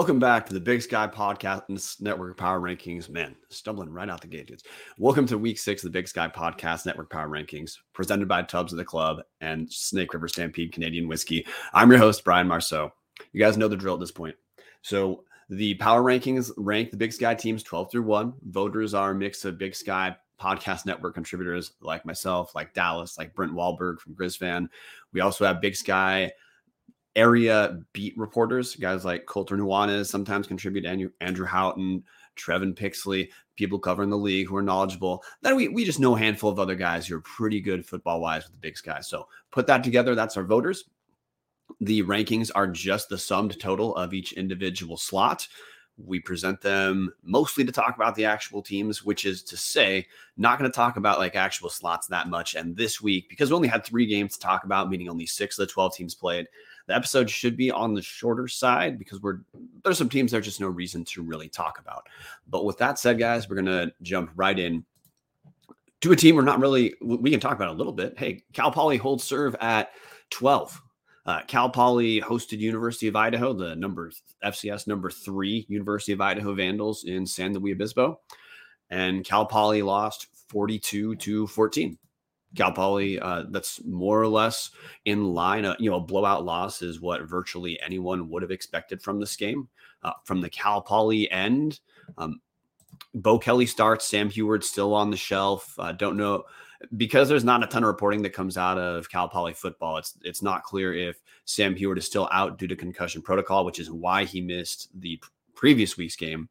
Welcome 0.00 0.18
back 0.18 0.46
to 0.46 0.54
the 0.54 0.60
Big 0.60 0.80
Sky 0.80 1.06
Podcast 1.06 2.00
Network 2.00 2.38
Power 2.38 2.58
Rankings. 2.58 3.10
Man, 3.10 3.36
stumbling 3.50 3.90
right 3.90 4.08
out 4.08 4.22
the 4.22 4.28
gate, 4.28 4.46
dudes. 4.46 4.64
Welcome 4.96 5.26
to 5.26 5.36
week 5.36 5.58
six 5.58 5.84
of 5.84 5.92
the 5.92 5.98
Big 5.98 6.08
Sky 6.08 6.26
Podcast 6.26 6.86
Network 6.86 7.10
Power 7.10 7.28
Rankings, 7.28 7.76
presented 7.92 8.26
by 8.26 8.40
Tubs 8.40 8.72
of 8.72 8.78
the 8.78 8.84
Club 8.84 9.18
and 9.42 9.70
Snake 9.70 10.14
River 10.14 10.26
Stampede 10.26 10.72
Canadian 10.72 11.06
Whiskey. 11.06 11.46
I'm 11.74 11.90
your 11.90 11.98
host, 11.98 12.24
Brian 12.24 12.48
Marceau. 12.48 12.90
You 13.32 13.40
guys 13.40 13.58
know 13.58 13.68
the 13.68 13.76
drill 13.76 13.92
at 13.92 14.00
this 14.00 14.10
point. 14.10 14.34
So, 14.80 15.24
the 15.50 15.74
power 15.74 16.02
rankings 16.02 16.50
rank 16.56 16.92
the 16.92 16.96
Big 16.96 17.12
Sky 17.12 17.34
teams 17.34 17.62
12 17.62 17.92
through 17.92 18.04
1. 18.04 18.32
Voters 18.48 18.94
are 18.94 19.10
a 19.10 19.14
mix 19.14 19.44
of 19.44 19.58
Big 19.58 19.74
Sky 19.74 20.16
Podcast 20.40 20.86
Network 20.86 21.12
contributors 21.12 21.72
like 21.82 22.06
myself, 22.06 22.54
like 22.54 22.72
Dallas, 22.72 23.18
like 23.18 23.34
Brent 23.34 23.52
Wahlberg 23.52 24.00
from 24.00 24.14
GrizzFan. 24.14 24.70
We 25.12 25.20
also 25.20 25.44
have 25.44 25.60
Big 25.60 25.76
Sky 25.76 26.32
area 27.16 27.80
beat 27.92 28.16
reporters, 28.16 28.76
guys 28.76 29.04
like 29.04 29.26
Colter 29.26 29.56
Nuanez 29.56 30.06
sometimes 30.06 30.46
contribute, 30.46 30.84
Andrew, 30.84 31.10
Andrew 31.20 31.46
Houghton, 31.46 32.04
Trevin 32.36 32.74
Pixley, 32.74 33.28
people 33.56 33.78
covering 33.78 34.10
the 34.10 34.16
league 34.16 34.48
who 34.48 34.56
are 34.56 34.62
knowledgeable. 34.62 35.22
Then 35.42 35.56
we, 35.56 35.68
we 35.68 35.84
just 35.84 36.00
know 36.00 36.16
a 36.16 36.18
handful 36.18 36.50
of 36.50 36.58
other 36.58 36.74
guys 36.74 37.06
who 37.06 37.16
are 37.16 37.22
pretty 37.22 37.60
good 37.60 37.84
football 37.84 38.20
wise 38.20 38.44
with 38.44 38.52
the 38.52 38.58
big 38.58 38.76
sky. 38.76 39.00
So 39.00 39.28
put 39.50 39.66
that 39.66 39.84
together. 39.84 40.14
That's 40.14 40.36
our 40.36 40.44
voters. 40.44 40.84
The 41.80 42.02
rankings 42.02 42.50
are 42.54 42.66
just 42.66 43.08
the 43.08 43.18
summed 43.18 43.58
total 43.60 43.94
of 43.96 44.14
each 44.14 44.32
individual 44.32 44.96
slot. 44.96 45.46
We 45.96 46.20
present 46.20 46.62
them 46.62 47.12
mostly 47.22 47.64
to 47.64 47.72
talk 47.72 47.94
about 47.94 48.14
the 48.14 48.24
actual 48.24 48.62
teams, 48.62 49.04
which 49.04 49.26
is 49.26 49.42
to 49.44 49.56
say, 49.56 50.06
not 50.36 50.58
going 50.58 50.70
to 50.70 50.74
talk 50.74 50.96
about 50.96 51.18
like 51.18 51.36
actual 51.36 51.68
slots 51.68 52.06
that 52.06 52.28
much. 52.28 52.54
And 52.54 52.74
this 52.76 53.02
week, 53.02 53.28
because 53.28 53.50
we 53.50 53.56
only 53.56 53.68
had 53.68 53.84
three 53.84 54.06
games 54.06 54.34
to 54.34 54.40
talk 54.40 54.64
about, 54.64 54.88
meaning 54.88 55.08
only 55.08 55.26
six 55.26 55.58
of 55.58 55.68
the 55.68 55.72
12 55.72 55.94
teams 55.94 56.14
played, 56.14 56.46
the 56.90 56.96
episode 56.96 57.30
should 57.30 57.56
be 57.56 57.70
on 57.70 57.94
the 57.94 58.02
shorter 58.02 58.48
side 58.48 58.98
because 58.98 59.22
we're 59.22 59.38
there's 59.84 59.96
some 59.96 60.08
teams 60.08 60.32
there's 60.32 60.44
just 60.44 60.60
no 60.60 60.66
reason 60.66 61.04
to 61.04 61.22
really 61.22 61.48
talk 61.48 61.78
about. 61.78 62.08
But 62.48 62.64
with 62.64 62.78
that 62.78 62.98
said, 62.98 63.16
guys, 63.16 63.48
we're 63.48 63.54
gonna 63.54 63.92
jump 64.02 64.32
right 64.34 64.58
in 64.58 64.84
to 66.00 66.10
a 66.10 66.16
team 66.16 66.34
we're 66.34 66.42
not 66.42 66.58
really 66.58 66.96
we 67.00 67.30
can 67.30 67.38
talk 67.38 67.54
about 67.54 67.68
a 67.68 67.78
little 67.78 67.92
bit. 67.92 68.18
Hey, 68.18 68.42
Cal 68.52 68.72
Poly 68.72 68.96
holds 68.96 69.22
serve 69.22 69.54
at 69.60 69.92
12. 70.30 70.82
Uh, 71.26 71.42
Cal 71.42 71.70
Poly 71.70 72.20
hosted 72.20 72.58
University 72.58 73.06
of 73.06 73.14
Idaho, 73.14 73.52
the 73.52 73.76
number 73.76 74.10
FCS 74.44 74.88
number 74.88 75.12
three 75.12 75.66
University 75.68 76.10
of 76.10 76.20
Idaho 76.20 76.54
Vandals 76.54 77.04
in 77.04 77.24
San 77.24 77.54
Luis 77.54 77.74
Obispo, 77.74 78.18
and 78.90 79.24
Cal 79.24 79.46
Poly 79.46 79.82
lost 79.82 80.26
42 80.48 81.14
to 81.14 81.46
14. 81.46 81.96
Cal 82.56 82.72
Poly, 82.72 83.20
uh, 83.20 83.44
that's 83.50 83.84
more 83.84 84.20
or 84.20 84.28
less 84.28 84.70
in 85.04 85.24
line. 85.24 85.64
Uh, 85.64 85.76
you 85.78 85.90
know, 85.90 85.96
a 85.96 86.00
blowout 86.00 86.44
loss 86.44 86.82
is 86.82 87.00
what 87.00 87.22
virtually 87.22 87.80
anyone 87.80 88.28
would 88.28 88.42
have 88.42 88.50
expected 88.50 89.00
from 89.00 89.20
this 89.20 89.36
game. 89.36 89.68
Uh, 90.02 90.12
from 90.24 90.40
the 90.40 90.50
Cal 90.50 90.80
Poly 90.80 91.30
end, 91.30 91.80
um, 92.18 92.40
Bo 93.14 93.38
Kelly 93.38 93.66
starts. 93.66 94.06
Sam 94.06 94.30
Huard 94.30 94.64
still 94.64 94.94
on 94.94 95.10
the 95.10 95.16
shelf. 95.16 95.76
Don't 95.96 96.16
know 96.16 96.44
because 96.96 97.28
there's 97.28 97.44
not 97.44 97.62
a 97.62 97.66
ton 97.66 97.82
of 97.82 97.88
reporting 97.88 98.22
that 98.22 98.32
comes 98.32 98.56
out 98.56 98.78
of 98.78 99.10
Cal 99.10 99.28
Poly 99.28 99.52
football. 99.52 99.98
It's 99.98 100.14
it's 100.22 100.42
not 100.42 100.62
clear 100.62 100.94
if 100.94 101.20
Sam 101.44 101.74
Huard 101.74 101.98
is 101.98 102.06
still 102.06 102.28
out 102.32 102.58
due 102.58 102.68
to 102.68 102.76
concussion 102.76 103.22
protocol, 103.22 103.64
which 103.64 103.78
is 103.78 103.90
why 103.90 104.24
he 104.24 104.40
missed 104.40 104.88
the 104.98 105.20
previous 105.54 105.96
week's 105.96 106.16
game. 106.16 106.48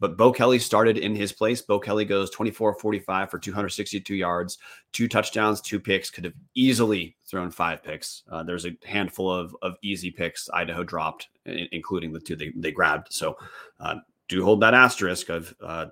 But 0.00 0.16
Bo 0.16 0.32
Kelly 0.32 0.58
started 0.58 0.96
in 0.96 1.14
his 1.14 1.32
place. 1.32 1.60
Bo 1.60 1.80
Kelly 1.80 2.04
goes 2.04 2.30
24 2.30 2.74
45 2.74 3.30
for 3.30 3.38
262 3.38 4.14
yards, 4.14 4.58
two 4.92 5.08
touchdowns, 5.08 5.60
two 5.60 5.80
picks. 5.80 6.10
Could 6.10 6.24
have 6.24 6.34
easily 6.54 7.16
thrown 7.26 7.50
five 7.50 7.82
picks. 7.82 8.22
Uh, 8.30 8.42
there's 8.42 8.66
a 8.66 8.76
handful 8.84 9.32
of, 9.32 9.56
of 9.62 9.74
easy 9.82 10.10
picks 10.10 10.48
Idaho 10.50 10.84
dropped, 10.84 11.28
including 11.44 12.12
the 12.12 12.20
two 12.20 12.36
they, 12.36 12.52
they 12.54 12.70
grabbed. 12.70 13.12
So 13.12 13.36
uh, 13.80 13.96
do 14.28 14.44
hold 14.44 14.60
that 14.60 14.74
asterisk 14.74 15.30
of 15.30 15.54
uh, 15.60 15.86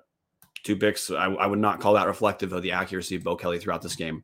two 0.63 0.77
picks. 0.77 1.11
I, 1.11 1.25
I, 1.25 1.47
would 1.47 1.59
not 1.59 1.79
call 1.79 1.93
that 1.95 2.07
reflective 2.07 2.53
of 2.53 2.61
the 2.61 2.71
accuracy 2.71 3.15
of 3.15 3.23
Bo 3.23 3.35
Kelly 3.35 3.59
throughout 3.59 3.81
this 3.81 3.95
game. 3.95 4.23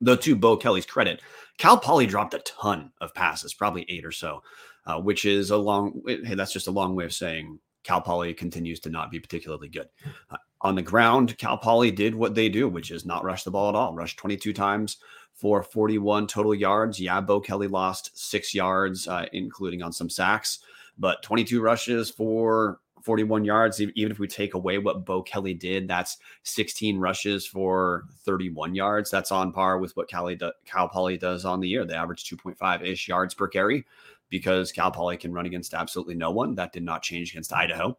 Though, 0.00 0.16
to 0.16 0.36
Bo 0.36 0.56
Kelly's 0.56 0.86
credit, 0.86 1.22
Cal 1.58 1.78
Poly 1.78 2.06
dropped 2.06 2.34
a 2.34 2.38
ton 2.40 2.90
of 3.00 3.14
passes, 3.14 3.54
probably 3.54 3.86
eight 3.88 4.04
or 4.04 4.12
so, 4.12 4.42
uh, 4.86 5.00
which 5.00 5.24
is 5.24 5.50
a 5.50 5.56
long. 5.56 6.02
Hey, 6.06 6.34
that's 6.34 6.52
just 6.52 6.66
a 6.66 6.72
long 6.72 6.94
way 6.94 7.04
of 7.04 7.12
saying 7.12 7.58
Cal 7.84 8.00
Poly 8.00 8.34
continues 8.34 8.80
to 8.80 8.90
not 8.90 9.10
be 9.10 9.20
particularly 9.20 9.68
good. 9.68 9.88
Uh, 10.30 10.36
on 10.62 10.74
the 10.74 10.82
ground, 10.82 11.36
Cal 11.38 11.58
Poly 11.58 11.90
did 11.90 12.14
what 12.14 12.34
they 12.34 12.48
do, 12.48 12.68
which 12.68 12.90
is 12.90 13.04
not 13.04 13.22
rush 13.22 13.44
the 13.44 13.50
ball 13.50 13.68
at 13.68 13.74
all. 13.74 13.94
Rushed 13.94 14.18
22 14.18 14.52
times 14.52 14.96
for 15.34 15.62
41 15.62 16.26
total 16.26 16.54
yards. 16.54 16.98
Yeah, 16.98 17.20
Bo 17.20 17.40
Kelly 17.40 17.68
lost 17.68 18.18
six 18.18 18.54
yards, 18.54 19.06
uh, 19.06 19.26
including 19.32 19.82
on 19.82 19.92
some 19.92 20.08
sacks, 20.08 20.60
but 20.98 21.22
22 21.22 21.60
rushes 21.60 22.10
for 22.10 22.80
41 23.02 23.44
yards. 23.44 23.82
Even 23.82 24.10
if 24.10 24.18
we 24.18 24.26
take 24.26 24.54
away 24.54 24.78
what 24.78 25.04
Bo 25.04 25.22
Kelly 25.22 25.52
did, 25.52 25.86
that's 25.86 26.16
16 26.44 26.98
rushes 26.98 27.46
for 27.46 28.04
31 28.24 28.74
yards. 28.74 29.10
That's 29.10 29.30
on 29.30 29.52
par 29.52 29.78
with 29.78 29.94
what 29.96 30.08
Cali 30.08 30.36
do, 30.36 30.50
Cal 30.64 30.88
Poly 30.88 31.18
does 31.18 31.44
on 31.44 31.60
the 31.60 31.68
year. 31.68 31.84
They 31.84 31.94
average 31.94 32.24
2.5 32.24 32.82
ish 32.82 33.06
yards 33.06 33.34
per 33.34 33.48
carry 33.48 33.84
because 34.30 34.72
Cal 34.72 34.90
Poly 34.90 35.16
can 35.16 35.32
run 35.32 35.46
against 35.46 35.74
absolutely 35.74 36.14
no 36.14 36.30
one. 36.30 36.54
That 36.54 36.72
did 36.72 36.82
not 36.82 37.02
change 37.02 37.30
against 37.30 37.52
Idaho. 37.52 37.96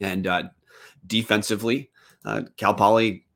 And 0.00 0.26
uh, 0.26 0.42
defensively, 1.06 1.90
uh, 2.24 2.42
Cal 2.56 2.74
Poly 2.74 3.26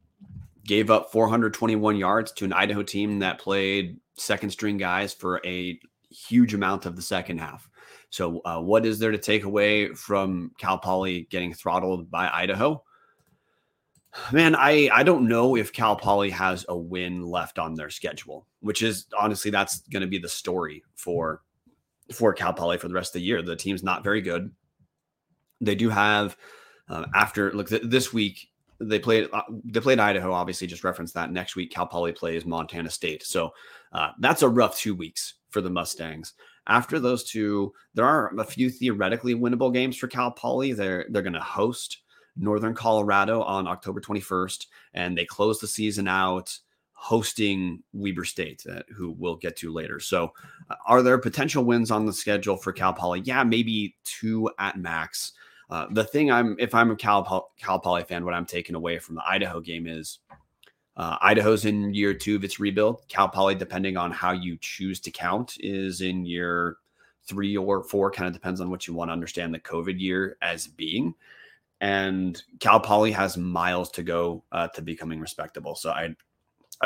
gave 0.64 0.90
up 0.90 1.10
421 1.10 1.96
yards 1.96 2.32
to 2.32 2.44
an 2.44 2.52
Idaho 2.52 2.82
team 2.82 3.18
that 3.20 3.38
played 3.38 3.98
second 4.16 4.50
string 4.50 4.76
guys 4.76 5.12
for 5.12 5.40
a 5.44 5.78
huge 6.10 6.54
amount 6.54 6.86
of 6.86 6.96
the 6.96 7.02
second 7.02 7.38
half. 7.38 7.68
So, 8.10 8.40
uh, 8.44 8.60
what 8.60 8.84
is 8.84 8.98
there 8.98 9.10
to 9.10 9.18
take 9.18 9.44
away 9.44 9.94
from 9.94 10.52
Cal 10.58 10.78
Poly 10.78 11.26
getting 11.30 11.54
throttled 11.54 12.10
by 12.10 12.28
Idaho? 12.28 12.84
Man, 14.30 14.54
I 14.54 14.90
I 14.92 15.02
don't 15.02 15.26
know 15.26 15.56
if 15.56 15.72
Cal 15.72 15.96
Poly 15.96 16.28
has 16.30 16.66
a 16.68 16.76
win 16.76 17.22
left 17.22 17.58
on 17.58 17.74
their 17.74 17.88
schedule, 17.88 18.46
which 18.60 18.82
is 18.82 19.06
honestly 19.18 19.50
that's 19.50 19.80
going 19.88 20.02
to 20.02 20.06
be 20.06 20.18
the 20.18 20.28
story 20.28 20.82
for 20.94 21.40
for 22.14 22.32
Cal 22.32 22.52
Poly 22.52 22.78
for 22.78 22.88
the 22.88 22.94
rest 22.94 23.10
of 23.10 23.20
the 23.20 23.26
year. 23.26 23.42
The 23.42 23.56
team's 23.56 23.82
not 23.82 24.04
very 24.04 24.20
good. 24.20 24.50
They 25.60 25.74
do 25.74 25.88
have 25.88 26.36
uh, 26.88 27.06
after 27.14 27.52
look 27.52 27.68
th- 27.68 27.82
this 27.84 28.12
week 28.12 28.48
they 28.80 28.98
played 28.98 29.28
uh, 29.32 29.42
they 29.64 29.80
played 29.80 30.00
Idaho. 30.00 30.32
Obviously, 30.32 30.66
just 30.66 30.84
reference 30.84 31.12
that. 31.12 31.30
Next 31.30 31.56
week, 31.56 31.70
Cal 31.70 31.86
Poly 31.86 32.12
plays 32.12 32.44
Montana 32.44 32.90
State. 32.90 33.22
So 33.24 33.52
uh, 33.92 34.10
that's 34.18 34.42
a 34.42 34.48
rough 34.48 34.76
two 34.78 34.94
weeks 34.94 35.34
for 35.50 35.60
the 35.60 35.70
Mustangs. 35.70 36.34
After 36.66 37.00
those 37.00 37.24
two, 37.24 37.72
there 37.94 38.04
are 38.04 38.32
a 38.38 38.44
few 38.44 38.70
theoretically 38.70 39.34
winnable 39.34 39.72
games 39.72 39.96
for 39.96 40.08
Cal 40.08 40.30
Poly. 40.30 40.72
They're 40.72 41.06
they're 41.10 41.22
going 41.22 41.32
to 41.32 41.40
host 41.40 41.98
Northern 42.36 42.74
Colorado 42.74 43.42
on 43.42 43.68
October 43.68 44.00
21st, 44.00 44.66
and 44.94 45.16
they 45.16 45.24
close 45.24 45.60
the 45.60 45.66
season 45.66 46.08
out 46.08 46.56
hosting 47.02 47.82
Weber 47.92 48.24
State, 48.24 48.64
uh, 48.70 48.82
who 48.94 49.10
we'll 49.10 49.34
get 49.34 49.56
to 49.56 49.72
later. 49.72 49.98
So, 49.98 50.32
uh, 50.70 50.76
are 50.86 51.02
there 51.02 51.18
potential 51.18 51.64
wins 51.64 51.90
on 51.90 52.06
the 52.06 52.12
schedule 52.12 52.56
for 52.56 52.72
Cal 52.72 52.92
Poly? 52.92 53.22
Yeah, 53.24 53.42
maybe 53.42 53.96
two 54.04 54.48
at 54.60 54.78
max. 54.78 55.32
Uh, 55.68 55.88
the 55.90 56.04
thing 56.04 56.30
I'm, 56.30 56.54
if 56.60 56.76
I'm 56.76 56.92
a 56.92 56.96
Cal, 56.96 57.50
Cal 57.58 57.80
Poly 57.80 58.04
fan, 58.04 58.24
what 58.24 58.34
I'm 58.34 58.46
taking 58.46 58.76
away 58.76 59.00
from 59.00 59.16
the 59.16 59.24
Idaho 59.28 59.58
game 59.58 59.88
is 59.88 60.20
uh, 60.96 61.16
Idaho's 61.20 61.64
in 61.64 61.92
year 61.92 62.14
two 62.14 62.36
of 62.36 62.44
its 62.44 62.60
rebuild. 62.60 63.02
Cal 63.08 63.28
Poly, 63.28 63.56
depending 63.56 63.96
on 63.96 64.12
how 64.12 64.30
you 64.30 64.56
choose 64.60 65.00
to 65.00 65.10
count, 65.10 65.56
is 65.58 66.02
in 66.02 66.24
year 66.24 66.76
three 67.26 67.56
or 67.56 67.82
four. 67.82 68.12
Kind 68.12 68.28
of 68.28 68.32
depends 68.32 68.60
on 68.60 68.70
what 68.70 68.86
you 68.86 68.94
want 68.94 69.08
to 69.08 69.12
understand 69.12 69.52
the 69.52 69.58
COVID 69.58 69.98
year 69.98 70.36
as 70.40 70.68
being. 70.68 71.14
And 71.80 72.40
Cal 72.60 72.78
Poly 72.78 73.10
has 73.10 73.36
miles 73.36 73.90
to 73.90 74.04
go 74.04 74.44
uh, 74.52 74.68
to 74.68 74.82
becoming 74.82 75.18
respectable. 75.18 75.74
So 75.74 75.90
I 75.90 76.14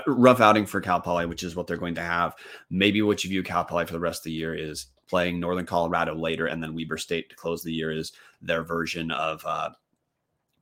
rough 0.06 0.41
outing 0.41 0.67
for 0.67 0.81
Cal 0.81 1.00
Poly, 1.00 1.27
which 1.27 1.43
is 1.43 1.56
what 1.56 1.67
they're 1.67 1.77
going 1.77 1.94
to 1.94 2.03
have. 2.03 2.35
Maybe 2.71 3.03
what 3.03 3.25
you 3.25 3.31
view 3.31 3.43
Cal 3.43 3.65
Poly 3.65 3.87
for 3.87 3.93
the 3.93 4.00
rest 4.00 4.21
of 4.21 4.25
the 4.25 4.33
year 4.33 4.55
is 4.55 4.87
playing 5.09 5.41
Northern 5.41 5.67
Colorado 5.67 6.15
later, 6.15 6.47
and 6.47 6.62
then 6.62 6.75
Weber 6.75 6.99
State 6.99 7.31
to 7.31 7.37
close 7.37 7.62
the 7.62 7.73
year 7.73 7.91
is 7.91 8.12
their 8.43 8.62
version 8.62 9.11
of 9.11 9.44
uh, 9.47 9.71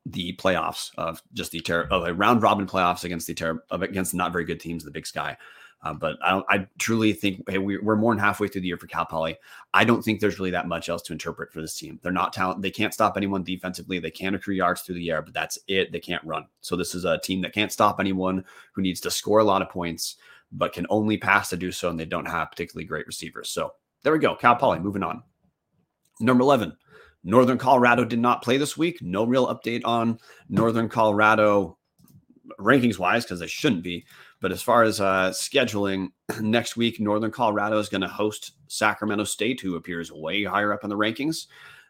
the 0.06 0.36
playoffs 0.36 0.90
of 0.96 1.22
just 1.32 1.52
the 1.52 1.60
ter- 1.60 1.88
of 1.90 2.04
a 2.04 2.12
round 2.12 2.42
robin 2.42 2.66
playoffs 2.66 3.04
against 3.04 3.26
the 3.26 3.34
ter- 3.34 3.62
against 3.70 4.14
not 4.14 4.32
very 4.32 4.44
good 4.44 4.60
teams, 4.60 4.82
in 4.82 4.86
the 4.86 4.92
Big 4.92 5.06
Sky. 5.06 5.36
Uh, 5.84 5.92
but 5.92 6.16
I. 6.22 6.42
I 6.48 6.66
truly 6.78 7.12
think 7.12 7.48
hey, 7.48 7.58
we, 7.58 7.76
are 7.76 7.96
more 7.96 8.14
than 8.14 8.18
halfway 8.18 8.48
through 8.48 8.62
the 8.62 8.68
year 8.68 8.78
for 8.78 8.86
Cal 8.86 9.04
Poly. 9.04 9.36
I 9.74 9.84
don't 9.84 10.02
think 10.02 10.18
there's 10.18 10.38
really 10.38 10.50
that 10.52 10.66
much 10.66 10.88
else 10.88 11.02
to 11.02 11.12
interpret 11.12 11.52
for 11.52 11.60
this 11.60 11.74
team. 11.74 12.00
They're 12.02 12.10
not 12.10 12.32
talent. 12.32 12.62
They 12.62 12.70
can't 12.70 12.94
stop 12.94 13.16
anyone 13.16 13.44
defensively. 13.44 13.98
They 13.98 14.10
can't 14.10 14.34
accrue 14.34 14.54
yards 14.54 14.80
through 14.80 14.94
the 14.96 15.10
air, 15.10 15.20
but 15.20 15.34
that's 15.34 15.58
it. 15.68 15.92
They 15.92 16.00
can't 16.00 16.24
run. 16.24 16.46
So 16.62 16.74
this 16.74 16.94
is 16.94 17.04
a 17.04 17.18
team 17.18 17.42
that 17.42 17.52
can't 17.52 17.72
stop 17.72 18.00
anyone 18.00 18.44
who 18.72 18.82
needs 18.82 19.00
to 19.02 19.10
score 19.10 19.40
a 19.40 19.44
lot 19.44 19.62
of 19.62 19.68
points, 19.68 20.16
but 20.52 20.72
can 20.72 20.86
only 20.88 21.18
pass 21.18 21.50
to 21.50 21.56
do 21.56 21.70
so, 21.70 21.90
and 21.90 22.00
they 22.00 22.06
don't 22.06 22.26
have 22.26 22.50
particularly 22.50 22.86
great 22.86 23.06
receivers. 23.06 23.50
So 23.50 23.74
there 24.02 24.12
we 24.12 24.18
go. 24.18 24.34
Cal 24.34 24.56
Poly. 24.56 24.78
Moving 24.78 25.02
on. 25.02 25.22
Number 26.20 26.42
eleven. 26.42 26.76
Northern 27.24 27.58
Colorado 27.58 28.04
did 28.04 28.18
not 28.18 28.42
play 28.42 28.58
this 28.58 28.76
week. 28.76 29.00
No 29.00 29.24
real 29.24 29.46
update 29.46 29.82
on 29.84 30.18
Northern 30.48 30.88
Colorado 30.88 31.78
rankings 32.58 32.98
wise 32.98 33.24
because 33.24 33.40
they 33.40 33.46
shouldn't 33.46 33.82
be. 33.82 34.04
But 34.44 34.52
as 34.52 34.60
far 34.60 34.82
as 34.82 35.00
uh, 35.00 35.30
scheduling, 35.30 36.10
next 36.42 36.76
week, 36.76 37.00
Northern 37.00 37.30
Colorado 37.30 37.78
is 37.78 37.88
going 37.88 38.02
to 38.02 38.08
host 38.08 38.52
Sacramento 38.68 39.24
State, 39.24 39.58
who 39.62 39.76
appears 39.76 40.12
way 40.12 40.44
higher 40.44 40.70
up 40.70 40.84
in 40.84 40.90
the 40.90 40.98
rankings. 40.98 41.46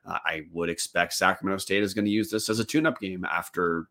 Uh, 0.06 0.18
I 0.24 0.42
would 0.52 0.70
expect 0.70 1.14
Sacramento 1.14 1.58
State 1.58 1.82
is 1.82 1.94
going 1.94 2.04
to 2.04 2.12
use 2.12 2.30
this 2.30 2.48
as 2.48 2.60
a 2.60 2.64
tune 2.64 2.86
up 2.86 3.00
game 3.00 3.24
after 3.24 3.88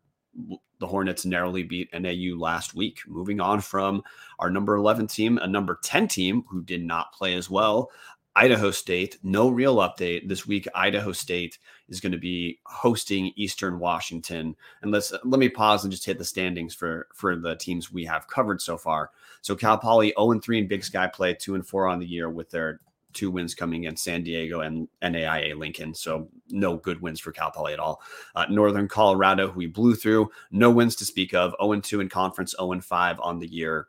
the 0.78 0.86
Hornets 0.86 1.26
narrowly 1.26 1.62
beat 1.62 1.90
NAU 1.92 2.38
last 2.38 2.74
week. 2.74 3.00
Moving 3.06 3.38
on 3.38 3.60
from 3.60 4.02
our 4.38 4.48
number 4.48 4.76
11 4.76 5.08
team, 5.08 5.36
a 5.42 5.46
number 5.46 5.78
10 5.84 6.08
team 6.08 6.44
who 6.48 6.62
did 6.62 6.82
not 6.82 7.12
play 7.12 7.34
as 7.34 7.50
well. 7.50 7.90
Idaho 8.34 8.70
State, 8.70 9.18
no 9.22 9.50
real 9.50 9.76
update 9.76 10.26
this 10.26 10.46
week. 10.46 10.66
Idaho 10.74 11.12
State 11.12 11.58
is 11.88 12.00
going 12.00 12.12
to 12.12 12.18
be 12.18 12.58
hosting 12.64 13.32
Eastern 13.36 13.78
Washington. 13.78 14.56
And 14.82 14.90
let's 14.90 15.12
let 15.24 15.38
me 15.38 15.48
pause 15.48 15.84
and 15.84 15.92
just 15.92 16.06
hit 16.06 16.18
the 16.18 16.24
standings 16.24 16.74
for 16.74 17.08
for 17.14 17.36
the 17.36 17.56
teams 17.56 17.92
we 17.92 18.04
have 18.04 18.28
covered 18.28 18.60
so 18.60 18.76
far. 18.76 19.10
So 19.42 19.54
Cal 19.54 19.78
Poly 19.78 20.14
0 20.18 20.32
and 20.32 20.42
3 20.42 20.58
in 20.60 20.68
Big 20.68 20.84
Sky 20.84 21.06
play, 21.06 21.34
2 21.34 21.54
and 21.54 21.66
4 21.66 21.88
on 21.88 21.98
the 21.98 22.06
year 22.06 22.30
with 22.30 22.50
their 22.50 22.80
two 23.12 23.30
wins 23.30 23.54
coming 23.54 23.84
in 23.84 23.96
San 23.96 24.22
Diego 24.22 24.60
and 24.60 24.88
NAIA 25.02 25.56
Lincoln. 25.56 25.94
So 25.94 26.28
no 26.50 26.76
good 26.76 27.00
wins 27.00 27.20
for 27.20 27.32
Cal 27.32 27.50
Poly 27.50 27.72
at 27.72 27.78
all. 27.78 28.02
Uh, 28.34 28.46
Northern 28.50 28.88
Colorado, 28.88 29.48
who 29.48 29.58
we 29.58 29.66
blew 29.66 29.94
through, 29.94 30.30
no 30.50 30.70
wins 30.70 30.96
to 30.96 31.04
speak 31.04 31.32
of. 31.32 31.54
0 31.62 31.80
2 31.80 32.00
in 32.00 32.08
conference, 32.08 32.54
0 32.58 32.80
5 32.80 33.20
on 33.20 33.38
the 33.38 33.46
year. 33.46 33.86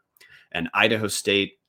And 0.51 0.69
Idaho 0.73 1.07
State, 1.07 1.59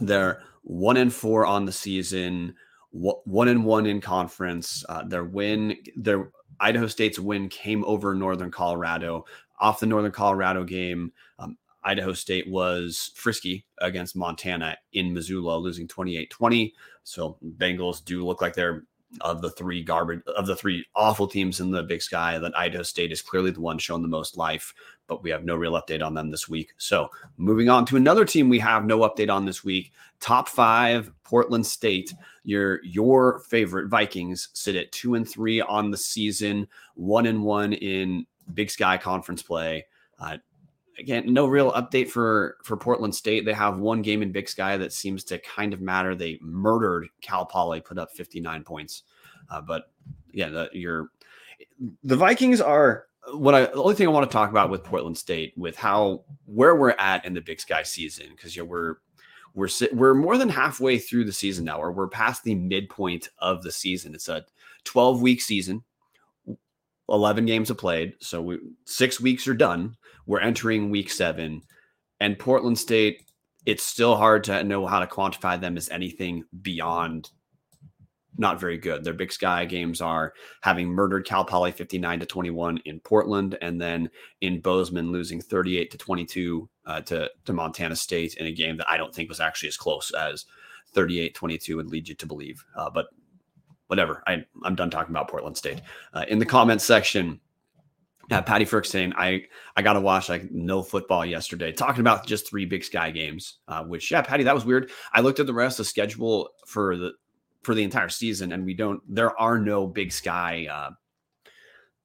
they're 0.00 0.42
1 0.62 0.96
and 0.96 1.12
4 1.12 1.44
on 1.44 1.66
the 1.66 1.72
season, 1.72 2.54
1 2.92 3.48
and 3.48 3.64
1 3.64 3.86
in 3.86 4.00
conference. 4.00 4.84
Uh, 4.88 5.04
their 5.04 5.24
win, 5.24 5.76
their 5.96 6.30
Idaho 6.60 6.86
State's 6.86 7.18
win 7.18 7.48
came 7.48 7.84
over 7.84 8.14
Northern 8.14 8.50
Colorado. 8.50 9.24
Off 9.58 9.80
the 9.80 9.86
Northern 9.86 10.12
Colorado 10.12 10.64
game, 10.64 11.12
um, 11.38 11.56
Idaho 11.84 12.12
State 12.12 12.48
was 12.48 13.10
frisky 13.14 13.66
against 13.80 14.14
Montana 14.14 14.76
in 14.92 15.12
Missoula, 15.12 15.56
losing 15.58 15.88
28 15.88 16.30
20. 16.30 16.74
So 17.04 17.38
Bengals 17.58 18.04
do 18.04 18.24
look 18.24 18.40
like 18.40 18.54
they're 18.54 18.84
of 19.20 19.42
the 19.42 19.50
three 19.50 19.82
garbage 19.82 20.22
of 20.36 20.46
the 20.46 20.56
three 20.56 20.84
awful 20.94 21.26
teams 21.26 21.60
in 21.60 21.70
the 21.70 21.82
big 21.82 22.02
sky 22.02 22.38
that 22.38 22.56
Idaho 22.56 22.82
State 22.82 23.12
is 23.12 23.22
clearly 23.22 23.50
the 23.50 23.60
one 23.60 23.78
showing 23.78 24.02
the 24.02 24.08
most 24.08 24.36
life, 24.36 24.74
but 25.06 25.22
we 25.22 25.30
have 25.30 25.44
no 25.44 25.56
real 25.56 25.72
update 25.72 26.04
on 26.04 26.14
them 26.14 26.30
this 26.30 26.48
week. 26.48 26.72
So 26.78 27.08
moving 27.36 27.68
on 27.68 27.84
to 27.86 27.96
another 27.96 28.24
team 28.24 28.48
we 28.48 28.58
have 28.60 28.84
no 28.84 29.00
update 29.00 29.30
on 29.30 29.44
this 29.44 29.62
week. 29.62 29.92
Top 30.20 30.48
five, 30.48 31.12
Portland 31.24 31.66
State. 31.66 32.12
Your 32.44 32.82
your 32.84 33.40
favorite 33.40 33.88
Vikings 33.88 34.48
sit 34.52 34.76
at 34.76 34.92
two 34.92 35.14
and 35.14 35.28
three 35.28 35.60
on 35.60 35.90
the 35.90 35.96
season, 35.96 36.66
one 36.94 37.26
and 37.26 37.42
one 37.42 37.72
in 37.72 38.26
Big 38.54 38.70
Sky 38.70 38.96
Conference 38.96 39.42
play. 39.42 39.86
Uh, 40.18 40.38
again, 41.02 41.32
no 41.32 41.46
real 41.46 41.72
update 41.72 42.08
for 42.08 42.56
for 42.64 42.76
Portland 42.76 43.14
State. 43.14 43.44
They 43.44 43.52
have 43.52 43.78
one 43.78 44.02
game 44.02 44.22
in 44.22 44.32
Big 44.32 44.48
Sky 44.48 44.76
that 44.76 44.92
seems 44.92 45.24
to 45.24 45.38
kind 45.38 45.74
of 45.74 45.80
matter. 45.80 46.14
They 46.14 46.38
murdered 46.40 47.08
Cal 47.20 47.44
Poly, 47.44 47.80
put 47.80 47.98
up 47.98 48.12
59 48.12 48.64
points. 48.64 49.02
Uh, 49.50 49.60
but 49.60 49.90
yeah, 50.32 50.48
the, 50.48 50.70
your 50.72 51.10
the 52.02 52.16
Vikings 52.16 52.60
are 52.60 53.06
what 53.34 53.54
I 53.54 53.66
the 53.66 53.82
only 53.82 53.94
thing 53.94 54.06
I 54.06 54.10
want 54.10 54.30
to 54.30 54.32
talk 54.32 54.50
about 54.50 54.70
with 54.70 54.84
Portland 54.84 55.18
State 55.18 55.52
with 55.56 55.76
how 55.76 56.24
where 56.46 56.76
we're 56.76 56.90
at 56.98 57.24
in 57.24 57.34
the 57.34 57.40
Big 57.40 57.60
Sky 57.60 57.82
season 57.82 58.26
because 58.30 58.56
you 58.56 58.62
know, 58.62 58.68
we're 58.68 58.96
we're 59.54 59.68
we're 59.92 60.14
more 60.14 60.38
than 60.38 60.48
halfway 60.48 60.98
through 60.98 61.24
the 61.24 61.32
season 61.32 61.64
now, 61.64 61.78
or 61.78 61.92
we're 61.92 62.08
past 62.08 62.44
the 62.44 62.54
midpoint 62.54 63.28
of 63.38 63.62
the 63.62 63.72
season. 63.72 64.14
It's 64.14 64.28
a 64.28 64.44
12 64.84 65.20
week 65.20 65.42
season. 65.42 65.84
11 67.08 67.44
games 67.44 67.68
have 67.68 67.78
played. 67.78 68.14
So 68.20 68.40
we, 68.40 68.58
six 68.86 69.20
weeks 69.20 69.46
are 69.46 69.54
done. 69.54 69.96
We're 70.26 70.40
entering 70.40 70.90
week 70.90 71.10
seven. 71.10 71.62
And 72.20 72.38
Portland 72.38 72.78
State, 72.78 73.24
it's 73.66 73.82
still 73.82 74.16
hard 74.16 74.44
to 74.44 74.64
know 74.64 74.86
how 74.86 75.00
to 75.00 75.06
quantify 75.06 75.60
them 75.60 75.76
as 75.76 75.88
anything 75.88 76.44
beyond 76.62 77.30
not 78.38 78.58
very 78.58 78.78
good. 78.78 79.04
Their 79.04 79.12
Big 79.12 79.32
Sky 79.32 79.64
games 79.64 80.00
are 80.00 80.32
having 80.62 80.88
murdered 80.88 81.26
Cal 81.26 81.44
Poly 81.44 81.72
59 81.72 82.20
to 82.20 82.26
21 82.26 82.78
in 82.78 83.00
Portland, 83.00 83.58
and 83.60 83.80
then 83.80 84.10
in 84.40 84.60
Bozeman 84.60 85.12
losing 85.12 85.40
38 85.40 85.90
to 85.90 85.98
22 85.98 86.68
uh, 86.86 87.00
to, 87.02 87.30
to 87.44 87.52
Montana 87.52 87.96
State 87.96 88.34
in 88.34 88.46
a 88.46 88.52
game 88.52 88.76
that 88.78 88.88
I 88.88 88.96
don't 88.96 89.14
think 89.14 89.28
was 89.28 89.40
actually 89.40 89.68
as 89.68 89.76
close 89.76 90.10
as 90.12 90.46
38 90.94 91.34
22 91.34 91.76
would 91.76 91.88
lead 91.88 92.08
you 92.08 92.14
to 92.14 92.26
believe. 92.26 92.64
Uh, 92.76 92.90
but 92.90 93.06
whatever. 93.88 94.22
I, 94.26 94.44
I'm 94.64 94.74
done 94.74 94.90
talking 94.90 95.12
about 95.12 95.28
Portland 95.28 95.56
State. 95.56 95.82
Uh, 96.14 96.24
in 96.28 96.38
the 96.38 96.46
comments 96.46 96.84
section, 96.84 97.40
uh, 98.30 98.42
Patty 98.42 98.64
Frerks 98.64 98.86
saying, 98.86 99.12
I, 99.16 99.44
I 99.76 99.82
got 99.82 99.94
to 99.94 100.00
watch 100.00 100.28
like 100.28 100.50
no 100.50 100.82
football 100.82 101.24
yesterday, 101.24 101.72
talking 101.72 102.00
about 102.00 102.26
just 102.26 102.48
three 102.48 102.64
big 102.64 102.84
sky 102.84 103.10
games, 103.10 103.58
uh, 103.68 103.84
which, 103.84 104.10
yeah, 104.10 104.22
Patty, 104.22 104.44
that 104.44 104.54
was 104.54 104.64
weird. 104.64 104.90
I 105.12 105.20
looked 105.20 105.40
at 105.40 105.46
the 105.46 105.54
rest 105.54 105.78
of 105.78 105.84
the 105.84 105.90
schedule 105.90 106.50
for 106.66 106.96
the, 106.96 107.12
for 107.62 107.74
the 107.74 107.82
entire 107.82 108.08
season 108.08 108.52
and 108.52 108.64
we 108.64 108.74
don't, 108.74 109.00
there 109.08 109.38
are 109.40 109.58
no 109.58 109.86
big 109.86 110.12
sky, 110.12 110.66
uh, 110.70 110.90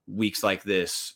weeks 0.07 0.43
like 0.43 0.63
this 0.63 1.13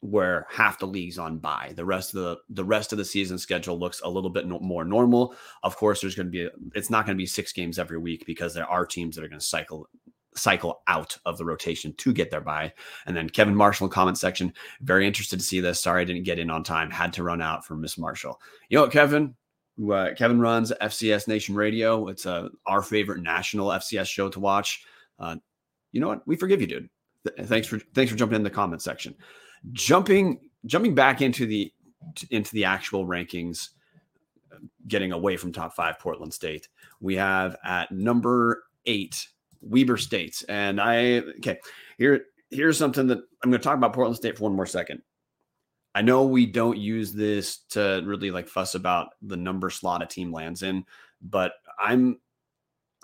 where 0.00 0.46
half 0.50 0.78
the 0.78 0.86
league's 0.86 1.18
on 1.18 1.38
bye. 1.38 1.72
The 1.74 1.84
rest 1.84 2.14
of 2.14 2.20
the 2.20 2.36
the 2.50 2.64
rest 2.64 2.92
of 2.92 2.98
the 2.98 3.04
season 3.04 3.38
schedule 3.38 3.78
looks 3.78 4.00
a 4.02 4.08
little 4.08 4.30
bit 4.30 4.46
no, 4.46 4.58
more 4.60 4.84
normal. 4.84 5.34
Of 5.62 5.76
course, 5.76 6.00
there's 6.00 6.14
going 6.14 6.30
to 6.30 6.30
be 6.30 6.48
it's 6.74 6.90
not 6.90 7.06
going 7.06 7.16
to 7.16 7.20
be 7.22 7.26
six 7.26 7.52
games 7.52 7.78
every 7.78 7.98
week 7.98 8.24
because 8.26 8.54
there 8.54 8.68
are 8.68 8.86
teams 8.86 9.16
that 9.16 9.24
are 9.24 9.28
going 9.28 9.40
to 9.40 9.46
cycle 9.46 9.88
cycle 10.36 10.82
out 10.86 11.16
of 11.24 11.38
the 11.38 11.44
rotation 11.44 11.92
to 11.94 12.12
get 12.12 12.30
their 12.30 12.40
bye. 12.40 12.72
And 13.06 13.16
then 13.16 13.28
Kevin 13.28 13.54
Marshall 13.54 13.88
comment 13.88 14.18
section, 14.18 14.52
very 14.80 15.06
interested 15.06 15.38
to 15.38 15.44
see 15.44 15.60
this. 15.60 15.80
Sorry 15.80 16.02
I 16.02 16.04
didn't 16.04 16.24
get 16.24 16.38
in 16.38 16.50
on 16.50 16.62
time. 16.62 16.90
Had 16.90 17.12
to 17.14 17.22
run 17.22 17.42
out 17.42 17.64
for 17.64 17.76
Miss 17.76 17.98
Marshall. 17.98 18.40
You 18.68 18.76
know 18.76 18.82
what, 18.82 18.92
Kevin? 18.92 19.34
Uh, 19.92 20.10
Kevin 20.16 20.40
runs 20.40 20.72
FCS 20.80 21.28
Nation 21.28 21.54
Radio. 21.54 22.08
It's 22.08 22.26
uh, 22.26 22.48
our 22.66 22.82
favorite 22.82 23.22
national 23.22 23.68
FCS 23.68 24.06
show 24.06 24.28
to 24.30 24.40
watch. 24.40 24.84
Uh, 25.18 25.36
you 25.92 26.00
know 26.00 26.08
what? 26.08 26.26
We 26.26 26.36
forgive 26.36 26.60
you, 26.60 26.66
dude. 26.66 26.88
Th- 27.26 27.48
thanks 27.48 27.66
for 27.66 27.78
thanks 27.94 28.10
for 28.10 28.16
jumping 28.16 28.36
in 28.36 28.42
the 28.42 28.50
comment 28.50 28.80
section 28.80 29.14
jumping 29.72 30.40
jumping 30.64 30.94
back 30.94 31.22
into 31.22 31.46
the 31.46 31.72
into 32.30 32.52
the 32.52 32.64
actual 32.64 33.06
rankings 33.06 33.70
getting 34.88 35.12
away 35.12 35.36
from 35.36 35.52
top 35.52 35.74
five 35.74 35.98
portland 35.98 36.32
state 36.32 36.68
we 37.00 37.14
have 37.14 37.56
at 37.64 37.90
number 37.90 38.64
eight 38.86 39.28
weber 39.60 39.96
states 39.96 40.42
and 40.44 40.80
i 40.80 41.18
okay 41.38 41.58
here 41.98 42.26
here's 42.50 42.78
something 42.78 43.06
that 43.06 43.18
i'm 43.42 43.50
going 43.50 43.60
to 43.60 43.64
talk 43.64 43.76
about 43.76 43.92
portland 43.92 44.16
state 44.16 44.36
for 44.36 44.44
one 44.44 44.54
more 44.54 44.66
second 44.66 45.02
i 45.94 46.02
know 46.02 46.24
we 46.26 46.46
don't 46.46 46.78
use 46.78 47.12
this 47.12 47.58
to 47.68 48.02
really 48.04 48.30
like 48.30 48.48
fuss 48.48 48.74
about 48.74 49.08
the 49.22 49.36
number 49.36 49.70
slot 49.70 50.02
a 50.02 50.06
team 50.06 50.32
lands 50.32 50.62
in 50.62 50.84
but 51.20 51.54
i'm 51.78 52.18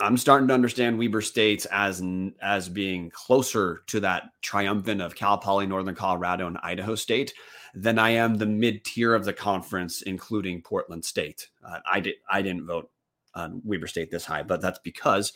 I'm 0.01 0.17
starting 0.17 0.49
to 0.49 0.55
understand 0.55 0.99
Weber 0.99 1.21
States 1.21 1.65
as 1.67 2.03
as 2.41 2.69
being 2.69 3.11
closer 3.11 3.83
to 3.87 4.01
that 4.01 4.25
triumphant 4.41 5.01
of 5.01 5.15
Cal 5.15 5.39
Poly, 5.39 5.67
Northern 5.67 5.95
Colorado, 5.95 6.47
and 6.47 6.59
Idaho 6.63 6.95
State 6.95 7.33
than 7.75 7.99
I 7.99 8.11
am 8.11 8.35
the 8.35 8.47
mid 8.47 8.85
tier 8.85 9.15
of 9.15 9.25
the 9.25 9.33
conference, 9.33 10.03
including 10.03 10.63
Portland 10.63 11.05
State. 11.05 11.49
Uh, 11.65 11.79
I 11.91 12.01
did 12.01 12.17
I 12.29 12.43
didn't 12.43 12.67
vote 12.67 12.91
on 13.35 13.63
Weber 13.65 13.87
State 13.87 14.11
this 14.11 14.25
high, 14.25 14.43
but 14.43 14.61
that's 14.61 14.81
because 14.81 15.33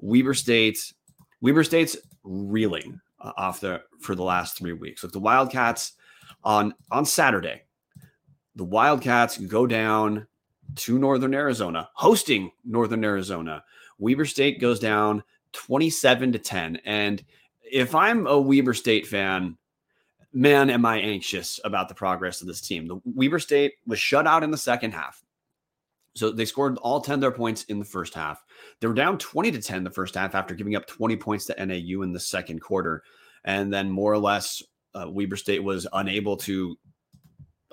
Weber 0.00 0.34
State 0.34 0.92
Weber 1.40 1.64
State's 1.64 1.96
reeling 2.22 3.00
uh, 3.20 3.32
off 3.36 3.60
the 3.60 3.82
for 4.00 4.14
the 4.14 4.24
last 4.24 4.58
three 4.58 4.72
weeks. 4.72 5.02
Look, 5.02 5.12
the 5.12 5.20
Wildcats 5.20 5.92
on 6.44 6.74
on 6.90 7.04
Saturday, 7.04 7.62
the 8.56 8.64
Wildcats 8.64 9.38
go 9.38 9.66
down 9.66 10.26
to 10.76 10.98
Northern 10.98 11.34
Arizona, 11.34 11.88
hosting 11.94 12.50
Northern 12.64 13.04
Arizona 13.04 13.64
Weber 14.00 14.24
State 14.24 14.60
goes 14.60 14.80
down 14.80 15.22
27 15.52 16.32
to 16.32 16.38
10. 16.38 16.76
And 16.84 17.22
if 17.62 17.94
I'm 17.94 18.26
a 18.26 18.40
Weber 18.40 18.74
State 18.74 19.06
fan, 19.06 19.56
man, 20.32 20.70
am 20.70 20.84
I 20.84 20.98
anxious 20.98 21.60
about 21.64 21.88
the 21.88 21.94
progress 21.94 22.40
of 22.40 22.48
this 22.48 22.60
team. 22.60 22.88
The 22.88 23.00
Weber 23.04 23.38
State 23.38 23.74
was 23.86 24.00
shut 24.00 24.26
out 24.26 24.42
in 24.42 24.50
the 24.50 24.58
second 24.58 24.92
half. 24.92 25.22
So 26.14 26.30
they 26.30 26.44
scored 26.44 26.76
all 26.78 27.00
10 27.00 27.14
of 27.14 27.20
their 27.20 27.30
points 27.30 27.64
in 27.64 27.78
the 27.78 27.84
first 27.84 28.14
half. 28.14 28.44
They 28.80 28.88
were 28.88 28.94
down 28.94 29.18
20 29.18 29.52
to 29.52 29.62
10 29.62 29.84
the 29.84 29.90
first 29.90 30.14
half 30.14 30.34
after 30.34 30.54
giving 30.54 30.74
up 30.74 30.86
20 30.86 31.16
points 31.16 31.46
to 31.46 31.64
NAU 31.64 32.02
in 32.02 32.12
the 32.12 32.20
second 32.20 32.60
quarter. 32.60 33.02
And 33.44 33.72
then 33.72 33.90
more 33.90 34.12
or 34.12 34.18
less, 34.18 34.62
uh, 34.94 35.06
Weber 35.08 35.36
State 35.36 35.62
was 35.62 35.86
unable 35.92 36.36
to 36.38 36.76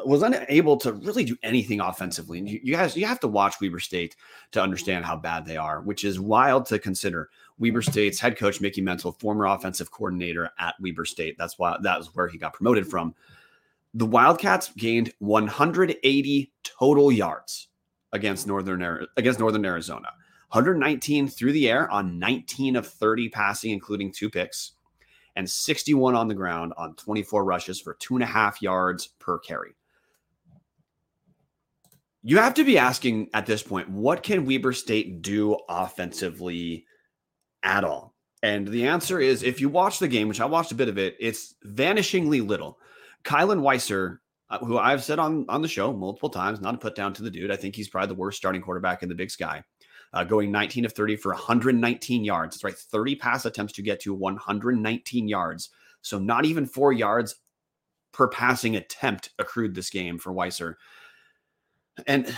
was 0.05 0.21
unable 0.21 0.77
to 0.77 0.93
really 0.93 1.23
do 1.25 1.35
anything 1.41 1.81
offensively. 1.81 2.37
And 2.37 2.47
you, 2.47 2.73
guys, 2.73 2.95
you 2.95 3.07
have 3.07 3.19
to 3.21 3.27
watch 3.27 3.55
Weber 3.59 3.79
State 3.79 4.15
to 4.51 4.61
understand 4.61 5.05
how 5.05 5.17
bad 5.17 5.43
they 5.43 5.57
are, 5.57 5.81
which 5.81 6.03
is 6.03 6.19
wild 6.19 6.67
to 6.67 6.77
consider. 6.77 7.29
Weber 7.57 7.81
State's 7.81 8.19
head 8.19 8.37
coach 8.37 8.61
Mickey 8.61 8.81
Mental, 8.81 9.11
former 9.11 9.47
offensive 9.47 9.89
coordinator 9.89 10.51
at 10.59 10.75
Weber 10.79 11.05
State. 11.05 11.35
That's 11.39 11.57
why 11.57 11.77
that 11.81 11.97
was 11.97 12.13
where 12.13 12.27
he 12.27 12.37
got 12.37 12.53
promoted 12.53 12.87
from. 12.87 13.15
The 13.95 14.05
Wildcats 14.05 14.71
gained 14.77 15.11
180 15.17 16.51
total 16.63 17.11
yards 17.11 17.66
against 18.13 18.47
Northern 18.47 19.07
against 19.17 19.39
Northern 19.39 19.65
Arizona. 19.65 20.09
119 20.51 21.27
through 21.27 21.51
the 21.51 21.69
air 21.69 21.91
on 21.91 22.17
19 22.17 22.77
of 22.77 22.87
30 22.87 23.29
passing, 23.29 23.71
including 23.71 24.11
two 24.11 24.29
picks, 24.29 24.73
and 25.35 25.49
61 25.49 26.15
on 26.15 26.29
the 26.29 26.33
ground 26.33 26.73
on 26.77 26.95
24 26.95 27.43
rushes 27.43 27.81
for 27.81 27.95
two 27.95 28.15
and 28.15 28.23
a 28.23 28.27
half 28.27 28.61
yards 28.61 29.07
per 29.19 29.37
carry 29.39 29.75
you 32.27 32.37
have 32.39 32.53
to 32.55 32.65
be 32.65 32.77
asking 32.77 33.29
at 33.33 33.45
this 33.45 33.63
point, 33.63 33.89
what 33.89 34.21
can 34.21 34.45
Weber 34.45 34.73
State 34.73 35.21
do 35.21 35.57
offensively 35.69 36.85
at 37.63 37.85
all? 37.85 38.15
And 38.43 38.67
the 38.67 38.85
answer 38.85 39.21
is 39.21 39.43
if 39.43 39.61
you 39.61 39.69
watch 39.69 39.99
the 39.99 40.09
game, 40.09 40.27
which 40.27 40.41
I 40.41 40.45
watched 40.45 40.73
a 40.73 40.75
bit 40.75 40.89
of 40.89 40.97
it, 40.97 41.15
it's 41.21 41.55
vanishingly 41.65 42.45
little. 42.45 42.79
Kylan 43.23 43.61
Weiser, 43.61 44.17
who 44.61 44.77
I've 44.77 45.03
said 45.03 45.19
on, 45.19 45.45
on 45.49 45.61
the 45.61 45.67
show 45.67 45.93
multiple 45.93 46.29
times, 46.29 46.61
not 46.61 46.71
to 46.71 46.77
put 46.77 46.95
down 46.95 47.13
to 47.13 47.23
the 47.23 47.31
dude, 47.31 47.51
I 47.51 47.55
think 47.55 47.75
he's 47.75 47.89
probably 47.89 48.07
the 48.07 48.19
worst 48.19 48.37
starting 48.37 48.61
quarterback 48.61 49.03
in 49.03 49.09
the 49.09 49.15
big 49.15 49.31
sky. 49.31 49.63
Uh, 50.13 50.23
going 50.23 50.51
19 50.51 50.85
of 50.85 50.93
30 50.93 51.17
for 51.17 51.33
119 51.33 52.23
yards. 52.23 52.55
That's 52.55 52.63
right, 52.63 52.73
30 52.73 53.15
pass 53.17 53.45
attempts 53.45 53.73
to 53.73 53.81
get 53.81 53.99
to 54.01 54.13
119 54.13 55.27
yards. 55.27 55.69
So 56.01 56.17
not 56.17 56.45
even 56.45 56.65
four 56.65 56.93
yards 56.93 57.35
per 58.13 58.29
passing 58.29 58.77
attempt 58.77 59.31
accrued 59.37 59.75
this 59.75 59.89
game 59.89 60.17
for 60.17 60.31
Weiser. 60.31 60.75
And 62.05 62.33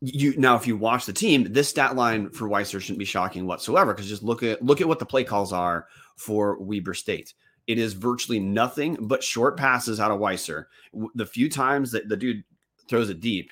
you 0.00 0.34
now, 0.38 0.56
if 0.56 0.66
you 0.66 0.76
watch 0.76 1.06
the 1.06 1.12
team, 1.12 1.52
this 1.52 1.68
stat 1.68 1.96
line 1.96 2.30
for 2.30 2.48
Weiser 2.48 2.80
shouldn't 2.80 2.98
be 2.98 3.04
shocking 3.04 3.46
whatsoever 3.46 3.92
because 3.92 4.08
just 4.08 4.22
look 4.22 4.42
at 4.42 4.62
look 4.62 4.80
at 4.80 4.88
what 4.88 4.98
the 4.98 5.06
play 5.06 5.24
calls 5.24 5.52
are 5.52 5.86
for 6.16 6.58
Weber 6.58 6.94
State. 6.94 7.34
It 7.66 7.78
is 7.78 7.94
virtually 7.94 8.40
nothing 8.40 8.96
but 9.00 9.24
short 9.24 9.56
passes 9.56 10.00
out 10.00 10.10
of 10.10 10.20
Weiser. 10.20 10.66
The 11.14 11.26
few 11.26 11.48
times 11.48 11.92
that 11.92 12.08
the 12.08 12.16
dude 12.16 12.44
throws 12.88 13.10
it 13.10 13.20
deep, 13.20 13.50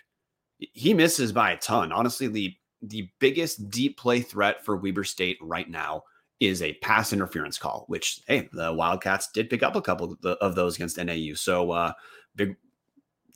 he 0.58 0.94
misses 0.94 1.32
by 1.32 1.52
a 1.52 1.56
ton. 1.56 1.92
Honestly, 1.92 2.28
the 2.28 2.54
the 2.82 3.08
biggest 3.20 3.70
deep 3.70 3.96
play 3.96 4.20
threat 4.20 4.64
for 4.64 4.76
Weber 4.76 5.04
State 5.04 5.38
right 5.40 5.70
now 5.70 6.02
is 6.40 6.60
a 6.62 6.74
pass 6.74 7.12
interference 7.12 7.56
call, 7.56 7.84
which 7.86 8.20
hey, 8.26 8.48
the 8.52 8.72
Wildcats 8.72 9.30
did 9.32 9.48
pick 9.48 9.62
up 9.62 9.76
a 9.76 9.82
couple 9.82 10.16
of 10.24 10.54
those 10.56 10.74
against 10.74 10.98
NAU. 10.98 11.34
So 11.34 11.70
uh, 11.70 11.92
big, 12.34 12.56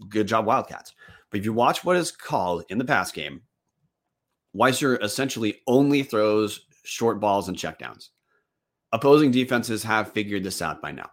good 0.08 0.26
job, 0.26 0.46
Wildcats. 0.46 0.92
But 1.30 1.38
if 1.38 1.44
you 1.44 1.52
watch 1.52 1.84
what 1.84 1.96
is 1.96 2.10
called 2.10 2.64
in 2.68 2.78
the 2.78 2.84
pass 2.84 3.12
game, 3.12 3.42
Weiser 4.56 5.02
essentially 5.02 5.60
only 5.66 6.02
throws 6.02 6.66
short 6.84 7.20
balls 7.20 7.48
and 7.48 7.56
checkdowns. 7.56 8.08
Opposing 8.92 9.30
defenses 9.30 9.82
have 9.82 10.12
figured 10.12 10.44
this 10.44 10.62
out 10.62 10.80
by 10.80 10.92
now. 10.92 11.10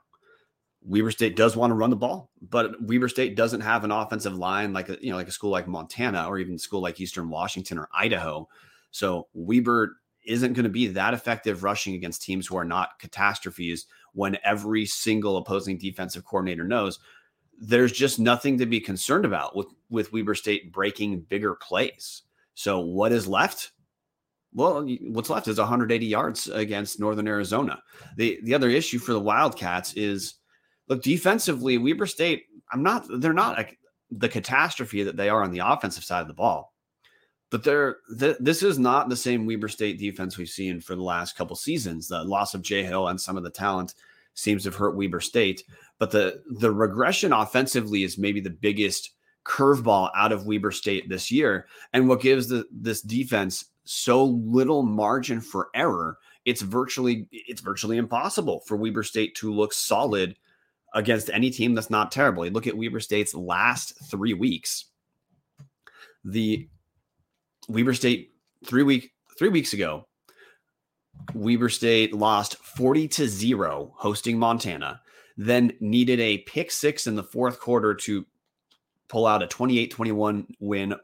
Weber 0.85 1.11
State 1.11 1.35
does 1.35 1.55
want 1.55 1.71
to 1.71 1.75
run 1.75 1.89
the 1.89 1.95
ball, 1.95 2.29
but 2.41 2.81
Weber 2.81 3.07
State 3.07 3.35
doesn't 3.35 3.61
have 3.61 3.83
an 3.83 3.91
offensive 3.91 4.35
line 4.35 4.73
like 4.73 4.89
a, 4.89 4.97
you 5.01 5.11
know 5.11 5.15
like 5.15 5.27
a 5.27 5.31
school 5.31 5.49
like 5.49 5.67
Montana 5.67 6.27
or 6.27 6.39
even 6.39 6.55
a 6.55 6.59
school 6.59 6.81
like 6.81 6.99
Eastern 6.99 7.29
Washington 7.29 7.77
or 7.77 7.89
Idaho. 7.93 8.47
So 8.91 9.27
Weber 9.33 9.97
isn't 10.25 10.53
going 10.53 10.63
to 10.63 10.69
be 10.69 10.87
that 10.87 11.13
effective 11.13 11.63
rushing 11.63 11.95
against 11.95 12.21
teams 12.21 12.47
who 12.47 12.57
are 12.57 12.65
not 12.65 12.99
catastrophes 12.99 13.85
when 14.13 14.37
every 14.43 14.85
single 14.85 15.37
opposing 15.37 15.77
defensive 15.77 16.25
coordinator 16.25 16.63
knows 16.63 16.99
there's 17.59 17.91
just 17.91 18.19
nothing 18.19 18.57
to 18.57 18.65
be 18.65 18.79
concerned 18.79 19.25
about 19.25 19.55
with 19.55 19.67
with 19.89 20.11
Weber 20.11 20.35
State 20.35 20.71
breaking 20.73 21.21
bigger 21.21 21.55
plays. 21.55 22.23
So 22.55 22.79
what 22.79 23.11
is 23.11 23.27
left? 23.27 23.71
Well, 24.53 24.87
what's 25.01 25.29
left 25.29 25.47
is 25.47 25.57
180 25.57 26.05
yards 26.05 26.47
against 26.47 26.99
Northern 26.99 27.27
Arizona. 27.27 27.81
The 28.17 28.39
the 28.43 28.53
other 28.53 28.69
issue 28.69 28.99
for 28.99 29.13
the 29.13 29.19
Wildcats 29.19 29.93
is 29.93 30.35
look 30.87 31.01
defensively 31.01 31.77
Weber 31.77 32.05
State 32.05 32.43
I'm 32.71 32.83
not 32.83 33.05
they're 33.09 33.33
not 33.33 33.65
the 34.11 34.29
catastrophe 34.29 35.03
that 35.03 35.15
they 35.15 35.29
are 35.29 35.43
on 35.43 35.51
the 35.51 35.59
offensive 35.59 36.03
side 36.03 36.21
of 36.21 36.27
the 36.27 36.33
ball. 36.33 36.73
But 37.51 37.63
they're 37.63 37.97
th- 38.19 38.37
this 38.39 38.63
is 38.63 38.79
not 38.79 39.09
the 39.09 39.15
same 39.15 39.45
Weber 39.45 39.67
State 39.67 39.99
defense 39.99 40.37
we've 40.37 40.49
seen 40.49 40.81
for 40.81 40.95
the 40.95 41.03
last 41.03 41.37
couple 41.37 41.55
seasons. 41.55 42.07
The 42.07 42.23
loss 42.23 42.55
of 42.55 42.63
Jay 42.63 42.83
Hill 42.83 43.07
and 43.07 43.21
some 43.21 43.37
of 43.37 43.43
the 43.43 43.51
talent 43.51 43.93
seems 44.33 44.63
to 44.63 44.69
have 44.69 44.75
hurt 44.75 44.97
Weber 44.97 45.19
State. 45.19 45.63
But 45.99 46.09
the 46.09 46.41
the 46.49 46.71
regression 46.71 47.31
offensively 47.31 48.03
is 48.03 48.17
maybe 48.17 48.41
the 48.41 48.49
biggest 48.49 49.11
curveball 49.45 50.09
out 50.15 50.31
of 50.31 50.47
Weber 50.47 50.71
State 50.71 51.09
this 51.09 51.29
year. 51.29 51.67
And 51.91 52.09
what 52.09 52.21
gives 52.21 52.47
the, 52.47 52.65
this 52.71 53.01
defense 53.01 53.65
so 53.85 54.23
little 54.23 54.83
margin 54.83 55.41
for 55.41 55.69
error, 55.75 56.17
it's 56.45 56.61
virtually 56.61 57.27
it's 57.31 57.61
virtually 57.61 57.97
impossible 57.97 58.61
for 58.65 58.77
Weber 58.77 59.03
State 59.03 59.35
to 59.35 59.53
look 59.53 59.73
solid 59.73 60.35
against 60.93 61.29
any 61.31 61.49
team 61.49 61.73
that's 61.73 61.89
not 61.89 62.11
terrible. 62.11 62.45
You 62.45 62.51
look 62.51 62.67
at 62.67 62.77
Weber 62.77 62.99
State's 62.99 63.33
last 63.33 63.93
three 64.09 64.33
weeks. 64.33 64.85
The 66.23 66.67
Weber 67.67 67.93
State 67.93 68.33
three 68.65 68.83
week 68.83 69.11
three 69.37 69.49
weeks 69.49 69.73
ago, 69.73 70.07
Weber 71.33 71.69
State 71.69 72.13
lost 72.13 72.57
40 72.57 73.07
to 73.09 73.27
0 73.27 73.93
hosting 73.95 74.37
Montana, 74.37 75.01
then 75.37 75.73
needed 75.79 76.19
a 76.19 76.39
pick 76.39 76.71
six 76.71 77.07
in 77.07 77.15
the 77.15 77.23
fourth 77.23 77.59
quarter 77.59 77.93
to 77.95 78.25
pull 79.07 79.25
out 79.25 79.43
a 79.43 79.47
28 79.47 79.91
21 79.91 80.47
win 80.59 80.95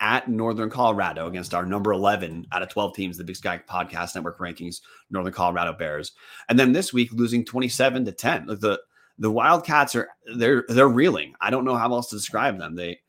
at 0.00 0.28
Northern 0.28 0.70
Colorado 0.70 1.26
against 1.26 1.54
our 1.54 1.64
number 1.64 1.92
11 1.92 2.46
out 2.52 2.62
of 2.62 2.68
12 2.68 2.94
teams, 2.94 3.16
the 3.16 3.24
Big 3.24 3.36
Sky 3.36 3.60
Podcast 3.68 4.14
Network 4.14 4.38
rankings, 4.38 4.80
Northern 5.10 5.32
Colorado 5.32 5.72
Bears. 5.72 6.12
And 6.48 6.58
then 6.58 6.72
this 6.72 6.92
week 6.92 7.12
losing 7.12 7.44
27 7.44 8.04
to 8.04 8.12
10. 8.12 8.46
The 8.46 8.80
the 9.18 9.30
Wildcats 9.30 9.94
are 9.94 10.08
they're 10.36 10.64
they're 10.68 10.88
reeling. 10.88 11.34
I 11.40 11.50
don't 11.50 11.64
know 11.64 11.76
how 11.76 11.92
else 11.92 12.10
to 12.10 12.16
describe 12.16 12.58
them. 12.58 12.74
They 12.74 13.00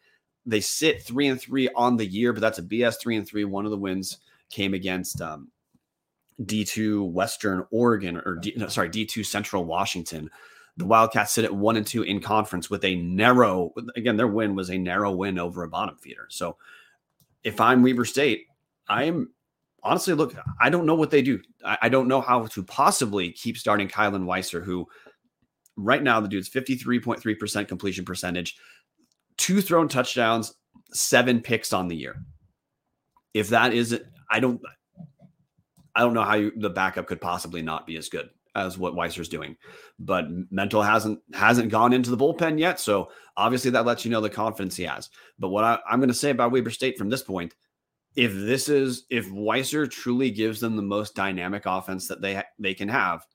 they 0.46 0.62
sit 0.62 1.04
three 1.04 1.28
and 1.28 1.40
three 1.40 1.70
on 1.76 1.98
the 1.98 2.06
year, 2.06 2.32
but 2.32 2.40
that's 2.40 2.60
a 2.60 2.64
BS 2.64 3.00
three 3.00 3.18
and 3.18 3.28
three. 3.28 3.44
One 3.44 3.66
of 3.66 3.72
the 3.72 3.78
wins 3.78 4.20
came 4.50 4.74
against 4.74 5.22
um, 5.22 5.50
D2 6.42 7.12
Western 7.12 7.66
Oregon 7.72 8.18
or 8.18 8.36
D, 8.36 8.54
no, 8.56 8.68
sorry, 8.68 8.90
D2 8.90 9.26
Central 9.26 9.66
Washington. 9.66 10.30
The 10.78 10.86
Wildcats 10.86 11.34
sit 11.34 11.44
at 11.44 11.54
one 11.54 11.76
and 11.76 11.86
two 11.86 12.04
in 12.04 12.22
conference 12.22 12.70
with 12.70 12.86
a 12.86 12.96
narrow, 12.96 13.74
again, 13.96 14.16
their 14.16 14.28
win 14.28 14.56
was 14.56 14.70
a 14.70 14.78
narrow 14.78 15.12
win 15.12 15.40
over 15.40 15.64
a 15.64 15.68
bottom 15.68 15.98
feeder. 15.98 16.28
So 16.30 16.56
if 17.44 17.62
I'm 17.62 17.84
Weber 17.84 18.06
State, 18.06 18.46
I'm 18.88 19.30
honestly 19.84 20.14
look, 20.14 20.36
I 20.60 20.70
don't 20.70 20.86
know 20.86 20.96
what 20.96 21.12
they 21.12 21.22
do. 21.22 21.40
I, 21.66 21.78
I 21.84 21.90
don't 21.90 22.08
know 22.08 22.22
how 22.22 22.46
to 22.46 22.64
possibly 22.64 23.32
keep 23.32 23.58
starting 23.58 23.88
Kylan 23.88 24.26
Weiser, 24.26 24.64
who 24.64 24.88
right 25.76 26.02
now 26.02 26.20
the 26.20 26.28
dude's 26.28 26.50
53.3% 26.50 27.68
completion 27.68 28.06
percentage, 28.06 28.58
two 29.38 29.62
thrown 29.62 29.88
touchdowns, 29.88 30.54
seven 30.94 31.42
picks 31.42 31.74
on 31.74 31.88
the 31.88 31.96
year. 31.96 32.22
If 33.34 33.50
that 33.50 33.74
isn't, 33.74 34.04
I 34.32 34.40
don't, 34.40 34.60
I 35.96 36.02
don't 36.02 36.14
know 36.14 36.24
how 36.24 36.36
you, 36.36 36.52
the 36.56 36.70
backup 36.70 37.08
could 37.08 37.22
possibly 37.22 37.62
not 37.62 37.88
be 37.88 37.98
as 37.98 38.10
good 38.10 38.30
as 38.58 38.78
what 38.78 38.94
Weiser's 38.94 39.30
doing. 39.30 39.56
But 40.00 40.28
mental 40.52 40.82
hasn't 40.82 41.20
hasn't 41.34 41.70
gone 41.70 41.94
into 41.94 42.10
the 42.10 42.18
bullpen 42.18 42.60
yet, 42.60 42.80
so 42.80 43.10
obviously 43.36 43.72
that 43.72 43.86
lets 43.86 44.04
you 44.04 44.12
know 44.12 44.22
the 44.22 44.30
confidence 44.30 44.76
he 44.76 44.84
has. 44.84 45.10
But 45.40 45.50
what 45.50 45.64
I, 45.64 45.80
am 45.90 46.00
going 46.00 46.10
to 46.10 46.14
say 46.14 46.32
about 46.32 46.52
Weber 46.52 46.72
State 46.72 46.98
from 46.98 47.10
this 47.10 47.24
point, 47.24 47.56
if 48.16 48.34
this 48.34 48.70
is 48.70 49.06
if 49.10 49.30
Weiser 49.30 49.90
truly 49.90 50.32
gives 50.32 50.60
them 50.60 50.76
the 50.76 50.82
most 50.82 51.16
dynamic 51.16 51.64
offense 51.66 52.08
that 52.08 52.22
they 52.22 52.42
they 52.60 52.74
can 52.74 52.90
have, 52.90 53.26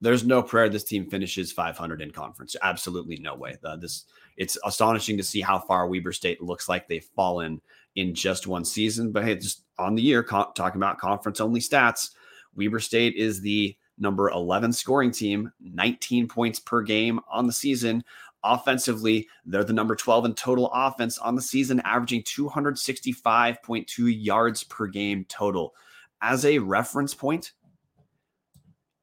there's 0.00 0.24
no 0.24 0.42
prayer 0.42 0.68
this 0.68 0.84
team 0.84 1.08
finishes 1.08 1.52
500 1.52 2.02
in 2.02 2.10
conference. 2.10 2.56
Absolutely 2.62 3.18
no 3.18 3.36
way. 3.36 3.56
Uh, 3.64 3.76
this 3.76 4.06
it's 4.36 4.58
astonishing 4.64 5.16
to 5.16 5.22
see 5.22 5.40
how 5.40 5.58
far 5.58 5.86
Weber 5.86 6.12
State 6.12 6.42
looks 6.42 6.68
like 6.68 6.88
they've 6.88 7.08
fallen 7.14 7.60
in 7.96 8.14
just 8.14 8.46
one 8.46 8.64
season. 8.64 9.12
But 9.12 9.24
hey, 9.24 9.36
just 9.36 9.64
on 9.78 9.94
the 9.94 10.02
year, 10.02 10.22
co- 10.22 10.50
talking 10.54 10.78
about 10.78 10.98
conference 10.98 11.40
only 11.40 11.60
stats, 11.60 12.10
Weber 12.54 12.80
State 12.80 13.14
is 13.14 13.40
the 13.40 13.76
number 14.02 14.30
11 14.30 14.72
scoring 14.72 15.10
team, 15.10 15.50
19 15.60 16.28
points 16.28 16.58
per 16.58 16.82
game 16.82 17.20
on 17.30 17.46
the 17.46 17.52
season. 17.52 18.04
Offensively, 18.44 19.28
they're 19.46 19.64
the 19.64 19.72
number 19.72 19.94
12 19.94 20.26
in 20.26 20.34
total 20.34 20.70
offense 20.74 21.16
on 21.18 21.36
the 21.36 21.42
season, 21.42 21.80
averaging 21.84 22.22
265.2 22.24 24.24
yards 24.24 24.64
per 24.64 24.88
game 24.88 25.24
total. 25.28 25.74
As 26.20 26.44
a 26.44 26.58
reference 26.58 27.14
point, 27.14 27.52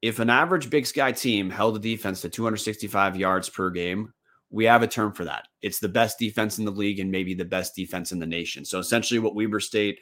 if 0.02 0.18
an 0.18 0.30
average 0.30 0.70
Big 0.70 0.86
Sky 0.86 1.12
team 1.12 1.50
held 1.50 1.76
a 1.76 1.80
defense 1.80 2.20
to 2.22 2.28
265 2.28 3.16
yards 3.16 3.48
per 3.48 3.70
game, 3.70 4.12
we 4.50 4.64
have 4.64 4.82
a 4.82 4.88
term 4.88 5.12
for 5.12 5.24
that. 5.24 5.48
It's 5.62 5.78
the 5.78 5.88
best 5.88 6.18
defense 6.18 6.58
in 6.58 6.64
the 6.64 6.70
league 6.70 6.98
and 6.98 7.10
maybe 7.10 7.34
the 7.34 7.44
best 7.44 7.74
defense 7.74 8.12
in 8.12 8.18
the 8.18 8.26
nation. 8.26 8.64
So 8.64 8.78
essentially, 8.78 9.20
what 9.20 9.34
Weber 9.34 9.60
State, 9.60 10.00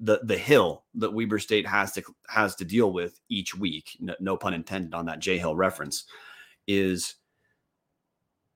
the 0.00 0.20
the 0.24 0.38
hill 0.38 0.84
that 0.94 1.12
Weber 1.12 1.38
State 1.38 1.66
has 1.66 1.92
to 1.92 2.02
has 2.28 2.54
to 2.56 2.64
deal 2.64 2.92
with 2.92 3.20
each 3.28 3.54
week, 3.54 3.96
no, 4.00 4.14
no 4.18 4.36
pun 4.36 4.54
intended 4.54 4.94
on 4.94 5.06
that 5.06 5.20
Jay 5.20 5.38
Hill 5.38 5.54
reference, 5.54 6.04
is 6.66 7.16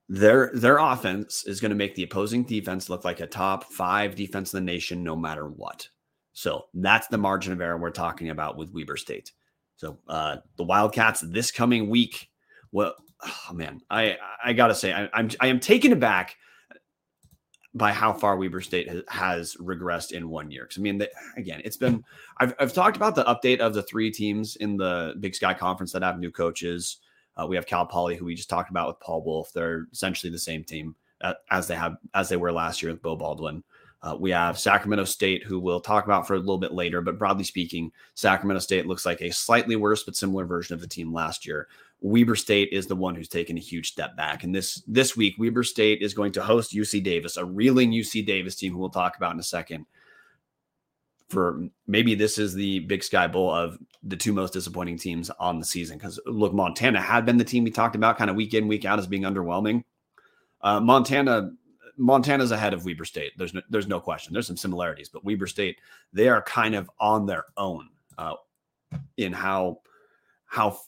their 0.09 0.51
their 0.55 0.79
offense 0.79 1.45
is 1.47 1.61
going 1.61 1.71
to 1.71 1.77
make 1.77 1.95
the 1.95 2.03
opposing 2.03 2.45
defense 2.45 2.89
look 2.89 3.05
like 3.05 3.21
a 3.21 3.27
top 3.27 3.65
five 3.65 4.15
defense 4.15 4.53
in 4.53 4.65
the 4.65 4.73
nation, 4.73 5.05
no 5.05 5.15
matter 5.15 5.49
what. 5.49 5.89
So 6.33 6.65
that's 6.75 7.07
the 7.09 7.19
margin 7.19 7.53
of 7.53 7.61
error 7.61 7.79
we're 7.79 7.91
talking 7.91 8.31
about 8.31 8.57
with 8.57 8.73
Weber 8.73 8.97
State. 8.97 9.33
So 9.77 9.99
uh, 10.09 10.39
the 10.57 10.65
Wildcats 10.65 11.21
this 11.21 11.51
coming 11.51 11.91
week. 11.91 12.31
Well, 12.73 12.95
oh 13.23 13.53
man, 13.53 13.81
I 13.91 14.17
I 14.43 14.53
gotta 14.55 14.75
say 14.75 14.93
I, 14.93 15.09
I'm 15.13 15.31
I 15.41 15.49
am 15.49 15.61
taken 15.61 15.93
aback 15.93 16.37
by 17.75 17.93
how 17.93 18.13
far 18.13 18.37
Weber 18.37 18.61
State 18.61 18.89
has, 19.09 19.57
regressed 19.57 20.13
in 20.13 20.29
one 20.29 20.51
year. 20.51 20.65
Because 20.65 20.79
I 20.79 20.83
mean, 20.83 20.99
the, 20.99 21.11
again, 21.37 21.61
it's 21.65 21.77
been 21.77 22.05
I've 22.39 22.55
I've 22.59 22.73
talked 22.73 22.97
about 22.97 23.15
the 23.15 23.25
update 23.25 23.59
of 23.59 23.75
the 23.75 23.83
three 23.83 24.11
teams 24.11 24.57
in 24.57 24.77
the 24.77 25.15
Big 25.21 25.35
Sky 25.35 25.55
Conference 25.55 25.93
that 25.93 26.03
have 26.03 26.19
new 26.19 26.31
coaches. 26.31 26.99
Uh, 27.37 27.47
we 27.47 27.57
have 27.57 27.67
Cal 27.67 27.85
Poly, 27.85 28.17
who 28.17 28.27
we 28.27 28.35
just 28.35 28.49
talked 28.51 28.71
about 28.71 28.89
with 28.89 29.01
Paul 29.01 29.23
Wulff. 29.25 29.53
They're 29.53 29.87
essentially 29.93 30.31
the 30.31 30.39
same 30.39 30.63
team 30.63 30.95
uh, 31.21 31.35
as 31.51 31.67
they 31.67 31.75
have 31.75 31.97
as 32.15 32.29
they 32.29 32.37
were 32.37 32.53
last 32.53 32.83
year 32.83 32.93
with 32.93 33.03
Beau 33.03 33.17
Baldwin. 33.17 33.65
Uh, 34.03 34.15
we 34.15 34.31
have 34.31 34.59
Sacramento 34.59 35.05
State, 35.05 35.43
who 35.45 35.59
we'll 35.59 35.81
talk 35.81 36.05
about 36.05 36.27
for 36.27 36.35
a 36.35 36.39
little 36.39 36.59
bit 36.59 36.73
later. 36.73 37.01
But 37.01 37.19
broadly 37.19 37.43
speaking, 37.43 37.91
Sacramento 38.13 38.61
State 38.61 38.87
looks 38.87 39.07
like 39.07 39.23
a 39.23 39.33
slightly 39.33 39.77
worse 39.77 40.03
but 40.03 40.15
similar 40.15 40.45
version 40.45 40.75
of 40.75 40.83
the 40.83 40.87
team 40.87 41.13
last 41.13 41.47
year. 41.47 41.69
Weber 42.01 42.37
State 42.37 42.69
is 42.73 42.87
the 42.87 42.97
one 42.97 43.15
who's 43.15 43.29
taken 43.29 43.57
a 43.57 43.61
huge 43.61 43.91
step 43.91 44.17
back. 44.17 44.45
And 44.45 44.55
this 44.55 44.83
this 44.87 45.17
week, 45.17 45.37
Weber 45.39 45.63
State 45.63 46.03
is 46.03 46.15
going 46.15 46.33
to 46.33 46.43
host 46.43 46.75
UC 46.75 47.03
Davis, 47.03 47.37
a 47.37 47.45
reeling 47.45 47.93
UC 47.93 48.27
Davis 48.27 48.57
team 48.57 48.73
who 48.73 48.79
we'll 48.79 48.91
talk 48.91 49.17
about 49.17 49.33
in 49.33 49.41
a 49.41 49.45
second. 49.45 49.87
For 51.31 51.67
maybe 51.87 52.15
this 52.15 52.39
is 52.39 52.53
the 52.53 52.81
Big 52.81 53.03
Sky 53.03 53.27
Bowl 53.27 53.51
of 53.51 53.79
the 54.03 54.17
two 54.17 54.33
most 54.33 54.53
disappointing 54.53 54.99
teams 54.99 55.31
on 55.41 55.59
the 55.59 55.65
season. 55.65 55.97
Because 55.97 56.21
look, 56.27 56.53
Montana 56.53 57.01
had 57.01 57.25
been 57.25 57.39
the 57.39 57.45
team 57.45 57.65
we 57.65 57.71
talked 57.71 57.97
about 57.97 58.19
kind 58.19 58.29
of 58.29 58.37
week 58.37 58.53
in, 58.53 58.69
week 58.69 58.85
out 58.85 58.99
as 58.99 59.07
being 59.07 59.23
underwhelming. 59.23 59.85
Uh, 60.61 60.81
Montana 60.81 61.53
Montana's 61.97 62.51
ahead 62.51 62.75
of 62.75 62.85
Weber 62.85 63.05
State. 63.05 63.33
There's 63.37 63.55
no, 63.55 63.63
there's 63.71 63.87
no 63.87 64.01
question. 64.01 64.33
There's 64.33 64.47
some 64.47 64.57
similarities, 64.57 65.09
but 65.09 65.25
Weber 65.25 65.47
State 65.47 65.79
they 66.13 66.29
are 66.29 66.43
kind 66.43 66.75
of 66.75 66.91
on 67.01 67.27
their 67.27 67.45
own 67.57 67.89
uh, 68.19 68.35
in 69.17 69.33
how 69.33 69.81
how 70.47 70.79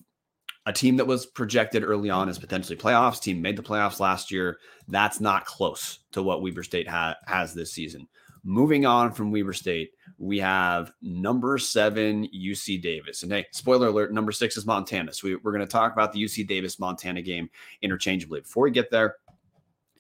a 0.66 0.73
team 0.73 0.96
that 0.96 1.06
was 1.06 1.26
projected 1.26 1.85
early 1.85 2.11
on 2.11 2.28
as 2.28 2.38
potentially 2.38 2.76
playoffs 2.76 3.20
team 3.20 3.40
made 3.40 3.56
the 3.56 3.62
playoffs 3.62 4.00
last 4.00 4.32
year. 4.32 4.58
That's 4.88 5.20
not 5.20 5.46
close 5.46 6.00
to 6.12 6.23
what 6.23 6.42
Weber 6.42 6.64
State 6.64 6.88
ha- 6.88 7.16
has 7.26 7.54
this 7.54 7.73
season. 7.73 8.08
Moving 8.42 8.85
on 8.85 9.12
from 9.12 9.32
Weber 9.32 9.52
State, 9.52 9.92
we 10.18 10.38
have 10.38 10.92
number 11.02 11.58
seven 11.58 12.28
UC 12.35 12.82
Davis. 12.82 13.23
And 13.23 13.32
hey, 13.32 13.46
spoiler 13.52 13.88
alert, 13.88 14.12
number 14.12 14.32
six 14.32 14.56
is 14.56 14.66
Montana. 14.66 15.12
So 15.12 15.28
we, 15.28 15.37
we're 15.37 15.52
going 15.52 15.66
to 15.66 15.70
talk 15.70 15.92
about 15.92 16.12
the 16.12 16.23
UC 16.23 16.46
Davis 16.46 16.78
Montana 16.78 17.23
game 17.23 17.49
interchangeably. 17.82 18.40
Before 18.40 18.64
we 18.64 18.70
get 18.70 18.90
there, 18.90 19.16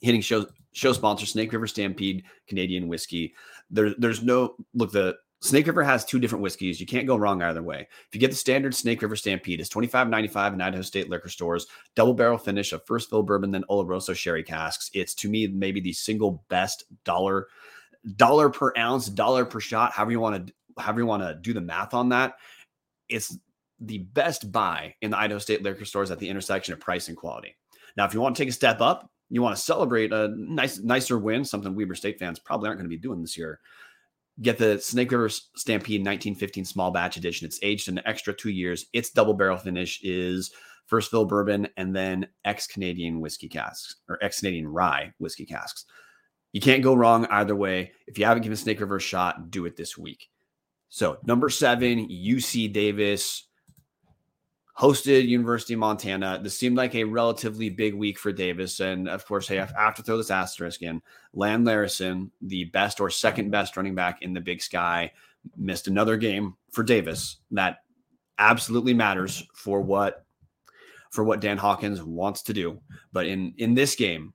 hitting 0.00 0.20
show 0.20 0.46
show 0.72 0.92
sponsor 0.92 1.26
Snake 1.26 1.52
River 1.52 1.66
Stampede 1.66 2.24
Canadian 2.48 2.86
whiskey. 2.88 3.34
There, 3.70 3.94
there's 3.98 4.22
no 4.22 4.56
look 4.74 4.92
the 4.92 5.16
Snake 5.40 5.66
River 5.66 5.84
has 5.84 6.04
two 6.04 6.18
different 6.18 6.42
whiskeys. 6.42 6.80
You 6.80 6.86
can't 6.86 7.06
go 7.06 7.16
wrong 7.16 7.42
either 7.42 7.62
way. 7.62 7.86
If 8.08 8.14
you 8.14 8.20
get 8.20 8.30
the 8.30 8.36
standard 8.36 8.74
Snake 8.74 9.02
River 9.02 9.16
Stampede, 9.16 9.60
it's 9.60 9.68
twenty 9.68 9.86
five 9.86 10.08
ninety 10.08 10.28
five 10.28 10.54
in 10.54 10.60
Idaho 10.60 10.82
State 10.82 11.10
liquor 11.10 11.28
stores. 11.28 11.66
Double 11.94 12.14
barrel 12.14 12.38
finish 12.38 12.72
of 12.72 12.84
first 12.86 13.10
fill 13.10 13.22
bourbon, 13.22 13.50
then 13.50 13.64
Oloroso 13.70 14.16
sherry 14.16 14.42
casks. 14.42 14.90
It's 14.94 15.14
to 15.16 15.28
me 15.28 15.46
maybe 15.46 15.80
the 15.80 15.92
single 15.92 16.44
best 16.48 16.84
dollar 17.04 17.48
dollar 18.16 18.50
per 18.50 18.72
ounce, 18.78 19.08
dollar 19.08 19.44
per 19.44 19.60
shot, 19.60 19.92
however 19.92 20.12
you 20.12 20.20
want 20.20 20.46
to 20.46 20.54
however 20.78 21.00
you 21.00 21.06
want 21.06 21.22
to 21.22 21.34
do 21.34 21.52
the 21.52 21.60
math 21.60 21.92
on 21.92 22.08
that. 22.10 22.36
It's 23.08 23.38
the 23.78 23.98
best 23.98 24.50
buy 24.50 24.94
in 25.02 25.10
the 25.10 25.18
Idaho 25.18 25.38
State 25.38 25.62
liquor 25.62 25.84
stores 25.84 26.10
at 26.10 26.18
the 26.18 26.28
intersection 26.28 26.72
of 26.72 26.80
price 26.80 27.08
and 27.08 27.16
quality. 27.16 27.56
Now, 27.96 28.04
if 28.06 28.14
you 28.14 28.20
want 28.20 28.34
to 28.34 28.42
take 28.42 28.48
a 28.48 28.52
step 28.52 28.80
up, 28.80 29.10
you 29.28 29.42
want 29.42 29.56
to 29.56 29.62
celebrate 29.62 30.12
a 30.12 30.34
nice, 30.36 30.78
nicer 30.78 31.18
win, 31.18 31.44
something 31.44 31.74
Weber 31.74 31.94
State 31.94 32.18
fans 32.18 32.38
probably 32.38 32.68
aren't 32.68 32.78
going 32.78 32.88
to 32.88 32.96
be 32.96 33.00
doing 33.00 33.20
this 33.20 33.36
year. 33.36 33.60
Get 34.42 34.58
the 34.58 34.78
Snake 34.78 35.10
River 35.10 35.30
Stampede 35.30 36.00
1915 36.00 36.64
small 36.66 36.90
batch 36.90 37.16
edition. 37.16 37.46
It's 37.46 37.58
aged 37.62 37.88
an 37.88 38.00
extra 38.04 38.34
two 38.34 38.50
years. 38.50 38.86
Its 38.92 39.10
double 39.10 39.34
barrel 39.34 39.56
finish 39.56 40.00
is 40.02 40.52
first 40.86 41.10
fill 41.10 41.24
bourbon 41.24 41.68
and 41.76 41.96
then 41.96 42.26
ex 42.44 42.66
Canadian 42.66 43.20
whiskey 43.20 43.48
casks 43.48 43.96
or 44.08 44.18
ex 44.22 44.40
Canadian 44.40 44.68
rye 44.68 45.12
whiskey 45.18 45.46
casks. 45.46 45.86
You 46.52 46.60
can't 46.60 46.82
go 46.82 46.94
wrong 46.94 47.26
either 47.26 47.56
way. 47.56 47.92
If 48.06 48.18
you 48.18 48.24
haven't 48.24 48.42
given 48.42 48.56
Snake 48.56 48.80
River 48.80 48.96
a 48.96 49.00
shot, 49.00 49.50
do 49.50 49.66
it 49.66 49.76
this 49.76 49.96
week. 49.96 50.28
So, 50.88 51.18
number 51.24 51.48
seven, 51.48 52.08
UC 52.08 52.72
Davis 52.72 53.45
hosted 54.78 55.26
University 55.26 55.74
of 55.74 55.80
Montana. 55.80 56.38
This 56.42 56.58
seemed 56.58 56.76
like 56.76 56.94
a 56.94 57.04
relatively 57.04 57.70
big 57.70 57.94
week 57.94 58.18
for 58.18 58.32
Davis. 58.32 58.80
And 58.80 59.08
of 59.08 59.24
course, 59.26 59.50
I 59.50 59.54
have 59.54 59.94
to 59.94 60.02
throw 60.02 60.18
this 60.18 60.30
asterisk 60.30 60.82
in. 60.82 61.00
Lan 61.32 61.64
Larison, 61.64 62.30
the 62.42 62.64
best 62.64 63.00
or 63.00 63.08
second 63.08 63.50
best 63.50 63.76
running 63.76 63.94
back 63.94 64.22
in 64.22 64.34
the 64.34 64.40
big 64.40 64.60
sky, 64.60 65.12
missed 65.56 65.88
another 65.88 66.16
game 66.16 66.54
for 66.72 66.82
Davis. 66.82 67.38
That 67.52 67.78
absolutely 68.38 68.94
matters 68.94 69.42
for 69.54 69.80
what 69.80 70.24
for 71.10 71.24
what 71.24 71.40
Dan 71.40 71.56
Hawkins 71.56 72.02
wants 72.02 72.42
to 72.42 72.52
do. 72.52 72.80
But 73.12 73.26
in 73.26 73.54
in 73.56 73.74
this 73.74 73.94
game, 73.94 74.34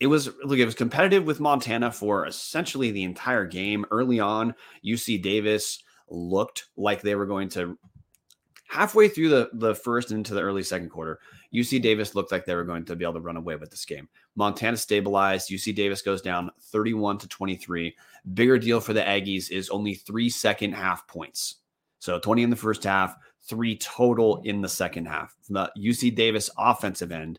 it 0.00 0.08
was 0.08 0.30
look, 0.42 0.58
it 0.58 0.64
was 0.64 0.74
competitive 0.74 1.24
with 1.24 1.38
Montana 1.38 1.92
for 1.92 2.26
essentially 2.26 2.90
the 2.90 3.04
entire 3.04 3.44
game. 3.44 3.86
Early 3.92 4.18
on, 4.18 4.54
UC 4.84 5.22
Davis 5.22 5.82
looked 6.08 6.66
like 6.76 7.02
they 7.02 7.14
were 7.14 7.26
going 7.26 7.48
to 7.50 7.78
halfway 8.72 9.06
through 9.06 9.28
the, 9.28 9.50
the 9.52 9.74
first 9.74 10.12
into 10.12 10.32
the 10.32 10.40
early 10.40 10.62
second 10.62 10.88
quarter, 10.88 11.20
UC 11.52 11.82
Davis 11.82 12.14
looked 12.14 12.32
like 12.32 12.46
they 12.46 12.54
were 12.54 12.64
going 12.64 12.86
to 12.86 12.96
be 12.96 13.04
able 13.04 13.12
to 13.12 13.20
run 13.20 13.36
away 13.36 13.54
with 13.56 13.70
this 13.70 13.84
game. 13.84 14.08
Montana 14.34 14.78
stabilized. 14.78 15.50
UC 15.50 15.74
Davis 15.74 16.00
goes 16.00 16.22
down 16.22 16.50
31 16.58 17.18
to 17.18 17.28
23. 17.28 17.94
Bigger 18.32 18.58
deal 18.58 18.80
for 18.80 18.94
the 18.94 19.02
Aggies 19.02 19.50
is 19.50 19.68
only 19.68 19.92
three 19.92 20.30
second 20.30 20.72
half 20.72 21.06
points. 21.06 21.56
So 21.98 22.18
20 22.18 22.44
in 22.44 22.50
the 22.50 22.56
first 22.56 22.82
half, 22.84 23.14
three 23.42 23.76
total 23.76 24.40
in 24.42 24.62
the 24.62 24.70
second 24.70 25.04
half. 25.04 25.36
From 25.42 25.54
the 25.54 25.70
UC 25.78 26.14
Davis 26.14 26.48
offensive 26.56 27.12
end, 27.12 27.38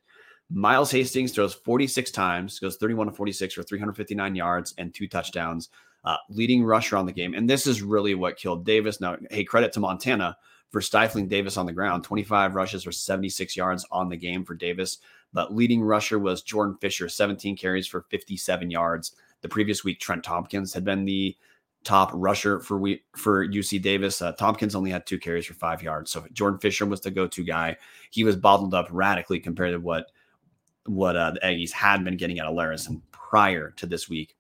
Miles 0.51 0.91
Hastings 0.91 1.31
throws 1.31 1.55
46 1.55 2.11
times, 2.11 2.59
goes 2.59 2.77
31 2.77 3.07
to 3.07 3.13
46 3.13 3.55
for 3.55 3.63
359 3.63 4.35
yards 4.35 4.75
and 4.77 4.93
two 4.93 5.07
touchdowns, 5.07 5.69
uh, 6.05 6.17
leading 6.29 6.63
rusher 6.63 6.95
on 6.95 7.07
the 7.07 7.11
game. 7.11 7.33
And 7.33 7.49
this 7.49 7.65
is 7.65 7.81
really 7.81 8.13
what 8.13 8.37
killed 8.37 8.67
Davis. 8.67 9.01
Now, 9.01 9.17
hey, 9.31 9.43
credit 9.43 9.73
to 9.73 9.79
Montana 9.79 10.37
for 10.73 10.81
stifling 10.81 11.27
Davis 11.27 11.55
on 11.55 11.67
the 11.67 11.71
ground. 11.71 12.03
25 12.03 12.55
rushes 12.55 12.83
for 12.83 12.91
76 12.91 13.55
yards 13.55 13.86
on 13.91 14.09
the 14.09 14.17
game 14.17 14.43
for 14.43 14.55
Davis. 14.55 14.97
But 15.31 15.55
leading 15.55 15.83
rusher 15.83 16.17
was 16.17 16.41
Jordan 16.41 16.75
Fisher, 16.81 17.07
17 17.07 17.55
carries 17.55 17.86
for 17.86 18.05
57 18.09 18.71
yards. 18.71 19.15
The 19.41 19.49
previous 19.49 19.83
week, 19.83 19.99
Trent 19.99 20.23
Tompkins 20.23 20.73
had 20.73 20.83
been 20.83 21.05
the 21.05 21.38
top 21.83 22.09
rusher 22.13 22.59
for 22.59 22.77
we 22.79 23.03
for 23.15 23.47
UC 23.47 23.81
Davis. 23.83 24.21
Uh, 24.21 24.31
Tompkins 24.31 24.73
only 24.73 24.89
had 24.89 25.05
two 25.05 25.19
carries 25.19 25.45
for 25.45 25.53
five 25.53 25.83
yards. 25.83 26.09
So 26.12 26.25
Jordan 26.33 26.59
Fisher 26.59 26.88
was 26.88 27.01
the 27.01 27.12
go-to 27.12 27.43
guy. 27.43 27.77
He 28.09 28.23
was 28.23 28.36
bottled 28.36 28.73
up 28.73 28.88
radically 28.89 29.39
compared 29.39 29.73
to 29.73 29.79
what 29.79 30.12
what 30.86 31.15
uh, 31.15 31.31
the 31.31 31.39
Aggies 31.41 31.71
had 31.71 32.03
been 32.03 32.17
getting 32.17 32.39
out 32.39 32.47
of 32.47 32.55
Larison 32.55 33.01
prior 33.12 33.71
to 33.71 33.86
this 33.86 34.09
week 34.09 34.36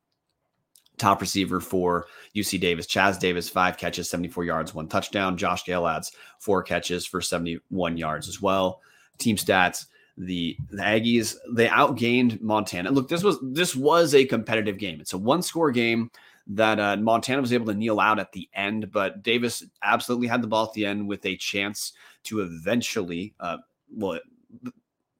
top 0.97 1.21
receiver 1.21 1.59
for 1.59 2.07
UC 2.35 2.59
Davis. 2.59 2.87
Chaz 2.87 3.19
Davis, 3.19 3.49
five 3.49 3.77
catches, 3.77 4.09
74 4.09 4.45
yards, 4.45 4.73
one 4.73 4.87
touchdown. 4.87 5.37
Josh 5.37 5.65
Gale 5.65 5.87
adds 5.87 6.11
four 6.39 6.63
catches 6.63 7.05
for 7.05 7.21
71 7.21 7.97
yards 7.97 8.27
as 8.27 8.41
well. 8.41 8.81
Team 9.17 9.35
stats. 9.35 9.85
The, 10.15 10.55
the 10.69 10.77
Aggies 10.77 11.35
they 11.49 11.67
outgained 11.67 12.39
Montana. 12.39 12.91
Look, 12.91 13.09
this 13.09 13.23
was 13.23 13.39
this 13.41 13.75
was 13.75 14.13
a 14.13 14.25
competitive 14.25 14.77
game. 14.77 15.01
It's 15.01 15.13
a 15.13 15.17
one 15.17 15.41
score 15.41 15.71
game 15.71 16.11
that 16.47 16.79
uh, 16.79 16.97
Montana 16.97 17.41
was 17.41 17.53
able 17.53 17.65
to 17.67 17.73
kneel 17.73 17.99
out 17.99 18.19
at 18.19 18.31
the 18.31 18.47
end, 18.53 18.91
but 18.91 19.23
Davis 19.23 19.63
absolutely 19.81 20.27
had 20.27 20.43
the 20.43 20.47
ball 20.47 20.65
at 20.67 20.73
the 20.73 20.85
end 20.85 21.07
with 21.07 21.25
a 21.25 21.35
chance 21.37 21.93
to 22.25 22.41
eventually. 22.41 23.33
Uh, 23.39 23.57
well, 23.91 24.19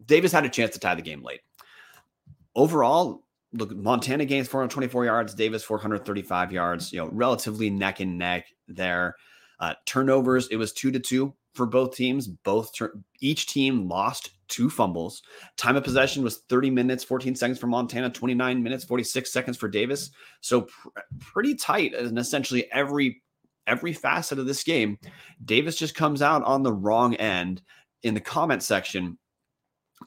Davis 0.06 0.32
had 0.32 0.46
a 0.46 0.50
chance 0.50 0.74
to 0.74 0.80
tie 0.80 0.96
the 0.96 1.02
game 1.02 1.24
late. 1.24 1.42
Overall, 2.56 3.24
look, 3.54 3.76
Montana 3.76 4.26
gains 4.26 4.48
424 4.48 5.06
yards, 5.06 5.34
Davis 5.34 5.64
435 5.64 6.52
yards, 6.52 6.92
you 6.92 7.00
know, 7.00 7.10
relatively 7.12 7.70
neck 7.70 8.00
and 8.00 8.18
neck 8.18 8.48
there. 8.68 9.16
Uh, 9.60 9.74
turnovers, 9.86 10.48
it 10.48 10.58
was 10.58 10.74
two 10.74 10.92
to 10.92 11.00
two 11.00 11.34
for 11.54 11.66
both 11.66 11.96
teams. 11.96 12.28
Both 12.28 12.74
tur- 12.74 13.00
each 13.22 13.48
team 13.48 13.88
lost 13.88 14.32
two 14.48 14.70
fumbles. 14.70 15.22
Time 15.58 15.76
of 15.76 15.84
possession 15.84 16.24
was 16.24 16.40
30 16.50 16.70
minutes, 16.70 17.04
14 17.04 17.36
seconds 17.36 17.60
for 17.60 17.68
Montana, 17.68 18.10
29 18.10 18.62
minutes, 18.62 18.84
46 18.84 19.32
seconds 19.32 19.58
for 19.58 19.68
Davis. 19.68 20.12
So 20.42 20.62
pr- 20.62 20.90
pretty 21.20 21.56
tight 21.56 21.94
and 21.94 22.18
essentially 22.18 22.72
every 22.72 23.22
every 23.66 23.94
facet 23.94 24.40
of 24.40 24.46
this 24.46 24.64
game. 24.64 24.98
Davis 25.46 25.78
just 25.78 25.96
comes 25.96 26.22
out 26.22 26.44
on 26.44 26.64
the 26.64 26.74
wrong 26.74 27.16
end. 27.16 27.62
In 28.02 28.14
the 28.14 28.20
comment 28.20 28.62
section, 28.62 29.18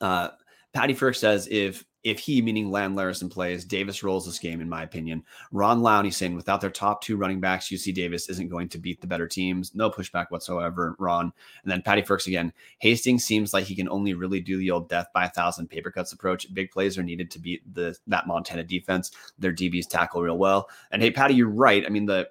uh, 0.02 0.28
Patty 0.74 0.94
Frerks 0.94 1.16
says 1.16 1.48
if 1.50 1.82
if 2.06 2.20
he, 2.20 2.40
meaning 2.40 2.70
Lan 2.70 2.94
Larison, 2.94 3.28
plays, 3.28 3.64
Davis 3.64 4.04
rolls 4.04 4.24
this 4.24 4.38
game, 4.38 4.60
in 4.60 4.68
my 4.68 4.84
opinion. 4.84 5.24
Ron 5.50 5.80
Lowney 5.80 6.14
saying 6.14 6.36
without 6.36 6.60
their 6.60 6.70
top 6.70 7.02
two 7.02 7.16
running 7.16 7.40
backs, 7.40 7.66
UC 7.66 7.92
Davis 7.94 8.28
isn't 8.28 8.48
going 8.48 8.68
to 8.68 8.78
beat 8.78 9.00
the 9.00 9.08
better 9.08 9.26
teams. 9.26 9.74
No 9.74 9.90
pushback 9.90 10.26
whatsoever, 10.28 10.94
Ron. 11.00 11.32
And 11.64 11.72
then 11.72 11.82
Patty 11.82 12.02
Frerks 12.02 12.28
again. 12.28 12.52
Hastings 12.78 13.24
seems 13.24 13.52
like 13.52 13.64
he 13.64 13.74
can 13.74 13.88
only 13.88 14.14
really 14.14 14.40
do 14.40 14.56
the 14.56 14.70
old 14.70 14.88
death 14.88 15.08
by 15.12 15.24
a 15.24 15.30
thousand 15.30 15.66
paper 15.66 15.90
cuts 15.90 16.12
approach. 16.12 16.54
Big 16.54 16.70
plays 16.70 16.96
are 16.96 17.02
needed 17.02 17.28
to 17.32 17.40
beat 17.40 17.74
the 17.74 17.98
that 18.06 18.28
Montana 18.28 18.62
defense. 18.62 19.10
Their 19.36 19.52
DBs 19.52 19.88
tackle 19.88 20.22
real 20.22 20.38
well. 20.38 20.68
And 20.92 21.02
hey, 21.02 21.10
Patty, 21.10 21.34
you're 21.34 21.48
right. 21.48 21.84
I 21.84 21.88
mean, 21.88 22.06
the 22.06 22.28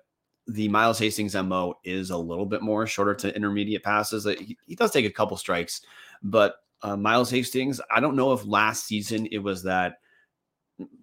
the 0.47 0.69
Miles 0.69 0.99
Hastings 0.99 1.35
MO 1.35 1.73
is 1.83 2.11
a 2.11 2.17
little 2.17 2.45
bit 2.45 2.61
more 2.61 2.88
shorter 2.88 3.15
to 3.15 3.35
intermediate 3.35 3.83
passes. 3.83 4.23
He, 4.23 4.57
he 4.67 4.75
does 4.75 4.91
take 4.91 5.05
a 5.05 5.11
couple 5.11 5.35
strikes, 5.35 5.81
but 6.23 6.61
uh, 6.81 6.97
Miles 6.97 7.29
Hastings. 7.29 7.81
I 7.93 7.99
don't 7.99 8.15
know 8.15 8.33
if 8.33 8.45
last 8.45 8.85
season 8.85 9.27
it 9.27 9.39
was 9.39 9.63
that 9.63 9.97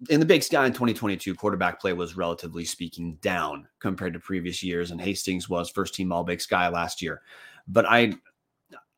in 0.09 0.19
the 0.19 0.25
Big 0.25 0.43
Sky 0.43 0.65
in 0.65 0.71
2022, 0.71 1.33
quarterback 1.35 1.81
play 1.81 1.93
was 1.93 2.15
relatively 2.15 2.63
speaking 2.63 3.15
down 3.21 3.67
compared 3.79 4.13
to 4.13 4.19
previous 4.19 4.61
years, 4.61 4.91
and 4.91 5.01
Hastings 5.01 5.49
was 5.49 5.69
first 5.69 5.95
team 5.95 6.11
All 6.11 6.23
Big 6.23 6.41
Sky 6.41 6.67
last 6.67 7.01
year. 7.01 7.21
But 7.67 7.85
I, 7.87 8.13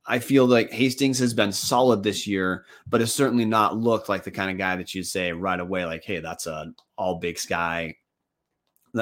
I 0.06 0.20
feel 0.20 0.46
like 0.46 0.72
Hastings 0.72 1.20
has 1.20 1.34
been 1.34 1.52
solid 1.52 2.04
this 2.04 2.28
year, 2.28 2.66
but 2.88 3.00
has 3.00 3.14
certainly 3.14 3.46
not 3.46 3.78
looked 3.78 4.10
like 4.10 4.24
the 4.24 4.32
kind 4.32 4.52
of 4.52 4.58
guy 4.58 4.76
that 4.76 4.94
you'd 4.94 5.08
say 5.08 5.32
right 5.32 5.60
away, 5.60 5.86
like, 5.86 6.04
"Hey, 6.04 6.20
that's 6.20 6.46
a 6.46 6.74
All 6.98 7.20
Big 7.20 7.40
Sky 7.40 7.96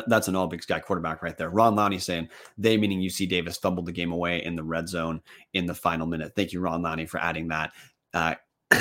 that's 0.07 0.27
an 0.27 0.35
all 0.35 0.47
big 0.47 0.63
sky 0.63 0.79
quarterback 0.79 1.21
right 1.21 1.37
there. 1.37 1.49
Ron 1.49 1.75
Lowney 1.75 2.01
saying 2.01 2.29
they, 2.57 2.77
meaning 2.77 2.99
UC 2.99 3.29
Davis, 3.29 3.57
fumbled 3.57 3.85
the 3.85 3.91
game 3.91 4.11
away 4.11 4.43
in 4.43 4.55
the 4.55 4.63
red 4.63 4.87
zone 4.87 5.21
in 5.53 5.65
the 5.65 5.75
final 5.75 6.07
minute. 6.07 6.33
Thank 6.35 6.53
you, 6.53 6.59
Ron 6.59 6.81
Lowney, 6.81 7.07
for 7.07 7.19
adding 7.19 7.49
that. 7.49 7.71
Uh, 8.13 8.35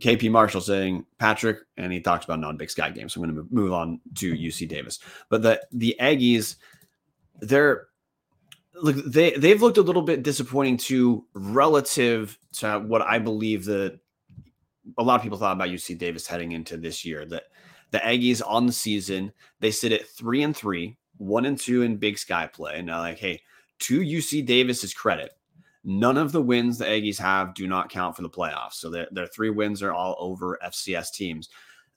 KP 0.00 0.30
Marshall 0.30 0.62
saying 0.62 1.04
Patrick, 1.18 1.58
and 1.76 1.92
he 1.92 2.00
talks 2.00 2.24
about 2.24 2.40
non 2.40 2.56
big 2.56 2.70
sky 2.70 2.90
games. 2.90 3.12
So 3.12 3.22
I'm 3.22 3.32
going 3.32 3.46
to 3.46 3.54
move 3.54 3.72
on 3.72 4.00
to 4.16 4.34
UC 4.34 4.68
Davis. 4.68 4.98
But 5.28 5.42
the 5.42 5.60
the 5.72 5.96
Aggies, 6.00 6.56
they're 7.40 7.88
look 8.74 8.96
they 9.04 9.32
they've 9.32 9.60
looked 9.60 9.78
a 9.78 9.82
little 9.82 10.02
bit 10.02 10.22
disappointing 10.22 10.78
too 10.78 11.26
relative 11.34 12.38
to 12.54 12.78
what 12.78 13.02
I 13.02 13.18
believe 13.18 13.66
that 13.66 14.00
a 14.98 15.02
lot 15.02 15.16
of 15.16 15.22
people 15.22 15.38
thought 15.38 15.52
about 15.52 15.68
UC 15.68 15.98
Davis 15.98 16.26
heading 16.26 16.52
into 16.52 16.76
this 16.76 17.04
year. 17.04 17.24
That 17.26 17.44
the 17.90 17.98
Aggies 17.98 18.42
on 18.46 18.66
the 18.66 18.72
season 18.72 19.32
they 19.60 19.70
sit 19.70 19.92
at 19.92 20.06
three 20.06 20.42
and 20.42 20.56
three, 20.56 20.96
one 21.16 21.46
and 21.46 21.58
two 21.58 21.82
in 21.82 21.96
Big 21.96 22.18
Sky 22.18 22.46
play. 22.46 22.74
And 22.76 22.86
now, 22.86 23.00
like, 23.00 23.18
hey, 23.18 23.40
to 23.80 24.00
UC 24.00 24.46
Davis's 24.46 24.94
credit, 24.94 25.32
none 25.84 26.16
of 26.16 26.32
the 26.32 26.42
wins 26.42 26.78
the 26.78 26.84
Aggies 26.84 27.18
have 27.18 27.54
do 27.54 27.66
not 27.66 27.90
count 27.90 28.16
for 28.16 28.22
the 28.22 28.30
playoffs. 28.30 28.74
So 28.74 28.90
their, 28.90 29.08
their 29.10 29.26
three 29.26 29.50
wins 29.50 29.82
are 29.82 29.92
all 29.92 30.16
over 30.18 30.58
FCS 30.64 31.12
teams. 31.12 31.48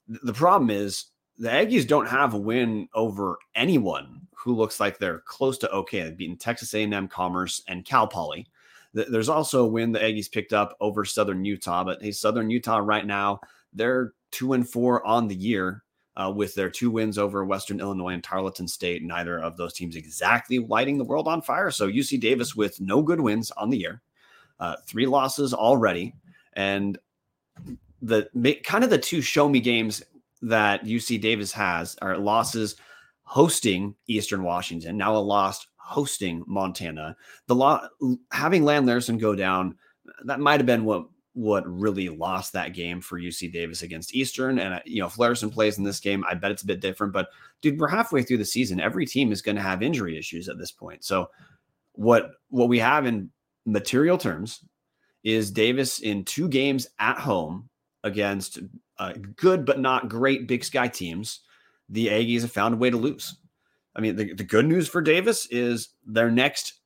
The 0.08 0.32
problem 0.32 0.70
is 0.70 1.06
the 1.38 1.48
Aggies 1.48 1.86
don't 1.86 2.08
have 2.08 2.34
a 2.34 2.38
win 2.38 2.88
over 2.94 3.38
anyone 3.54 4.22
who 4.36 4.54
looks 4.54 4.80
like 4.80 4.98
they're 4.98 5.20
close 5.20 5.58
to 5.58 5.70
okay. 5.70 6.02
They've 6.02 6.16
beaten 6.16 6.36
Texas 6.36 6.74
A&M, 6.74 7.08
Commerce, 7.08 7.62
and 7.68 7.84
Cal 7.84 8.06
Poly. 8.06 8.46
There's 8.92 9.28
also 9.28 9.64
a 9.64 9.68
win 9.68 9.90
the 9.90 9.98
Aggies 9.98 10.30
picked 10.30 10.52
up 10.52 10.76
over 10.80 11.04
Southern 11.04 11.44
Utah, 11.44 11.82
but 11.82 12.00
hey, 12.00 12.12
Southern 12.12 12.50
Utah 12.50 12.78
right 12.78 13.04
now 13.04 13.40
they're 13.74 14.12
two 14.30 14.52
and 14.52 14.68
four 14.68 15.04
on 15.06 15.28
the 15.28 15.34
year 15.34 15.83
uh, 16.16 16.32
with 16.34 16.54
their 16.54 16.70
two 16.70 16.90
wins 16.90 17.18
over 17.18 17.44
Western 17.44 17.80
Illinois 17.80 18.14
and 18.14 18.22
Tarleton 18.22 18.68
State. 18.68 19.02
Neither 19.02 19.40
of 19.40 19.56
those 19.56 19.72
teams 19.72 19.96
exactly 19.96 20.58
lighting 20.58 20.98
the 20.98 21.04
world 21.04 21.28
on 21.28 21.42
fire. 21.42 21.70
So 21.70 21.88
UC 21.88 22.20
Davis 22.20 22.54
with 22.54 22.80
no 22.80 23.02
good 23.02 23.20
wins 23.20 23.50
on 23.52 23.70
the 23.70 23.78
year, 23.78 24.02
uh, 24.60 24.76
three 24.86 25.06
losses 25.06 25.52
already, 25.52 26.14
and 26.54 26.98
the 28.02 28.28
kind 28.64 28.84
of 28.84 28.90
the 28.90 28.98
two 28.98 29.20
show 29.20 29.48
me 29.48 29.60
games 29.60 30.02
that 30.42 30.84
UC 30.84 31.20
Davis 31.20 31.52
has 31.52 31.96
are 32.02 32.18
losses 32.18 32.76
hosting 33.22 33.94
Eastern 34.06 34.42
Washington, 34.42 34.96
now 34.96 35.16
a 35.16 35.18
loss 35.18 35.66
hosting 35.76 36.44
Montana. 36.46 37.16
The 37.46 37.54
law 37.54 37.86
having 38.30 38.64
Lan 38.64 38.86
Larison 38.86 39.18
go 39.18 39.34
down, 39.34 39.76
that 40.24 40.40
might 40.40 40.60
have 40.60 40.66
been 40.66 40.84
what 40.84 41.06
what 41.34 41.64
really 41.66 42.08
lost 42.08 42.52
that 42.52 42.74
game 42.74 43.00
for 43.00 43.18
UC 43.18 43.52
Davis 43.52 43.82
against 43.82 44.14
Eastern. 44.14 44.58
And, 44.58 44.74
uh, 44.74 44.80
you 44.84 45.00
know, 45.00 45.06
if 45.06 45.16
Larison 45.16 45.52
plays 45.52 45.78
in 45.78 45.84
this 45.84 46.00
game, 46.00 46.24
I 46.28 46.34
bet 46.34 46.52
it's 46.52 46.62
a 46.62 46.66
bit 46.66 46.80
different. 46.80 47.12
But, 47.12 47.28
dude, 47.60 47.78
we're 47.78 47.88
halfway 47.88 48.22
through 48.22 48.38
the 48.38 48.44
season. 48.44 48.80
Every 48.80 49.04
team 49.04 49.32
is 49.32 49.42
going 49.42 49.56
to 49.56 49.62
have 49.62 49.82
injury 49.82 50.16
issues 50.16 50.48
at 50.48 50.58
this 50.58 50.70
point. 50.70 51.04
So, 51.04 51.30
what 51.92 52.30
what 52.50 52.68
we 52.68 52.78
have 52.78 53.06
in 53.06 53.30
material 53.66 54.18
terms 54.18 54.64
is 55.22 55.50
Davis 55.50 56.00
in 56.00 56.24
two 56.24 56.48
games 56.48 56.86
at 56.98 57.18
home 57.18 57.68
against 58.04 58.60
uh, 58.98 59.14
good 59.36 59.64
but 59.64 59.80
not 59.80 60.08
great 60.08 60.46
Big 60.46 60.64
Sky 60.64 60.88
teams. 60.88 61.40
The 61.88 62.08
Aggies 62.08 62.42
have 62.42 62.52
found 62.52 62.74
a 62.74 62.78
way 62.78 62.90
to 62.90 62.96
lose. 62.96 63.36
I 63.96 64.00
mean, 64.00 64.16
the, 64.16 64.34
the 64.34 64.44
good 64.44 64.66
news 64.66 64.88
for 64.88 65.00
Davis 65.00 65.46
is 65.50 65.90
their 66.06 66.30
next 66.30 66.80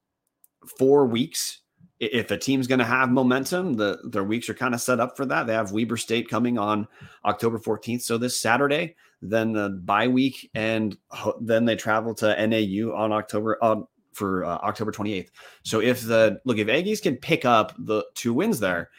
four 0.78 1.06
weeks 1.06 1.60
if 2.00 2.30
a 2.30 2.38
team's 2.38 2.66
going 2.66 2.78
to 2.78 2.84
have 2.84 3.10
momentum, 3.10 3.74
the 3.74 3.98
their 4.04 4.24
weeks 4.24 4.48
are 4.48 4.54
kind 4.54 4.74
of 4.74 4.80
set 4.80 5.00
up 5.00 5.16
for 5.16 5.26
that. 5.26 5.46
They 5.46 5.54
have 5.54 5.72
Weber 5.72 5.96
State 5.96 6.28
coming 6.28 6.58
on 6.58 6.86
October 7.24 7.58
14th, 7.58 8.02
so 8.02 8.18
this 8.18 8.40
Saturday, 8.40 8.94
then 9.20 9.52
the 9.52 9.70
bye 9.70 10.08
week, 10.08 10.50
and 10.54 10.96
then 11.40 11.64
they 11.64 11.76
travel 11.76 12.14
to 12.16 12.46
NAU 12.46 12.94
on 12.94 13.12
October 13.12 13.58
uh, 13.62 13.80
for 14.12 14.44
uh, 14.44 14.58
October 14.58 14.92
28th. 14.92 15.30
So 15.64 15.80
if 15.80 16.02
the 16.02 16.40
look, 16.44 16.58
if 16.58 16.68
Aggies 16.68 17.02
can 17.02 17.16
pick 17.16 17.44
up 17.44 17.74
the 17.78 18.04
two 18.14 18.32
wins 18.32 18.60
there, 18.60 18.90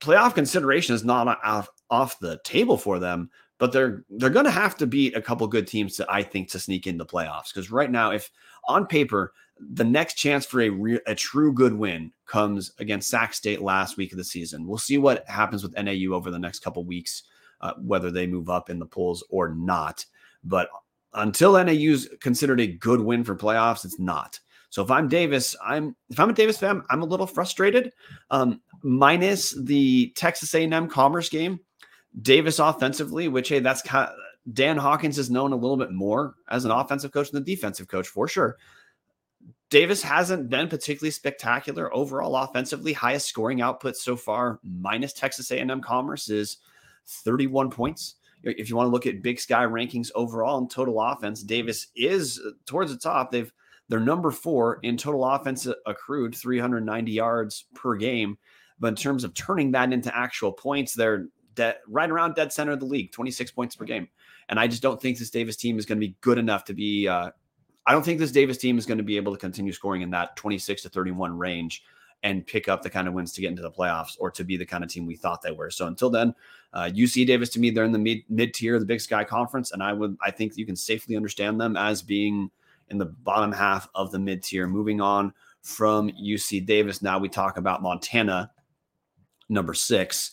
playoff 0.00 0.34
consideration 0.34 0.94
is 0.94 1.04
not 1.04 1.38
off, 1.44 1.68
off 1.90 2.18
the 2.18 2.40
table 2.44 2.76
for 2.76 2.98
them. 2.98 3.30
But 3.58 3.72
they're 3.72 4.04
they're 4.08 4.30
going 4.30 4.46
to 4.46 4.50
have 4.50 4.74
to 4.78 4.86
beat 4.86 5.14
a 5.14 5.20
couple 5.20 5.46
good 5.46 5.66
teams 5.66 5.94
to 5.96 6.06
I 6.08 6.22
think 6.22 6.48
to 6.50 6.58
sneak 6.58 6.86
into 6.86 7.04
playoffs 7.04 7.52
because 7.52 7.70
right 7.70 7.90
now, 7.90 8.10
if 8.10 8.30
on 8.66 8.86
paper 8.86 9.34
the 9.72 9.84
next 9.84 10.14
chance 10.14 10.46
for 10.46 10.60
a 10.62 10.70
real, 10.70 11.00
a 11.06 11.14
true 11.14 11.52
good 11.52 11.74
win 11.74 12.12
comes 12.26 12.72
against 12.78 13.10
Sac 13.10 13.34
State 13.34 13.60
last 13.60 13.96
week 13.96 14.12
of 14.12 14.18
the 14.18 14.24
season. 14.24 14.66
We'll 14.66 14.78
see 14.78 14.98
what 14.98 15.28
happens 15.28 15.62
with 15.62 15.76
NAU 15.76 16.14
over 16.14 16.30
the 16.30 16.38
next 16.38 16.60
couple 16.60 16.84
weeks, 16.84 17.24
uh, 17.60 17.74
whether 17.78 18.10
they 18.10 18.26
move 18.26 18.48
up 18.48 18.70
in 18.70 18.78
the 18.78 18.86
polls 18.86 19.22
or 19.28 19.50
not. 19.50 20.04
But 20.42 20.68
until 21.14 21.62
NAU's 21.62 22.08
considered 22.20 22.60
a 22.60 22.66
good 22.66 23.00
win 23.00 23.24
for 23.24 23.36
playoffs, 23.36 23.84
it's 23.84 23.98
not. 23.98 24.38
So 24.70 24.82
if 24.82 24.90
I'm 24.90 25.08
Davis, 25.08 25.56
I'm 25.64 25.96
if 26.08 26.20
I'm 26.20 26.30
a 26.30 26.34
Davis 26.34 26.58
fan, 26.58 26.82
I'm 26.90 27.02
a 27.02 27.06
little 27.06 27.26
frustrated. 27.26 27.92
Um, 28.30 28.60
minus 28.82 29.52
the 29.60 30.12
Texas 30.16 30.54
A&M 30.54 30.88
Commerce 30.88 31.28
game, 31.28 31.58
Davis 32.22 32.60
offensively, 32.60 33.28
which 33.28 33.48
hey, 33.48 33.58
that's 33.58 33.82
kind 33.82 34.08
of, 34.08 34.14
Dan 34.54 34.76
Hawkins 34.76 35.18
is 35.18 35.30
known 35.30 35.52
a 35.52 35.56
little 35.56 35.76
bit 35.76 35.90
more 35.90 36.34
as 36.48 36.64
an 36.64 36.70
offensive 36.70 37.12
coach 37.12 37.30
than 37.30 37.44
the 37.44 37.54
defensive 37.54 37.88
coach 37.88 38.08
for 38.08 38.26
sure. 38.26 38.56
Davis 39.70 40.02
hasn't 40.02 40.50
been 40.50 40.68
particularly 40.68 41.12
spectacular 41.12 41.94
overall 41.94 42.36
offensively. 42.36 42.92
Highest 42.92 43.28
scoring 43.28 43.62
output 43.62 43.96
so 43.96 44.16
far, 44.16 44.58
minus 44.64 45.12
Texas 45.12 45.50
A&M 45.52 45.80
Commerce, 45.80 46.28
is 46.28 46.58
31 47.06 47.70
points. 47.70 48.16
If 48.42 48.68
you 48.68 48.76
want 48.76 48.88
to 48.88 48.90
look 48.90 49.06
at 49.06 49.22
Big 49.22 49.38
Sky 49.38 49.64
rankings 49.64 50.10
overall 50.14 50.58
in 50.58 50.68
total 50.68 51.00
offense, 51.00 51.42
Davis 51.42 51.88
is 51.94 52.40
uh, 52.44 52.50
towards 52.66 52.90
the 52.90 52.98
top. 52.98 53.30
They've 53.30 53.52
they're 53.88 54.00
number 54.00 54.30
four 54.30 54.78
in 54.82 54.96
total 54.96 55.24
offense 55.24 55.66
accrued, 55.84 56.34
390 56.34 57.10
yards 57.10 57.64
per 57.74 57.96
game. 57.96 58.38
But 58.78 58.88
in 58.88 58.94
terms 58.94 59.24
of 59.24 59.34
turning 59.34 59.72
that 59.72 59.92
into 59.92 60.16
actual 60.16 60.52
points, 60.52 60.94
they're 60.94 61.26
right 61.88 62.08
around 62.08 62.34
dead 62.34 62.52
center 62.52 62.72
of 62.72 62.80
the 62.80 62.86
league, 62.86 63.10
26 63.12 63.50
points 63.50 63.76
per 63.76 63.84
game. 63.84 64.08
And 64.48 64.58
I 64.60 64.68
just 64.68 64.80
don't 64.80 65.00
think 65.02 65.18
this 65.18 65.30
Davis 65.30 65.56
team 65.56 65.78
is 65.78 65.86
going 65.86 66.00
to 66.00 66.06
be 66.06 66.16
good 66.20 66.38
enough 66.38 66.64
to 66.66 66.72
be 66.72 67.08
uh, 67.08 67.30
I 67.90 67.92
don't 67.92 68.04
think 68.04 68.20
this 68.20 68.30
Davis 68.30 68.56
team 68.56 68.78
is 68.78 68.86
going 68.86 68.98
to 68.98 69.04
be 69.04 69.16
able 69.16 69.32
to 69.32 69.38
continue 69.38 69.72
scoring 69.72 70.02
in 70.02 70.10
that 70.10 70.36
26 70.36 70.82
to 70.82 70.88
31 70.88 71.36
range 71.36 71.82
and 72.22 72.46
pick 72.46 72.68
up 72.68 72.82
the 72.82 72.88
kind 72.88 73.08
of 73.08 73.14
wins 73.14 73.32
to 73.32 73.40
get 73.40 73.50
into 73.50 73.62
the 73.62 73.70
playoffs 73.72 74.16
or 74.20 74.30
to 74.30 74.44
be 74.44 74.56
the 74.56 74.64
kind 74.64 74.84
of 74.84 74.90
team 74.90 75.06
we 75.06 75.16
thought 75.16 75.42
they 75.42 75.50
were. 75.50 75.72
So 75.72 75.88
until 75.88 76.08
then, 76.08 76.32
uh, 76.72 76.88
UC 76.94 77.26
Davis 77.26 77.48
to 77.48 77.58
me, 77.58 77.70
they're 77.70 77.82
in 77.82 77.90
the 77.90 78.22
mid 78.28 78.54
tier 78.54 78.76
of 78.76 78.80
the 78.80 78.86
Big 78.86 79.00
Sky 79.00 79.24
Conference, 79.24 79.72
and 79.72 79.82
I 79.82 79.92
would 79.92 80.16
I 80.22 80.30
think 80.30 80.56
you 80.56 80.64
can 80.64 80.76
safely 80.76 81.16
understand 81.16 81.60
them 81.60 81.76
as 81.76 82.00
being 82.00 82.48
in 82.90 82.98
the 82.98 83.06
bottom 83.06 83.50
half 83.50 83.88
of 83.96 84.12
the 84.12 84.20
mid 84.20 84.44
tier. 84.44 84.68
Moving 84.68 85.00
on 85.00 85.34
from 85.62 86.12
UC 86.12 86.64
Davis, 86.66 87.02
now 87.02 87.18
we 87.18 87.28
talk 87.28 87.56
about 87.56 87.82
Montana, 87.82 88.52
number 89.48 89.74
six. 89.74 90.30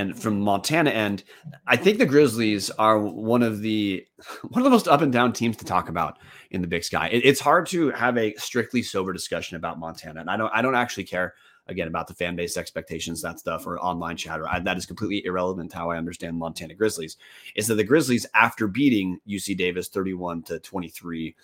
And 0.00 0.18
from 0.18 0.40
Montana 0.40 0.88
end, 0.88 1.24
I 1.66 1.76
think 1.76 1.98
the 1.98 2.06
Grizzlies 2.06 2.70
are 2.70 2.98
one 2.98 3.42
of 3.42 3.60
the 3.60 4.06
one 4.48 4.62
of 4.62 4.64
the 4.64 4.70
most 4.70 4.88
up 4.88 5.02
and 5.02 5.12
down 5.12 5.34
teams 5.34 5.58
to 5.58 5.64
talk 5.66 5.90
about 5.90 6.18
in 6.50 6.62
the 6.62 6.66
Big 6.66 6.84
Sky. 6.84 7.08
It, 7.08 7.26
it's 7.26 7.40
hard 7.40 7.66
to 7.66 7.90
have 7.90 8.16
a 8.16 8.34
strictly 8.36 8.82
sober 8.82 9.12
discussion 9.12 9.58
about 9.58 9.78
Montana, 9.78 10.20
and 10.20 10.30
I 10.30 10.38
don't 10.38 10.50
I 10.54 10.62
don't 10.62 10.74
actually 10.74 11.04
care 11.04 11.34
again 11.66 11.86
about 11.86 12.08
the 12.08 12.14
fan 12.14 12.34
base 12.34 12.56
expectations, 12.56 13.20
that 13.20 13.38
stuff, 13.38 13.66
or 13.66 13.78
online 13.78 14.16
chatter. 14.16 14.48
I, 14.48 14.58
that 14.60 14.78
is 14.78 14.86
completely 14.86 15.22
irrelevant 15.26 15.70
to 15.72 15.76
how 15.76 15.90
I 15.90 15.98
understand 15.98 16.38
Montana 16.38 16.74
Grizzlies. 16.74 17.18
Is 17.54 17.66
that 17.66 17.74
the 17.74 17.84
Grizzlies 17.84 18.24
after 18.34 18.66
beating 18.68 19.20
UC 19.28 19.58
Davis 19.58 19.88
thirty 19.88 20.14
one 20.14 20.42
to 20.44 20.58
twenty 20.60 20.88
three, 20.88 21.36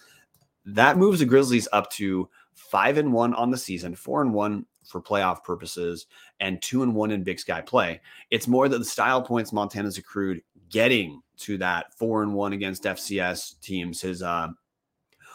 that 0.64 0.96
moves 0.96 1.18
the 1.18 1.26
Grizzlies 1.26 1.68
up 1.74 1.90
to 1.90 2.30
five 2.54 2.96
and 2.96 3.12
one 3.12 3.34
on 3.34 3.50
the 3.50 3.58
season, 3.58 3.94
four 3.94 4.22
and 4.22 4.32
one 4.32 4.64
for 4.86 5.00
playoff 5.00 5.42
purposes 5.42 6.06
and 6.40 6.60
two 6.62 6.82
and 6.82 6.94
one 6.94 7.10
in 7.10 7.22
Big 7.22 7.38
Sky 7.38 7.60
play. 7.60 8.00
It's 8.30 8.48
more 8.48 8.68
that 8.68 8.78
the 8.78 8.84
style 8.84 9.22
points 9.22 9.52
Montana's 9.52 9.98
accrued 9.98 10.42
getting 10.70 11.22
to 11.38 11.58
that 11.58 11.94
four 11.94 12.22
and 12.22 12.34
one 12.34 12.52
against 12.52 12.84
FCS 12.84 13.60
teams. 13.60 14.00
His 14.00 14.22
uh, 14.22 14.48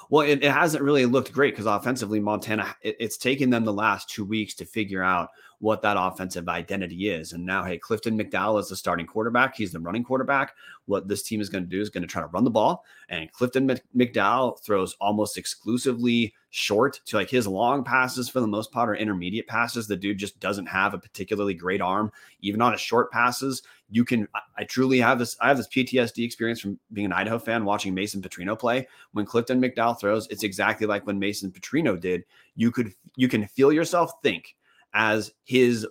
well, 0.09 0.27
it, 0.27 0.43
it 0.43 0.51
hasn't 0.51 0.83
really 0.83 1.05
looked 1.05 1.31
great 1.31 1.53
because 1.53 1.65
offensively, 1.65 2.19
Montana, 2.19 2.75
it, 2.81 2.97
it's 2.99 3.17
taken 3.17 3.49
them 3.49 3.63
the 3.63 3.73
last 3.73 4.09
two 4.09 4.25
weeks 4.25 4.53
to 4.55 4.65
figure 4.65 5.01
out 5.01 5.29
what 5.61 5.83
that 5.83 5.95
offensive 5.97 6.49
identity 6.49 7.09
is. 7.09 7.33
And 7.33 7.45
now, 7.45 7.63
hey, 7.63 7.77
Clifton 7.77 8.17
McDowell 8.17 8.59
is 8.59 8.69
the 8.69 8.75
starting 8.75 9.05
quarterback. 9.05 9.55
He's 9.55 9.71
the 9.71 9.79
running 9.79 10.03
quarterback. 10.03 10.55
What 10.87 11.07
this 11.07 11.21
team 11.21 11.39
is 11.39 11.49
going 11.49 11.63
to 11.63 11.69
do 11.69 11.79
is 11.79 11.91
going 11.91 12.01
to 12.01 12.07
try 12.07 12.23
to 12.23 12.27
run 12.27 12.43
the 12.43 12.49
ball. 12.49 12.83
And 13.09 13.31
Clifton 13.31 13.79
McDowell 13.95 14.59
throws 14.59 14.95
almost 14.99 15.37
exclusively 15.37 16.33
short 16.49 16.99
to 17.05 17.15
like 17.15 17.29
his 17.29 17.47
long 17.47 17.83
passes 17.83 18.27
for 18.27 18.39
the 18.39 18.47
most 18.47 18.71
part 18.71 18.89
are 18.89 18.95
intermediate 18.95 19.47
passes. 19.47 19.85
The 19.85 19.95
dude 19.95 20.17
just 20.17 20.39
doesn't 20.39 20.65
have 20.65 20.95
a 20.95 20.99
particularly 20.99 21.53
great 21.53 21.79
arm, 21.79 22.11
even 22.41 22.59
on 22.59 22.71
his 22.71 22.81
short 22.81 23.11
passes. 23.11 23.61
You 23.91 24.03
can, 24.03 24.27
I, 24.57 24.63
truly 24.63 24.97
have 24.99 25.19
this. 25.19 25.37
I 25.41 25.47
have 25.47 25.57
this 25.57 25.67
PTSD 25.67 26.25
experience 26.25 26.59
from 26.59 26.79
being 26.91 27.05
an 27.05 27.13
Idaho 27.13 27.37
fan 27.37 27.65
watching 27.65 27.93
Mason 27.93 28.19
Petrino 28.21 28.57
play. 28.57 28.87
When 29.11 29.27
Clifton 29.27 29.61
McDowell 29.61 29.99
throws, 29.99 30.27
it's 30.29 30.43
exactly 30.43 30.87
like 30.87 31.05
when 31.05 31.19
Mason 31.19 31.51
Petrino 31.51 31.99
did. 31.99 32.23
You 32.55 32.71
could, 32.71 32.93
you 33.15 33.27
can 33.27 33.45
feel 33.45 33.71
yourself 33.71 34.11
think 34.23 34.55
as 34.93 35.31
his 35.43 35.87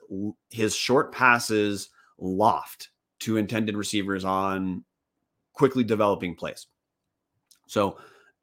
his 0.50 0.74
short 0.74 1.12
passes 1.12 1.90
loft 2.18 2.90
to 3.20 3.36
intended 3.36 3.76
receivers 3.76 4.24
on 4.24 4.84
quickly 5.52 5.84
developing 5.84 6.34
plays. 6.34 6.66
So 7.66 7.98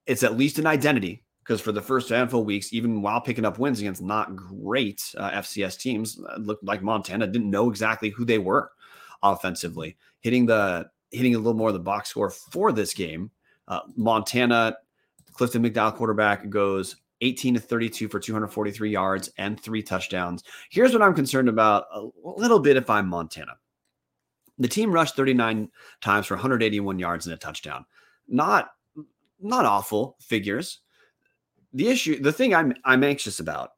it's 0.05 0.23
at 0.23 0.37
least 0.37 0.59
an 0.59 0.67
identity 0.67 1.23
because 1.43 1.61
for 1.61 1.71
the 1.71 1.81
first 1.81 2.09
handful 2.09 2.41
of 2.41 2.45
weeks, 2.45 2.73
even 2.73 3.01
while 3.01 3.21
picking 3.21 3.45
up 3.45 3.59
wins 3.59 3.79
against 3.79 4.01
not 4.01 4.35
great 4.35 5.13
uh, 5.17 5.31
FCS 5.31 5.79
teams, 5.79 6.19
uh, 6.29 6.37
looked 6.37 6.63
like 6.63 6.81
Montana 6.81 7.27
didn't 7.27 7.49
know 7.49 7.69
exactly 7.69 8.09
who 8.09 8.25
they 8.25 8.37
were 8.37 8.71
offensively. 9.23 9.97
Hitting 10.21 10.45
the 10.45 10.89
hitting 11.11 11.35
a 11.35 11.37
little 11.37 11.53
more 11.53 11.69
of 11.69 11.73
the 11.73 11.79
box 11.79 12.09
score 12.09 12.29
for 12.29 12.71
this 12.71 12.93
game, 12.93 13.31
uh, 13.67 13.79
Montana 13.95 14.77
Clifton 15.33 15.63
McDowell 15.63 15.95
quarterback 15.95 16.49
goes 16.49 16.97
18 17.21 17.55
to 17.55 17.59
32 17.59 18.07
for 18.07 18.19
243 18.19 18.89
yards 18.89 19.31
and 19.37 19.59
three 19.59 19.81
touchdowns. 19.81 20.43
Here's 20.69 20.93
what 20.93 21.01
I'm 21.01 21.13
concerned 21.13 21.49
about 21.49 21.85
a 21.93 22.07
little 22.23 22.59
bit 22.59 22.77
if 22.77 22.89
I'm 22.89 23.07
Montana. 23.07 23.53
The 24.59 24.67
team 24.67 24.91
rushed 24.91 25.15
39 25.15 25.69
times 26.01 26.25
for 26.25 26.35
181 26.35 26.99
yards 26.99 27.27
and 27.27 27.33
a 27.33 27.37
touchdown. 27.37 27.85
Not 28.27 28.69
not 29.39 29.65
awful 29.65 30.17
figures, 30.19 30.79
the 31.73 31.89
issue, 31.89 32.21
the 32.21 32.33
thing 32.33 32.55
I'm 32.55 32.73
I'm 32.85 33.03
anxious 33.03 33.39
about 33.39 33.71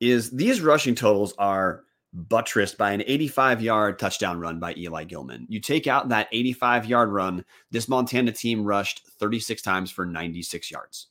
is 0.00 0.30
these 0.30 0.60
rushing 0.60 0.94
totals 0.94 1.34
are 1.38 1.84
buttressed 2.12 2.78
by 2.78 2.92
an 2.92 3.02
85 3.06 3.60
yard 3.60 3.98
touchdown 3.98 4.38
run 4.38 4.60
by 4.60 4.74
Eli 4.76 5.04
Gilman. 5.04 5.46
You 5.48 5.60
take 5.60 5.86
out 5.86 6.08
that 6.10 6.28
85 6.30 6.86
yard 6.86 7.10
run, 7.10 7.44
this 7.70 7.88
Montana 7.88 8.32
team 8.32 8.64
rushed 8.64 9.06
36 9.18 9.62
times 9.62 9.90
for 9.90 10.06
96 10.06 10.70
yards. 10.70 11.08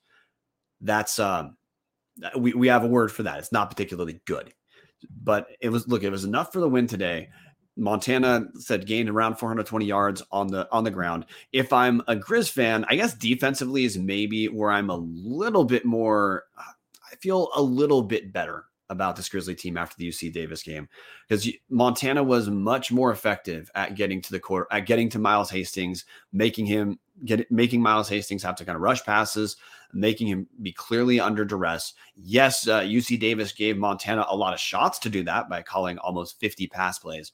That's 0.84 1.18
um 1.18 1.58
we, 2.38 2.54
we 2.54 2.68
have 2.68 2.84
a 2.84 2.88
word 2.88 3.12
for 3.12 3.24
that. 3.24 3.40
It's 3.40 3.52
not 3.52 3.72
particularly 3.72 4.22
good. 4.26 4.54
But 5.24 5.48
it 5.60 5.70
was 5.70 5.88
look, 5.88 6.04
it 6.04 6.12
was 6.12 6.24
enough 6.24 6.54
for 6.54 6.60
the 6.60 6.70
win 6.70 6.88
today. 6.88 7.30
Montana 7.76 8.46
said 8.60 8.86
gained 8.86 9.10
around 9.10 9.36
420 9.36 9.86
yards 9.86 10.22
on 10.32 10.48
the 10.48 10.68
on 10.72 10.84
the 10.84 10.92
ground. 10.92 11.26
If 11.52 11.74
I'm 11.74 12.02
a 12.08 12.16
Grizz 12.16 12.52
fan, 12.52 12.86
I 12.88 12.96
guess 12.96 13.16
defensively 13.16 13.84
is 13.84 13.98
maybe 13.98 14.48
where 14.48 14.70
I'm 14.70 14.90
a 14.90 14.96
little 14.96 15.66
bit 15.66 15.84
more. 15.84 16.44
I 16.58 17.16
feel 17.16 17.50
a 17.56 17.62
little 17.62 18.04
bit 18.04 18.32
better 18.32 18.66
about 18.90 19.16
this 19.16 19.30
Grizzly 19.30 19.56
team 19.56 19.78
after 19.78 19.96
the 19.98 20.08
UC 20.08 20.32
Davis 20.34 20.62
game 20.62 20.88
because 21.28 21.50
Montana 21.70 22.24
was 22.24 22.50
much 22.50 22.92
more 22.92 23.12
effective 23.12 23.72
at 23.76 23.96
getting 23.96 24.22
to 24.22 24.32
the 24.32 24.40
court, 24.40 24.68
at 24.72 24.86
getting 24.86 25.10
to 25.10 25.20
Miles 25.20 25.50
Hastings, 25.50 26.06
making 26.32 26.68
him 26.68 27.00
get 27.26 27.52
making 27.52 27.82
Miles 27.82 28.10
Hastings 28.10 28.44
have 28.44 28.56
to 28.58 28.66
kind 28.66 28.76
of 28.76 28.82
rush 28.82 29.04
passes, 29.04 29.58
making 29.94 30.28
him 30.28 30.48
be 30.62 30.72
clearly 30.72 31.20
under 31.20 31.46
duress. 31.46 31.94
Yes, 32.16 32.68
uh, 32.68 32.82
UC 32.82 33.20
Davis 33.20 33.52
gave 33.52 33.78
Montana 33.78 34.26
a 34.30 34.36
lot 34.36 34.54
of 34.54 34.60
shots 34.60 35.00
to 35.00 35.10
do 35.10 35.24
that 35.24 35.50
by 35.50 35.62
calling 35.62 35.98
almost 36.00 36.40
50 36.40 36.68
pass 36.68 37.00
plays 37.00 37.32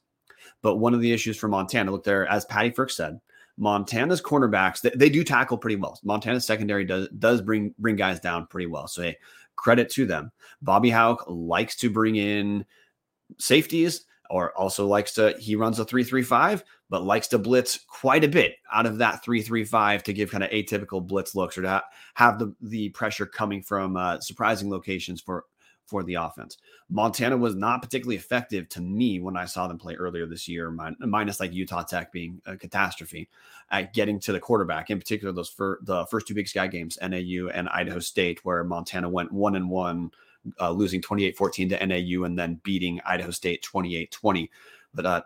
but 0.62 0.78
one 0.78 0.94
of 0.94 1.02
the 1.02 1.12
issues 1.12 1.38
for 1.38 1.48
Montana, 1.48 1.92
look 1.92 2.04
there, 2.04 2.28
as 2.28 2.46
Patty 2.46 2.72
Frerks 2.72 2.92
said, 2.92 3.20
Montana's 3.58 4.22
cornerbacks 4.22 4.82
they, 4.82 4.92
they, 4.96 5.10
do 5.10 5.24
tackle 5.24 5.58
pretty 5.58 5.76
well. 5.76 6.00
Montana's 6.04 6.46
secondary 6.46 6.86
does 6.86 7.10
does 7.20 7.42
bring 7.42 7.74
bring 7.78 7.98
guys 7.98 8.22
down 8.22 8.48
pretty 8.48 8.68
well. 8.68 8.88
So 8.88 9.02
hey, 9.02 9.18
credit 9.58 9.90
to 9.92 10.06
them. 10.06 10.32
Bobby 10.62 10.90
Hauck 10.90 11.26
likes 11.28 11.76
to 11.78 11.90
bring 11.90 12.16
in 12.16 12.66
safeties 13.38 14.06
or 14.30 14.52
also 14.58 14.86
likes 14.86 15.14
to 15.14 15.36
he 15.40 15.56
runs 15.56 15.80
a 15.80 15.86
335 15.86 16.64
but 16.90 17.04
likes 17.04 17.28
to 17.28 17.38
blitz 17.38 17.80
quite 17.88 18.24
a 18.24 18.28
bit 18.28 18.56
out 18.72 18.86
of 18.86 18.98
that 18.98 19.24
335 19.24 20.04
to 20.04 20.14
give 20.14 20.32
kind 20.32 20.44
of 20.44 20.50
atypical 20.52 21.06
blitz 21.06 21.36
looks 21.36 21.58
or 21.58 21.64
to 21.64 21.84
have 22.14 22.40
the 22.40 22.54
the 22.62 22.90
pressure 22.90 23.26
coming 23.26 23.62
from 23.62 23.98
uh, 23.98 24.20
surprising 24.20 24.70
locations 24.70 25.22
for 25.22 25.46
for 25.90 26.04
the 26.04 26.14
offense. 26.14 26.58
Montana 26.90 27.36
was 27.36 27.56
not 27.56 27.82
particularly 27.82 28.16
effective 28.16 28.70
to 28.70 28.82
me 28.82 29.20
when 29.20 29.36
I 29.36 29.46
saw 29.46 29.68
them 29.68 29.80
play 29.80 29.96
earlier 29.96 30.26
this 30.26 30.48
year, 30.48 30.72
minus 31.00 31.40
like 31.40 31.52
Utah 31.52 31.84
Tech 31.84 32.12
being 32.12 32.42
a 32.46 32.56
catastrophe 32.56 33.28
at 33.72 33.94
getting 33.94 34.20
to 34.22 34.32
the 34.32 34.40
quarterback. 34.40 34.90
In 34.90 35.00
particular, 35.00 35.34
those 35.34 35.50
for 35.50 35.80
the 35.84 36.06
first 36.06 36.28
two 36.28 36.36
Big 36.36 36.48
Sky 36.48 36.68
games, 36.68 36.98
NAU 37.02 37.50
and 37.54 37.68
Idaho 37.70 38.00
State, 38.00 38.46
where 38.46 38.64
Montana 38.64 39.10
went 39.10 39.32
one 39.32 39.56
and 39.56 39.70
one, 39.70 40.12
uh, 40.60 40.72
losing 40.72 41.02
28-14 41.02 41.70
to 41.70 41.86
NAU 41.86 42.24
and 42.24 42.38
then 42.38 42.60
beating 42.64 43.00
Idaho 43.06 43.32
State 43.32 43.64
28-20. 43.64 44.50
But 44.94 45.06
uh, 45.06 45.22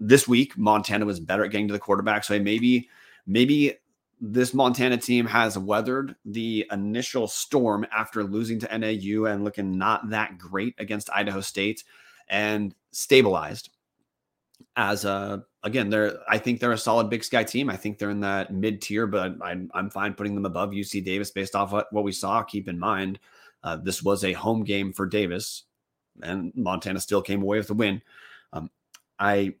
this 0.00 0.28
week, 0.28 0.56
Montana 0.58 1.04
was 1.06 1.20
better 1.20 1.44
at 1.44 1.50
getting 1.50 1.68
to 1.68 1.72
the 1.72 1.78
quarterback. 1.78 2.24
So 2.24 2.38
maybe 2.38 2.88
maybe 3.26 3.74
this 4.20 4.54
Montana 4.54 4.96
team 4.96 5.26
has 5.26 5.58
weathered 5.58 6.16
the 6.24 6.66
initial 6.72 7.28
storm 7.28 7.86
after 7.94 8.24
losing 8.24 8.58
to 8.60 8.78
NAU 8.78 9.24
and 9.24 9.44
looking 9.44 9.76
not 9.76 10.08
that 10.10 10.38
great 10.38 10.74
against 10.78 11.10
Idaho 11.10 11.40
State 11.40 11.84
and 12.28 12.74
stabilized 12.92 13.70
as 14.76 15.04
a 15.04 15.44
again 15.62 15.90
they're 15.90 16.18
I 16.28 16.38
think 16.38 16.60
they're 16.60 16.72
a 16.72 16.78
solid 16.78 17.10
Big 17.10 17.24
Sky 17.24 17.44
team. 17.44 17.68
I 17.68 17.76
think 17.76 17.98
they're 17.98 18.10
in 18.10 18.20
that 18.20 18.52
mid 18.52 18.80
tier, 18.80 19.06
but 19.06 19.36
I'm 19.42 19.70
I'm 19.74 19.90
fine 19.90 20.14
putting 20.14 20.34
them 20.34 20.46
above 20.46 20.70
UC 20.70 21.04
Davis 21.04 21.30
based 21.30 21.54
off 21.54 21.72
what, 21.72 21.92
what 21.92 22.04
we 22.04 22.12
saw. 22.12 22.42
Keep 22.42 22.68
in 22.68 22.78
mind 22.78 23.18
uh, 23.66 23.76
this 23.76 24.00
was 24.00 24.22
a 24.22 24.32
home 24.32 24.62
game 24.62 24.92
for 24.92 25.06
Davis, 25.06 25.64
and 26.22 26.52
Montana 26.54 27.00
still 27.00 27.20
came 27.20 27.42
away 27.42 27.58
with 27.58 27.68
a 27.68 27.74
win. 27.74 28.00
Um, 28.52 28.70
I 29.18 29.54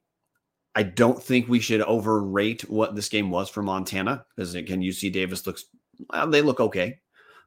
I 0.76 0.84
don't 0.84 1.20
think 1.20 1.48
we 1.48 1.58
should 1.58 1.80
overrate 1.82 2.62
what 2.70 2.94
this 2.94 3.08
game 3.08 3.30
was 3.30 3.50
for 3.50 3.64
Montana 3.64 4.24
because 4.34 4.54
again, 4.54 4.80
UC 4.80 5.12
Davis 5.12 5.44
looks 5.44 5.64
well, 6.08 6.30
they 6.30 6.40
look 6.40 6.60
okay. 6.60 7.00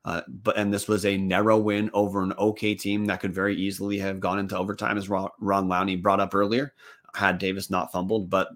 Uh, 0.03 0.21
but 0.27 0.57
and 0.57 0.73
this 0.73 0.89
was 0.89 1.05
a 1.05 1.17
narrow 1.17 1.57
win 1.57 1.89
over 1.93 2.21
an 2.23 2.33
okay 2.37 2.75
team 2.75 3.05
that 3.05 3.21
could 3.21 3.33
very 3.33 3.55
easily 3.55 3.97
have 3.97 4.19
gone 4.19 4.37
into 4.37 4.57
overtime, 4.57 4.97
as 4.97 5.07
Ron, 5.07 5.29
Ron 5.39 5.69
Lowney 5.69 6.01
brought 6.01 6.19
up 6.19 6.35
earlier, 6.35 6.73
had 7.15 7.37
Davis 7.37 7.69
not 7.69 7.91
fumbled. 7.93 8.29
But 8.29 8.49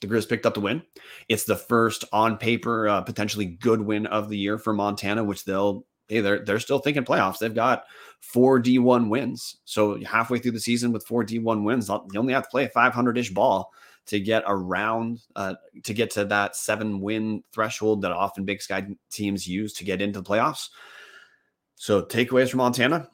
the 0.00 0.08
Grizz 0.08 0.28
picked 0.28 0.46
up 0.46 0.54
the 0.54 0.60
win. 0.60 0.82
It's 1.28 1.44
the 1.44 1.56
first 1.56 2.04
on 2.12 2.38
paper 2.38 2.88
uh, 2.88 3.02
potentially 3.02 3.46
good 3.46 3.82
win 3.82 4.06
of 4.06 4.28
the 4.28 4.38
year 4.38 4.58
for 4.58 4.72
Montana, 4.72 5.22
which 5.22 5.44
they'll 5.44 5.84
hey 6.10 6.20
they're 6.20 6.44
they're 6.44 6.60
still 6.60 6.80
thinking 6.80 7.04
playoffs. 7.04 7.38
They've 7.38 7.54
got 7.54 7.84
four 8.20 8.60
D1 8.60 9.08
wins, 9.08 9.56
so 9.64 10.02
halfway 10.04 10.38
through 10.38 10.50
the 10.52 10.60
season 10.60 10.92
with 10.92 11.06
four 11.06 11.24
D1 11.24 11.64
wins, 11.64 11.88
you 11.88 12.20
only 12.20 12.34
have 12.34 12.44
to 12.44 12.50
play 12.50 12.64
a 12.64 12.68
500 12.68 13.16
ish 13.16 13.30
ball 13.30 13.72
to 14.06 14.18
get 14.18 14.42
around 14.46 15.20
uh, 15.36 15.54
to 15.84 15.94
get 15.94 16.10
to 16.10 16.24
that 16.24 16.56
seven 16.56 17.00
win 17.00 17.44
threshold 17.52 18.02
that 18.02 18.10
often 18.10 18.44
Big 18.44 18.60
Sky 18.60 18.86
teams 19.10 19.46
use 19.46 19.72
to 19.74 19.84
get 19.84 20.02
into 20.02 20.20
the 20.20 20.28
playoffs. 20.28 20.68
So 21.76 22.02
takeaways 22.02 22.50
from 22.50 22.58
Montana. 22.58 23.08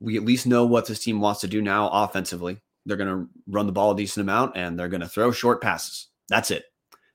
We 0.00 0.16
at 0.16 0.24
least 0.24 0.46
know 0.46 0.66
what 0.66 0.86
this 0.86 0.98
team 0.98 1.20
wants 1.20 1.40
to 1.42 1.46
do 1.46 1.62
now 1.62 1.88
offensively. 1.88 2.60
They're 2.84 2.96
going 2.96 3.16
to 3.16 3.28
run 3.46 3.66
the 3.66 3.72
ball 3.72 3.92
a 3.92 3.96
decent 3.96 4.22
amount 4.22 4.56
and 4.56 4.76
they're 4.76 4.88
going 4.88 5.02
to 5.02 5.08
throw 5.08 5.30
short 5.30 5.62
passes. 5.62 6.08
That's 6.28 6.50
it. 6.50 6.64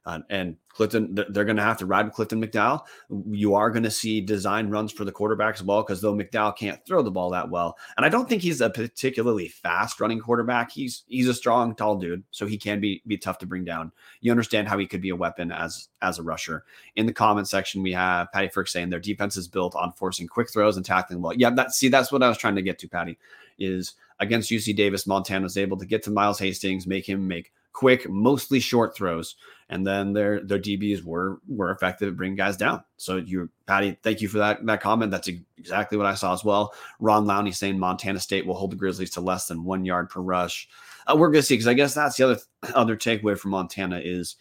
Uh, 0.08 0.20
and 0.30 0.56
Clifton, 0.70 1.14
they're 1.16 1.44
going 1.44 1.58
to 1.58 1.64
have 1.64 1.80
to 1.80 1.86
ride 1.86 2.06
with 2.06 2.14
Clifton 2.14 2.42
McDowell. 2.42 2.86
You 3.30 3.56
are 3.56 3.70
going 3.70 3.84
to 3.84 3.92
see 3.92 4.22
design 4.22 4.70
runs 4.70 4.94
for 4.94 5.04
the 5.04 5.12
quarterback 5.12 5.56
as 5.56 5.64
well, 5.64 5.84
because 5.84 6.00
though 6.00 6.14
McDowell 6.14 6.56
can't 6.56 6.80
throw 6.86 7.02
the 7.02 7.12
ball 7.12 7.30
that 7.32 7.50
well, 7.50 7.78
and 7.98 8.06
I 8.06 8.10
don't 8.10 8.30
think 8.30 8.42
he's 8.42 8.62
a 8.62 8.70
particularly 8.70 9.50
fast 9.50 10.00
running 10.00 10.22
quarterback. 10.22 10.72
He's 10.72 11.04
he's 11.08 11.28
a 11.28 11.34
strong, 11.34 11.76
tall 11.76 11.98
dude, 11.98 12.24
so 12.32 12.46
he 12.46 12.58
can 12.58 12.80
be 12.80 13.02
be 13.06 13.18
tough 13.18 13.38
to 13.40 13.46
bring 13.46 13.66
down. 13.66 13.92
You 14.22 14.32
understand 14.32 14.70
how 14.70 14.78
he 14.78 14.88
could 14.88 15.02
be 15.02 15.10
a 15.10 15.16
weapon 15.16 15.52
as 15.52 15.90
as 16.02 16.20
a 16.20 16.24
rusher. 16.24 16.64
In 16.96 17.06
the 17.06 17.12
comment 17.12 17.50
section, 17.50 17.84
we 17.84 17.92
have 17.92 18.32
Patty 18.32 18.48
Frerks 18.48 18.70
saying 18.70 18.90
their 18.90 19.02
defense 19.02 19.36
is 19.36 19.50
built 19.50 19.76
on 19.76 19.92
forcing 19.92 20.28
quick 20.30 20.50
throws 20.50 20.78
and 20.78 20.86
tackling 20.86 21.22
well. 21.22 21.34
Yeah, 21.34 21.50
that 21.50 21.74
see 21.74 21.90
that's 21.90 22.14
what 22.14 22.24
I 22.24 22.30
was 22.30 22.38
trying 22.38 22.56
to 22.56 22.62
get 22.62 22.80
to, 22.80 22.88
Patty. 22.88 23.18
Is 23.60 23.96
against 24.22 24.52
UC 24.52 24.74
Davis, 24.78 25.06
Montana 25.06 25.44
was 25.44 25.58
able 25.58 25.76
to 25.76 25.86
get 25.86 26.04
to 26.04 26.12
Miles 26.12 26.40
Hastings, 26.40 26.88
make 26.88 27.10
him 27.10 27.28
make 27.28 27.52
quick, 27.78 28.10
mostly 28.10 28.60
short 28.60 28.96
throws, 28.96 29.36
and 29.70 29.86
then 29.86 30.14
their 30.14 30.42
their 30.42 30.60
DBs 30.60 31.04
were 31.04 31.40
were 31.48 31.72
effective 31.72 32.08
at 32.10 32.18
bringing 32.18 32.38
guys 32.38 32.58
down. 32.58 32.84
So 32.98 33.18
you, 33.18 33.50
Patty, 33.66 33.98
thank 34.02 34.22
you 34.22 34.28
for 34.28 34.38
that 34.38 34.66
that 34.66 34.82
comment. 34.82 35.12
That's 35.12 35.30
exactly 35.58 35.98
what 35.98 36.08
I 36.08 36.16
saw 36.16 36.34
as 36.34 36.44
well. 36.44 36.74
Ron 37.00 37.26
Lowney 37.26 37.54
saying 37.54 37.78
Montana 37.78 38.20
State 38.20 38.46
will 38.46 38.56
hold 38.56 38.72
the 38.72 38.78
Grizzlies 38.78 39.12
to 39.12 39.22
less 39.22 39.48
than 39.48 39.64
one 39.64 39.84
yard 39.84 40.10
per 40.10 40.22
rush. 40.22 40.70
Uh, 41.06 41.16
we're 41.18 41.32
gonna 41.32 41.42
see 41.42 41.56
because 41.56 41.68
I 41.68 41.74
guess 41.74 41.94
that's 41.94 42.18
the 42.18 42.24
other 42.24 42.40
other 42.76 42.96
takeaway 42.96 43.38
from 43.38 43.52
Montana 43.52 44.02
is 44.04 44.38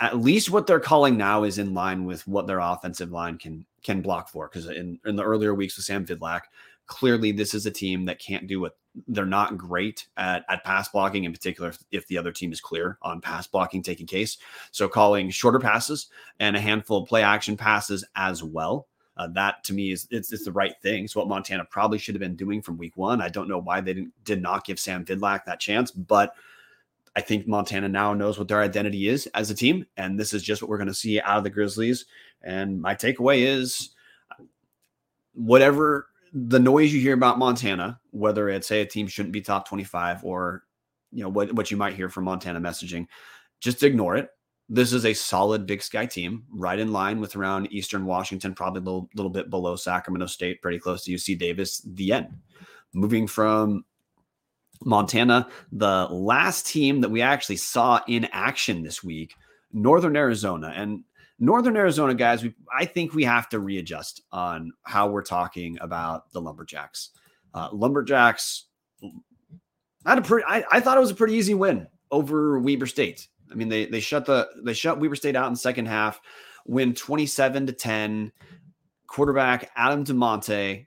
at 0.00 0.18
least 0.18 0.50
what 0.50 0.66
they're 0.66 0.78
calling 0.78 1.16
now 1.16 1.44
is 1.44 1.58
in 1.58 1.74
line 1.74 2.04
with 2.04 2.26
what 2.26 2.46
their 2.46 2.60
offensive 2.60 3.10
line 3.10 3.38
can 3.38 3.64
can 3.82 4.02
block 4.02 4.28
for. 4.28 4.48
Because 4.48 4.66
in, 4.66 4.98
in 5.06 5.16
the 5.16 5.24
earlier 5.24 5.54
weeks 5.54 5.76
with 5.76 5.86
Sam 5.86 6.04
Vidlak, 6.04 6.42
clearly 6.86 7.32
this 7.32 7.54
is 7.54 7.66
a 7.66 7.70
team 7.70 8.04
that 8.04 8.18
can't 8.18 8.46
do 8.46 8.60
what 8.60 8.76
they're 9.06 9.26
not 9.26 9.56
great 9.56 10.06
at, 10.16 10.44
at 10.48 10.64
pass 10.64 10.88
blocking 10.88 11.24
in 11.24 11.32
particular 11.32 11.70
if, 11.70 11.78
if, 11.90 12.06
the 12.08 12.18
other 12.18 12.32
team 12.32 12.52
is 12.52 12.60
clear 12.60 12.98
on 13.02 13.20
pass 13.20 13.46
blocking 13.46 13.82
taking 13.82 14.06
case. 14.06 14.38
So 14.70 14.88
calling 14.88 15.30
shorter 15.30 15.58
passes 15.58 16.08
and 16.40 16.56
a 16.56 16.60
handful 16.60 17.02
of 17.02 17.08
play 17.08 17.22
action 17.22 17.56
passes 17.56 18.04
as 18.16 18.42
well. 18.42 18.86
Uh, 19.16 19.28
that 19.34 19.64
to 19.64 19.72
me 19.72 19.90
is 19.90 20.06
it's, 20.10 20.32
it's 20.32 20.44
the 20.44 20.52
right 20.52 20.74
thing. 20.82 21.04
It's 21.04 21.16
what 21.16 21.28
montana 21.28 21.64
probably 21.64 21.98
should 21.98 22.14
have 22.14 22.20
been 22.20 22.36
doing 22.36 22.62
from 22.62 22.78
week 22.78 22.96
one. 22.96 23.20
I 23.20 23.28
don't 23.28 23.48
know 23.48 23.58
why 23.58 23.80
they 23.80 23.94
didn't 23.94 24.12
did 24.24 24.42
not 24.42 24.64
give 24.64 24.78
sam 24.78 25.04
vidlak 25.04 25.44
that 25.44 25.60
chance 25.60 25.90
but 25.90 26.34
i 27.16 27.20
think 27.20 27.48
montana 27.48 27.88
now 27.88 28.12
knows 28.14 28.38
what 28.38 28.46
their 28.46 28.60
identity 28.60 29.08
is 29.08 29.26
as 29.28 29.50
a 29.50 29.54
team 29.54 29.84
and 29.96 30.20
this 30.20 30.32
is 30.32 30.42
just 30.42 30.62
what 30.62 30.68
we're 30.68 30.76
going 30.76 30.86
to 30.86 30.94
see 30.94 31.20
out 31.20 31.38
of 31.38 31.44
the 31.44 31.50
grizzlies. 31.50 32.04
And 32.42 32.80
my 32.80 32.94
takeaway 32.94 33.44
is 33.44 33.90
whatever 35.34 36.07
the 36.32 36.58
noise 36.58 36.92
you 36.92 37.00
hear 37.00 37.14
about 37.14 37.38
Montana, 37.38 38.00
whether 38.10 38.48
it's 38.48 38.68
say 38.68 38.80
a 38.80 38.86
team 38.86 39.06
shouldn't 39.06 39.32
be 39.32 39.40
top 39.40 39.68
25 39.68 40.24
or 40.24 40.64
you 41.12 41.22
know 41.22 41.28
what 41.28 41.52
what 41.54 41.70
you 41.70 41.76
might 41.76 41.94
hear 41.94 42.08
from 42.08 42.24
Montana 42.24 42.60
messaging, 42.60 43.06
just 43.60 43.82
ignore 43.82 44.16
it. 44.16 44.30
this 44.68 44.92
is 44.92 45.06
a 45.06 45.14
solid 45.14 45.66
Big 45.66 45.82
Sky 45.82 46.06
team, 46.06 46.44
right 46.50 46.78
in 46.78 46.92
line 46.92 47.20
with 47.20 47.36
around 47.36 47.72
Eastern 47.72 48.04
Washington, 48.04 48.54
probably 48.54 48.80
a 48.80 48.84
little, 48.84 49.08
little 49.14 49.30
bit 49.30 49.48
below 49.48 49.76
Sacramento 49.76 50.26
State, 50.26 50.60
pretty 50.60 50.78
close 50.78 51.04
to 51.04 51.12
UC 51.12 51.38
Davis. 51.38 51.80
The 51.80 52.12
end. 52.12 52.28
Moving 52.92 53.26
from 53.26 53.84
Montana, 54.84 55.48
the 55.72 56.06
last 56.06 56.66
team 56.66 57.00
that 57.00 57.10
we 57.10 57.22
actually 57.22 57.56
saw 57.56 58.00
in 58.06 58.28
action 58.32 58.82
this 58.82 59.02
week, 59.02 59.34
Northern 59.72 60.16
Arizona. 60.16 60.72
And 60.74 61.02
Northern 61.38 61.76
Arizona 61.76 62.14
guys, 62.14 62.42
we, 62.42 62.54
I 62.76 62.84
think 62.84 63.14
we 63.14 63.24
have 63.24 63.48
to 63.50 63.60
readjust 63.60 64.22
on 64.32 64.72
how 64.82 65.08
we're 65.08 65.22
talking 65.22 65.78
about 65.80 66.32
the 66.32 66.40
Lumberjacks. 66.40 67.10
Uh, 67.54 67.68
Lumberjacks 67.72 68.64
had 70.04 70.18
a 70.18 70.22
pretty, 70.22 70.44
I, 70.48 70.64
I 70.70 70.80
thought 70.80 70.96
it 70.96 71.00
was 71.00 71.10
a 71.10 71.14
pretty 71.14 71.34
easy 71.34 71.54
win 71.54 71.86
over 72.10 72.58
Weber 72.58 72.86
State. 72.86 73.28
I 73.50 73.54
mean, 73.54 73.68
they 73.68 73.86
they 73.86 74.00
shut 74.00 74.26
the 74.26 74.48
they 74.62 74.74
shut 74.74 75.00
Weber 75.00 75.16
State 75.16 75.36
out 75.36 75.46
in 75.46 75.54
the 75.54 75.58
second 75.58 75.86
half, 75.86 76.20
win 76.66 76.94
27 76.94 77.66
to 77.66 77.72
10. 77.72 78.32
Quarterback 79.06 79.70
Adam 79.74 80.04
Damante 80.04 80.86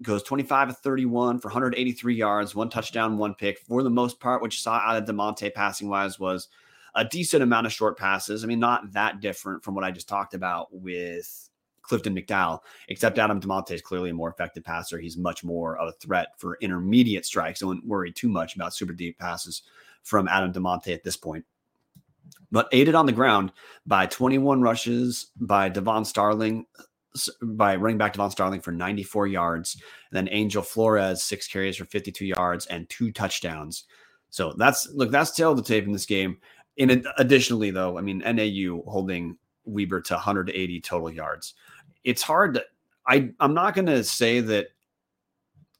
goes 0.00 0.22
25 0.22 0.68
to 0.68 0.74
31 0.74 1.38
for 1.38 1.48
183 1.48 2.14
yards, 2.14 2.54
one 2.54 2.70
touchdown, 2.70 3.18
one 3.18 3.34
pick. 3.34 3.58
For 3.58 3.82
the 3.82 3.90
most 3.90 4.20
part, 4.20 4.40
what 4.40 4.52
you 4.52 4.58
saw 4.58 4.74
out 4.74 4.96
of 4.96 5.04
Damante 5.04 5.52
passing 5.52 5.88
wise 5.88 6.18
was 6.18 6.48
a 6.94 7.04
decent 7.04 7.42
amount 7.42 7.66
of 7.66 7.72
short 7.72 7.98
passes. 7.98 8.44
I 8.44 8.46
mean, 8.46 8.60
not 8.60 8.92
that 8.92 9.20
different 9.20 9.64
from 9.64 9.74
what 9.74 9.84
I 9.84 9.90
just 9.90 10.08
talked 10.08 10.34
about 10.34 10.68
with 10.72 11.48
Clifton 11.82 12.14
McDowell, 12.14 12.60
except 12.88 13.18
Adam 13.18 13.40
Damante 13.40 13.72
is 13.72 13.82
clearly 13.82 14.10
a 14.10 14.14
more 14.14 14.30
effective 14.30 14.64
passer. 14.64 14.98
He's 14.98 15.16
much 15.16 15.44
more 15.44 15.76
of 15.76 15.88
a 15.88 15.92
threat 15.92 16.28
for 16.38 16.58
intermediate 16.60 17.26
strikes. 17.26 17.60
Don't 17.60 17.84
worry 17.86 18.12
too 18.12 18.28
much 18.28 18.54
about 18.54 18.74
super 18.74 18.92
deep 18.92 19.18
passes 19.18 19.62
from 20.02 20.28
Adam 20.28 20.52
Damante 20.52 20.94
at 20.94 21.04
this 21.04 21.16
point. 21.16 21.44
But 22.50 22.68
aided 22.72 22.94
on 22.94 23.06
the 23.06 23.12
ground 23.12 23.52
by 23.86 24.06
21 24.06 24.60
rushes 24.62 25.28
by 25.36 25.68
Devon 25.68 26.04
Starling, 26.04 26.66
by 27.42 27.76
running 27.76 27.98
back 27.98 28.12
Devon 28.12 28.30
Starling 28.30 28.60
for 28.60 28.72
94 28.72 29.26
yards. 29.26 29.74
And 30.10 30.16
then 30.16 30.34
Angel 30.34 30.62
Flores, 30.62 31.22
six 31.22 31.48
carries 31.48 31.76
for 31.76 31.84
52 31.86 32.26
yards 32.26 32.66
and 32.66 32.88
two 32.88 33.10
touchdowns. 33.10 33.84
So 34.30 34.54
that's 34.56 34.88
look, 34.90 35.10
that's 35.10 35.32
tail 35.32 35.50
of 35.50 35.58
the 35.58 35.62
tape 35.62 35.84
in 35.84 35.92
this 35.92 36.06
game. 36.06 36.38
In 36.76 37.04
additionally, 37.18 37.70
though, 37.70 37.98
I 37.98 38.00
mean, 38.00 38.18
NAU 38.18 38.82
holding 38.90 39.36
Weber 39.64 40.00
to 40.00 40.14
180 40.14 40.80
total 40.80 41.10
yards. 41.10 41.54
It's 42.04 42.22
hard 42.22 42.54
to, 42.54 42.64
I, 43.06 43.30
I'm 43.40 43.54
not 43.54 43.74
going 43.74 43.86
to 43.86 44.02
say 44.02 44.40
that 44.40 44.68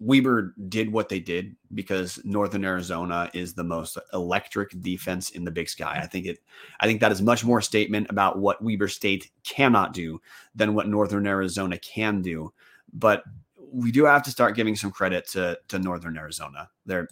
Weber 0.02 0.54
did 0.68 0.92
what 0.92 1.08
they 1.08 1.20
did 1.20 1.54
because 1.74 2.20
Northern 2.24 2.64
Arizona 2.64 3.30
is 3.34 3.54
the 3.54 3.62
most 3.62 3.96
electric 4.12 4.80
defense 4.80 5.30
in 5.30 5.44
the 5.44 5.50
Big 5.50 5.68
Sky. 5.68 6.00
I 6.02 6.06
think 6.06 6.26
it 6.26 6.40
I 6.80 6.86
think 6.86 7.00
that 7.00 7.12
is 7.12 7.22
much 7.22 7.44
more 7.44 7.60
statement 7.60 8.08
about 8.10 8.38
what 8.38 8.62
Weber 8.62 8.88
State 8.88 9.30
cannot 9.44 9.92
do 9.92 10.20
than 10.56 10.74
what 10.74 10.88
Northern 10.88 11.26
Arizona 11.26 11.78
can 11.78 12.20
do. 12.20 12.52
But 12.92 13.22
we 13.70 13.92
do 13.92 14.04
have 14.04 14.24
to 14.24 14.32
start 14.32 14.56
giving 14.56 14.74
some 14.74 14.90
credit 14.90 15.28
to 15.28 15.56
to 15.68 15.78
Northern 15.78 16.18
Arizona. 16.18 16.68
They're 16.84 17.08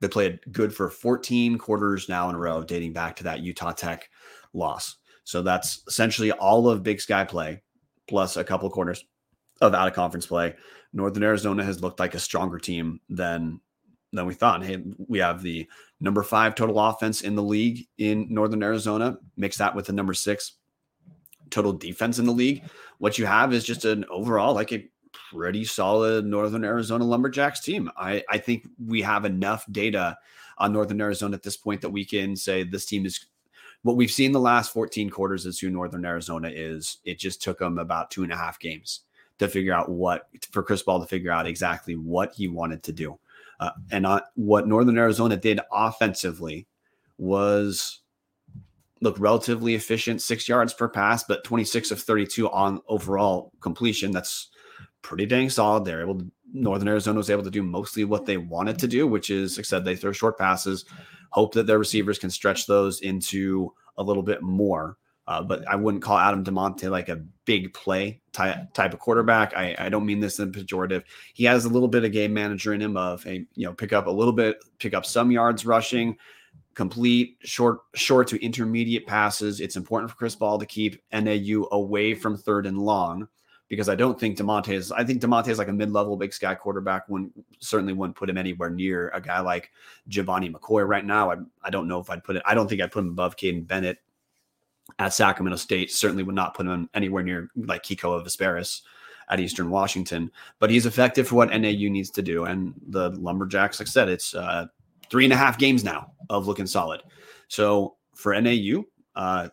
they 0.00 0.08
played 0.08 0.40
good 0.52 0.74
for 0.74 0.88
14 0.88 1.58
quarters 1.58 2.08
now 2.08 2.28
in 2.28 2.34
a 2.34 2.38
row, 2.38 2.62
dating 2.62 2.92
back 2.92 3.16
to 3.16 3.24
that 3.24 3.40
Utah 3.40 3.72
Tech 3.72 4.08
loss. 4.52 4.96
So 5.24 5.42
that's 5.42 5.82
essentially 5.86 6.32
all 6.32 6.68
of 6.68 6.82
Big 6.82 7.00
Sky 7.00 7.24
play, 7.24 7.62
plus 8.06 8.36
a 8.36 8.44
couple 8.44 8.70
quarters 8.70 9.04
of 9.60 9.74
out 9.74 9.88
of 9.88 9.94
conference 9.94 10.26
play. 10.26 10.54
Northern 10.92 11.22
Arizona 11.22 11.64
has 11.64 11.82
looked 11.82 12.00
like 12.00 12.14
a 12.14 12.20
stronger 12.20 12.58
team 12.58 13.00
than 13.08 13.60
than 14.12 14.24
we 14.24 14.34
thought. 14.34 14.64
Hey, 14.64 14.82
we 15.06 15.18
have 15.18 15.42
the 15.42 15.68
number 16.00 16.22
five 16.22 16.54
total 16.54 16.80
offense 16.80 17.20
in 17.20 17.34
the 17.34 17.42
league 17.42 17.86
in 17.98 18.26
Northern 18.30 18.62
Arizona. 18.62 19.18
Mix 19.36 19.58
that 19.58 19.74
with 19.74 19.86
the 19.86 19.92
number 19.92 20.14
six 20.14 20.54
total 21.50 21.72
defense 21.72 22.18
in 22.18 22.24
the 22.24 22.32
league. 22.32 22.64
What 22.98 23.18
you 23.18 23.26
have 23.26 23.52
is 23.52 23.64
just 23.64 23.84
an 23.84 24.04
overall 24.10 24.54
like 24.54 24.72
a 24.72 24.88
pretty 25.30 25.64
solid 25.64 26.24
Northern 26.24 26.64
Arizona 26.64 27.04
Lumberjacks 27.04 27.60
team. 27.60 27.90
I, 27.96 28.22
I 28.28 28.38
think 28.38 28.68
we 28.84 29.02
have 29.02 29.24
enough 29.24 29.64
data 29.70 30.16
on 30.58 30.72
Northern 30.72 31.00
Arizona 31.00 31.34
at 31.36 31.42
this 31.42 31.56
point 31.56 31.80
that 31.80 31.90
we 31.90 32.04
can 32.04 32.36
say 32.36 32.62
this 32.62 32.86
team 32.86 33.06
is 33.06 33.26
what 33.82 33.96
we've 33.96 34.10
seen 34.10 34.32
the 34.32 34.40
last 34.40 34.72
14 34.72 35.08
quarters 35.10 35.46
is 35.46 35.58
who 35.58 35.70
Northern 35.70 36.04
Arizona 36.04 36.48
is. 36.48 36.98
It 37.04 37.18
just 37.18 37.42
took 37.42 37.58
them 37.58 37.78
about 37.78 38.10
two 38.10 38.22
and 38.22 38.32
a 38.32 38.36
half 38.36 38.58
games 38.58 39.02
to 39.38 39.48
figure 39.48 39.72
out 39.72 39.88
what 39.88 40.28
for 40.50 40.62
Chris 40.62 40.82
Ball 40.82 41.00
to 41.00 41.06
figure 41.06 41.30
out 41.30 41.46
exactly 41.46 41.94
what 41.94 42.34
he 42.34 42.48
wanted 42.48 42.82
to 42.84 42.92
do. 42.92 43.18
Uh, 43.60 43.70
and 43.90 44.06
uh, 44.06 44.20
what 44.34 44.68
Northern 44.68 44.98
Arizona 44.98 45.36
did 45.36 45.60
offensively 45.72 46.66
was 47.18 48.00
look 49.00 49.18
relatively 49.18 49.74
efficient, 49.74 50.22
six 50.22 50.48
yards 50.48 50.72
per 50.74 50.88
pass, 50.88 51.24
but 51.24 51.44
26 51.44 51.90
of 51.90 52.00
32 52.00 52.50
on 52.50 52.80
overall 52.88 53.52
completion. 53.60 54.10
That's 54.10 54.48
pretty 55.02 55.26
dang 55.26 55.50
solid. 55.50 55.84
They're 55.84 56.02
able 56.02 56.18
to, 56.18 56.30
Northern 56.52 56.88
Arizona 56.88 57.18
was 57.18 57.30
able 57.30 57.44
to 57.44 57.50
do 57.50 57.62
mostly 57.62 58.04
what 58.04 58.26
they 58.26 58.36
wanted 58.36 58.78
to 58.78 58.88
do, 58.88 59.06
which 59.06 59.30
is, 59.30 59.56
like 59.56 59.66
I 59.66 59.68
said, 59.68 59.84
they 59.84 59.96
throw 59.96 60.12
short 60.12 60.38
passes, 60.38 60.84
hope 61.30 61.54
that 61.54 61.66
their 61.66 61.78
receivers 61.78 62.18
can 62.18 62.30
stretch 62.30 62.66
those 62.66 63.00
into 63.00 63.72
a 63.96 64.02
little 64.02 64.22
bit 64.22 64.42
more. 64.42 64.96
Uh, 65.26 65.42
but 65.42 65.66
I 65.68 65.76
wouldn't 65.76 66.02
call 66.02 66.16
Adam 66.16 66.42
Damante 66.42 66.90
like 66.90 67.10
a 67.10 67.22
big 67.44 67.74
play 67.74 68.22
type, 68.32 68.72
type 68.72 68.94
of 68.94 68.98
quarterback. 68.98 69.54
I, 69.54 69.76
I 69.78 69.88
don't 69.90 70.06
mean 70.06 70.20
this 70.20 70.38
in 70.38 70.52
pejorative. 70.52 71.02
He 71.34 71.44
has 71.44 71.66
a 71.66 71.68
little 71.68 71.88
bit 71.88 72.04
of 72.04 72.12
game 72.12 72.32
manager 72.32 72.72
in 72.72 72.80
him 72.80 72.96
of 72.96 73.26
a 73.26 73.44
you 73.54 73.66
know 73.66 73.74
pick 73.74 73.92
up 73.92 74.06
a 74.06 74.10
little 74.10 74.32
bit, 74.32 74.56
pick 74.78 74.94
up 74.94 75.04
some 75.04 75.30
yards 75.30 75.66
rushing, 75.66 76.16
complete 76.74 77.36
short 77.40 77.80
short 77.94 78.26
to 78.28 78.42
intermediate 78.42 79.06
passes. 79.06 79.60
It's 79.60 79.76
important 79.76 80.10
for 80.10 80.16
Chris 80.16 80.34
Ball 80.34 80.58
to 80.58 80.64
keep 80.64 81.02
NAU 81.12 81.68
away 81.72 82.14
from 82.14 82.38
third 82.38 82.64
and 82.64 82.78
long 82.78 83.28
because 83.68 83.88
I 83.88 83.94
don't 83.94 84.18
think 84.18 84.38
Damante 84.38 84.72
is. 84.72 84.90
I 84.92 85.04
think 85.04 85.20
Damante 85.20 85.48
is 85.48 85.58
like 85.58 85.68
a 85.68 85.72
mid-level 85.72 86.16
Big 86.16 86.32
Sky 86.32 86.54
quarterback. 86.54 87.08
When 87.08 87.30
certainly 87.58 87.92
wouldn't 87.92 88.16
put 88.16 88.30
him 88.30 88.38
anywhere 88.38 88.70
near 88.70 89.10
a 89.10 89.20
guy 89.20 89.40
like 89.40 89.70
Giovanni 90.08 90.50
McCoy 90.50 90.86
right 90.86 91.04
now. 91.04 91.30
I, 91.30 91.36
I 91.62 91.70
don't 91.70 91.88
know 91.88 92.00
if 92.00 92.10
I'd 92.10 92.24
put 92.24 92.36
it. 92.36 92.42
I 92.46 92.54
don't 92.54 92.68
think 92.68 92.80
I'd 92.80 92.92
put 92.92 93.00
him 93.00 93.10
above 93.10 93.36
Kaiden 93.36 93.66
Bennett 93.66 93.98
at 94.98 95.12
Sacramento 95.12 95.56
State. 95.56 95.92
Certainly 95.92 96.22
would 96.24 96.34
not 96.34 96.54
put 96.54 96.66
him 96.66 96.88
anywhere 96.94 97.22
near 97.22 97.50
like 97.56 97.82
Kekoa 97.82 98.24
Visperas 98.24 98.82
at 99.30 99.40
Eastern 99.40 99.68
Washington, 99.68 100.30
but 100.58 100.70
he's 100.70 100.86
effective 100.86 101.28
for 101.28 101.34
what 101.34 101.50
NAU 101.50 101.90
needs 101.90 102.10
to 102.10 102.22
do. 102.22 102.44
And 102.44 102.72
the 102.88 103.10
Lumberjacks, 103.10 103.78
like 103.78 103.88
I 103.88 103.90
said, 103.90 104.08
it's 104.08 104.34
uh, 104.34 104.66
three 105.10 105.24
and 105.24 105.32
a 105.32 105.36
half 105.36 105.58
games 105.58 105.84
now 105.84 106.12
of 106.30 106.46
looking 106.46 106.66
solid. 106.66 107.02
So 107.48 107.96
for 108.14 108.38
NAU, 108.40 108.84
uh, 109.14 109.48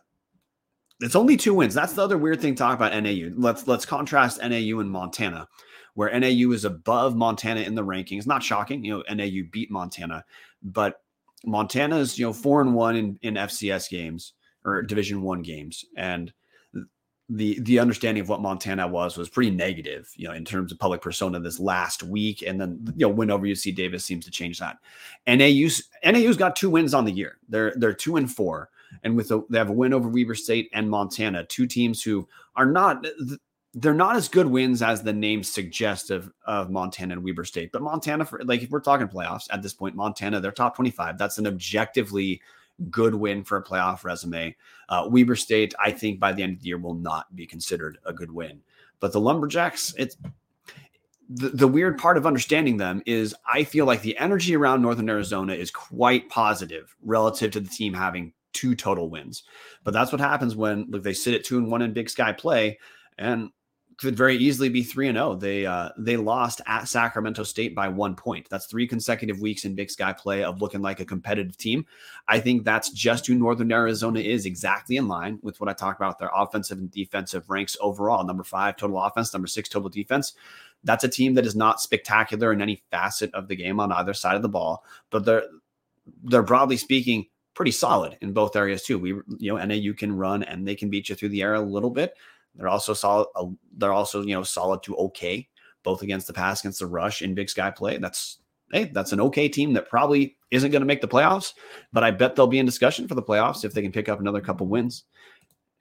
it's 1.00 1.16
only 1.16 1.36
two 1.36 1.54
wins. 1.54 1.74
That's 1.74 1.92
the 1.92 2.02
other 2.02 2.18
weird 2.18 2.40
thing 2.40 2.54
to 2.54 2.58
talk 2.58 2.74
about 2.74 2.92
NAU. 3.02 3.30
Let's 3.36 3.66
let's 3.66 3.84
contrast 3.84 4.40
NAU 4.40 4.80
and 4.80 4.90
Montana, 4.90 5.48
where 5.94 6.18
NAU 6.18 6.52
is 6.52 6.64
above 6.64 7.16
Montana 7.16 7.60
in 7.60 7.74
the 7.74 7.84
rankings. 7.84 8.26
Not 8.26 8.42
shocking, 8.42 8.84
you 8.84 8.98
know, 9.08 9.14
NAU 9.14 9.42
beat 9.50 9.70
Montana, 9.70 10.24
but 10.62 11.02
Montana 11.44 11.98
is 11.98 12.18
you 12.18 12.26
know 12.26 12.32
four 12.32 12.60
and 12.60 12.74
one 12.74 12.96
in, 12.96 13.18
in 13.22 13.34
FCS 13.34 13.90
games 13.90 14.32
or 14.64 14.82
Division 14.82 15.22
One 15.22 15.42
games, 15.42 15.84
and 15.96 16.32
the 17.28 17.58
the 17.60 17.78
understanding 17.78 18.20
of 18.20 18.28
what 18.28 18.40
Montana 18.40 18.86
was 18.86 19.16
was 19.16 19.28
pretty 19.28 19.50
negative, 19.50 20.10
you 20.16 20.28
know, 20.28 20.34
in 20.34 20.44
terms 20.44 20.70
of 20.70 20.78
public 20.78 21.02
persona 21.02 21.40
this 21.40 21.58
last 21.58 22.02
week, 22.02 22.42
and 22.46 22.60
then 22.60 22.80
you 22.96 23.06
know 23.06 23.12
win 23.12 23.30
over 23.30 23.46
UC 23.46 23.74
Davis 23.74 24.04
seems 24.04 24.24
to 24.24 24.30
change 24.30 24.58
that. 24.60 24.78
NAU's 25.26 25.82
NAU's 26.04 26.36
got 26.36 26.56
two 26.56 26.70
wins 26.70 26.94
on 26.94 27.04
the 27.04 27.12
year. 27.12 27.38
They're 27.48 27.74
they're 27.76 27.92
two 27.92 28.16
and 28.16 28.30
four, 28.30 28.70
and 29.02 29.16
with 29.16 29.30
a, 29.30 29.42
they 29.50 29.58
have 29.58 29.70
a 29.70 29.72
win 29.72 29.92
over 29.92 30.08
Weber 30.08 30.34
State 30.34 30.70
and 30.72 30.88
Montana, 30.90 31.44
two 31.44 31.66
teams 31.66 32.02
who 32.02 32.26
are 32.54 32.66
not 32.66 33.06
they're 33.78 33.92
not 33.92 34.16
as 34.16 34.26
good 34.26 34.46
wins 34.46 34.80
as 34.80 35.02
the 35.02 35.12
name 35.12 35.42
suggests 35.42 36.08
of, 36.08 36.32
of 36.46 36.70
Montana 36.70 37.12
and 37.12 37.22
Weber 37.22 37.44
State. 37.44 37.72
But 37.72 37.82
Montana, 37.82 38.24
for 38.24 38.42
like 38.44 38.62
if 38.62 38.70
we're 38.70 38.80
talking 38.80 39.06
playoffs 39.06 39.48
at 39.50 39.62
this 39.62 39.74
point, 39.74 39.94
Montana, 39.94 40.40
they're 40.40 40.50
top 40.50 40.76
25. 40.76 41.18
That's 41.18 41.36
an 41.36 41.46
objectively 41.46 42.40
good 42.90 43.14
win 43.14 43.44
for 43.44 43.58
a 43.58 43.64
playoff 43.64 44.02
resume. 44.02 44.56
Uh, 44.88 45.06
Weber 45.10 45.36
State, 45.36 45.74
I 45.78 45.90
think 45.90 46.18
by 46.18 46.32
the 46.32 46.42
end 46.42 46.54
of 46.54 46.62
the 46.62 46.68
year, 46.68 46.78
will 46.78 46.94
not 46.94 47.34
be 47.36 47.46
considered 47.46 47.98
a 48.06 48.14
good 48.14 48.30
win. 48.30 48.62
But 48.98 49.12
the 49.12 49.20
Lumberjacks, 49.20 49.94
it's 49.98 50.16
the, 51.28 51.50
the 51.50 51.68
weird 51.68 51.98
part 51.98 52.16
of 52.16 52.26
understanding 52.26 52.78
them 52.78 53.02
is 53.04 53.34
I 53.52 53.64
feel 53.64 53.84
like 53.84 54.00
the 54.00 54.16
energy 54.16 54.56
around 54.56 54.80
Northern 54.80 55.10
Arizona 55.10 55.52
is 55.52 55.70
quite 55.70 56.30
positive 56.30 56.96
relative 57.02 57.50
to 57.52 57.60
the 57.60 57.68
team 57.68 57.92
having 57.92 58.32
two 58.56 58.74
total 58.74 59.08
wins. 59.08 59.44
But 59.84 59.94
that's 59.94 60.10
what 60.10 60.20
happens 60.20 60.56
when 60.56 60.86
look, 60.88 61.02
they 61.02 61.12
sit 61.12 61.34
at 61.34 61.44
two 61.44 61.58
and 61.58 61.70
one 61.70 61.82
in 61.82 61.92
Big 61.92 62.10
Sky 62.10 62.32
play. 62.32 62.78
And 63.18 63.50
could 63.98 64.16
very 64.16 64.36
easily 64.36 64.68
be 64.68 64.82
three 64.82 65.08
and 65.08 65.16
zero. 65.16 65.30
Oh. 65.30 65.34
They 65.36 65.64
uh, 65.64 65.90
they 65.96 66.16
lost 66.16 66.60
at 66.66 66.86
Sacramento 66.86 67.42
State 67.44 67.74
by 67.74 67.88
one 67.88 68.14
point. 68.14 68.46
That's 68.50 68.66
three 68.66 68.86
consecutive 68.86 69.40
weeks 69.40 69.64
in 69.64 69.74
Big 69.74 69.90
Sky 69.90 70.12
play 70.12 70.44
of 70.44 70.60
looking 70.60 70.82
like 70.82 71.00
a 71.00 71.04
competitive 71.04 71.56
team. 71.56 71.86
I 72.28 72.38
think 72.40 72.64
that's 72.64 72.90
just 72.90 73.26
who 73.26 73.34
Northern 73.34 73.72
Arizona 73.72 74.20
is, 74.20 74.44
exactly 74.44 74.96
in 74.96 75.08
line 75.08 75.38
with 75.42 75.60
what 75.60 75.70
I 75.70 75.72
talked 75.72 75.98
about 75.98 76.18
their 76.18 76.30
offensive 76.34 76.78
and 76.78 76.90
defensive 76.90 77.48
ranks 77.48 77.76
overall. 77.80 78.24
Number 78.24 78.44
five 78.44 78.76
total 78.76 79.02
offense, 79.02 79.32
number 79.32 79.48
six 79.48 79.68
total 79.68 79.88
defense. 79.88 80.34
That's 80.84 81.04
a 81.04 81.08
team 81.08 81.34
that 81.34 81.46
is 81.46 81.56
not 81.56 81.80
spectacular 81.80 82.52
in 82.52 82.60
any 82.60 82.82
facet 82.90 83.34
of 83.34 83.48
the 83.48 83.56
game 83.56 83.80
on 83.80 83.92
either 83.92 84.14
side 84.14 84.36
of 84.36 84.42
the 84.42 84.48
ball, 84.48 84.84
but 85.10 85.24
they're 85.24 85.44
they're 86.22 86.42
broadly 86.42 86.76
speaking 86.76 87.26
pretty 87.56 87.72
solid 87.72 88.16
in 88.20 88.32
both 88.32 88.54
areas 88.54 88.82
too. 88.84 88.98
We, 88.98 89.08
you 89.38 89.52
know, 89.52 89.64
NAU 89.64 89.94
can 89.96 90.16
run 90.16 90.44
and 90.44 90.68
they 90.68 90.76
can 90.76 90.90
beat 90.90 91.08
you 91.08 91.16
through 91.16 91.30
the 91.30 91.42
air 91.42 91.54
a 91.54 91.60
little 91.60 91.90
bit. 91.90 92.14
They're 92.54 92.68
also 92.68 92.94
solid. 92.94 93.26
Uh, 93.34 93.46
they're 93.76 93.92
also, 93.92 94.22
you 94.22 94.34
know, 94.34 94.42
solid 94.42 94.82
to 94.84 94.94
okay, 94.96 95.48
both 95.82 96.02
against 96.02 96.26
the 96.26 96.32
pass, 96.32 96.60
against 96.60 96.78
the 96.78 96.86
rush 96.86 97.22
in 97.22 97.34
Big 97.34 97.50
Sky 97.50 97.70
play. 97.70 97.96
That's 97.96 98.38
hey, 98.72 98.84
that's 98.84 99.12
an 99.12 99.20
okay 99.20 99.48
team 99.48 99.72
that 99.72 99.88
probably 99.88 100.36
isn't 100.50 100.70
going 100.70 100.80
to 100.80 100.86
make 100.86 101.00
the 101.00 101.08
playoffs, 101.08 101.54
but 101.92 102.04
I 102.04 102.10
bet 102.10 102.36
they'll 102.36 102.46
be 102.46 102.58
in 102.58 102.66
discussion 102.66 103.08
for 103.08 103.14
the 103.14 103.22
playoffs 103.22 103.64
if 103.64 103.72
they 103.72 103.82
can 103.82 103.92
pick 103.92 104.08
up 104.08 104.20
another 104.20 104.40
couple 104.40 104.66
wins. 104.66 105.04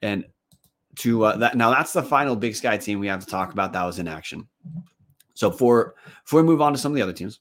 And 0.01 0.25
to 0.97 1.25
uh, 1.25 1.37
that 1.37 1.55
now, 1.57 1.71
that's 1.71 1.93
the 1.93 2.03
final 2.03 2.35
Big 2.35 2.55
Sky 2.55 2.77
team 2.77 2.99
we 2.99 3.07
have 3.07 3.23
to 3.23 3.29
talk 3.29 3.51
about. 3.51 3.73
That 3.73 3.85
was 3.85 3.99
in 3.99 4.07
action. 4.07 4.47
So 5.33 5.51
for 5.51 5.95
before 6.23 6.41
we 6.41 6.47
move 6.47 6.61
on 6.61 6.71
to 6.71 6.79
some 6.79 6.93
of 6.93 6.95
the 6.95 7.01
other 7.01 7.13
teams, 7.13 7.39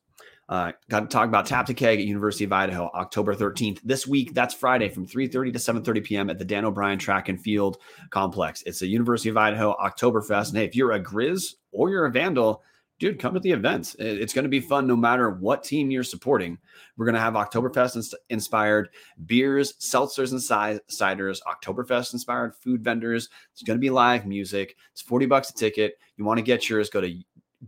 uh, 0.49 0.73
got 0.91 1.01
to 1.01 1.07
talk 1.07 1.27
about 1.27 1.47
Tap 1.47 1.67
to 1.67 1.75
Keg 1.75 1.99
at 1.99 2.07
University 2.07 2.45
of 2.45 2.53
Idaho, 2.53 2.91
October 2.95 3.35
13th. 3.35 3.81
This 3.83 4.07
week, 4.07 4.35
that's 4.35 4.53
Friday 4.55 4.89
from 4.89 5.07
3.30 5.07 5.53
to 5.53 5.59
7.30 5.59 6.05
p.m. 6.05 6.31
at 6.31 6.39
the 6.39 6.45
Dan 6.45 6.65
O'Brien 6.65 6.99
Track 6.99 7.29
and 7.29 7.41
Field 7.41 7.79
Complex. 8.11 8.63
It's 8.67 8.83
a 8.83 8.87
University 8.87 9.31
of 9.31 9.37
Idaho 9.37 9.75
Oktoberfest. 9.77 10.51
And 10.51 10.59
hey, 10.59 10.65
if 10.65 10.77
you're 10.77 10.93
a 10.93 11.03
Grizz 11.03 11.55
or 11.73 11.89
you're 11.89 12.05
a 12.05 12.11
Vandal, 12.11 12.63
dude, 12.99 13.19
come 13.19 13.35
to 13.35 13.41
the 13.41 13.53
events. 13.53 13.97
It's 13.99 14.35
going 14.35 14.45
to 14.45 14.51
be 14.51 14.61
fun 14.61 14.87
no 14.87 14.97
matter 14.97 15.31
what 15.31 15.65
team 15.65 15.91
you're 15.91 16.05
supporting. 16.05 16.59
We're 16.97 17.07
going 17.07 17.15
to 17.15 17.21
have 17.21 17.35
Oktoberfest 17.35 18.15
inspired 18.31 18.91
beers, 19.27 19.75
seltzers, 19.81 20.33
and 20.33 20.81
ciders, 20.91 21.41
Oktoberfest 21.47 22.13
inspired 22.13 22.55
food 22.55 22.85
vendors. 22.85 23.29
It's 23.53 23.63
going 23.63 23.79
to 23.79 23.81
be 23.81 23.91
live 23.91 24.27
music. 24.27 24.77
It's 24.93 25.03
40 25.03 25.27
bucks 25.27 25.51
a 25.51 25.55
ticket. 25.55 25.99
You 26.17 26.25
want 26.25 26.39
to 26.39 26.43
get 26.45 26.69
yours, 26.69 26.91
go 26.91 27.01
to 27.01 27.19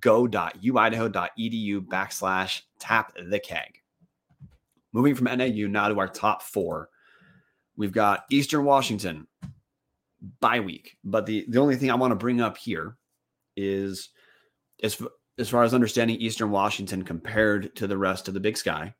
go.uidaho.edu 0.00 1.80
backslash 1.86 2.62
tap 2.78 3.12
the 3.28 3.38
keg. 3.38 3.80
Moving 4.92 5.14
from 5.14 5.26
NAU 5.26 5.66
now 5.68 5.88
to 5.88 5.98
our 5.98 6.08
top 6.08 6.42
four. 6.42 6.88
We've 7.76 7.92
got 7.92 8.24
Eastern 8.30 8.64
Washington 8.64 9.26
bye 10.40 10.60
week. 10.60 10.96
But 11.04 11.26
the, 11.26 11.44
the 11.48 11.60
only 11.60 11.76
thing 11.76 11.90
I 11.90 11.94
want 11.94 12.12
to 12.12 12.16
bring 12.16 12.40
up 12.40 12.56
here 12.56 12.96
is 13.56 14.10
as, 14.82 15.00
as 15.38 15.48
far 15.48 15.62
as 15.62 15.74
understanding 15.74 16.16
Eastern 16.16 16.50
Washington 16.50 17.02
compared 17.02 17.74
to 17.76 17.86
the 17.86 17.98
rest 17.98 18.28
of 18.28 18.34
the 18.34 18.40
Big 18.40 18.56
Sky, 18.56 18.94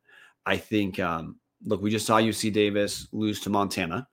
I 0.44 0.57
think, 0.57 1.01
um, 1.01 1.36
look, 1.64 1.82
we 1.82 1.90
just 1.90 2.07
saw 2.07 2.20
UC 2.20 2.53
Davis 2.53 3.09
lose 3.12 3.40
to 3.40 3.51
Montana 3.51 4.07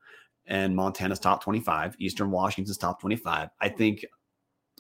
and 0.48 0.76
Montana's 0.76 1.20
top 1.20 1.44
25, 1.44 1.96
Eastern 2.00 2.32
Washington's 2.32 2.78
top 2.78 3.00
25. 3.00 3.50
I 3.62 3.70
think 3.70 4.06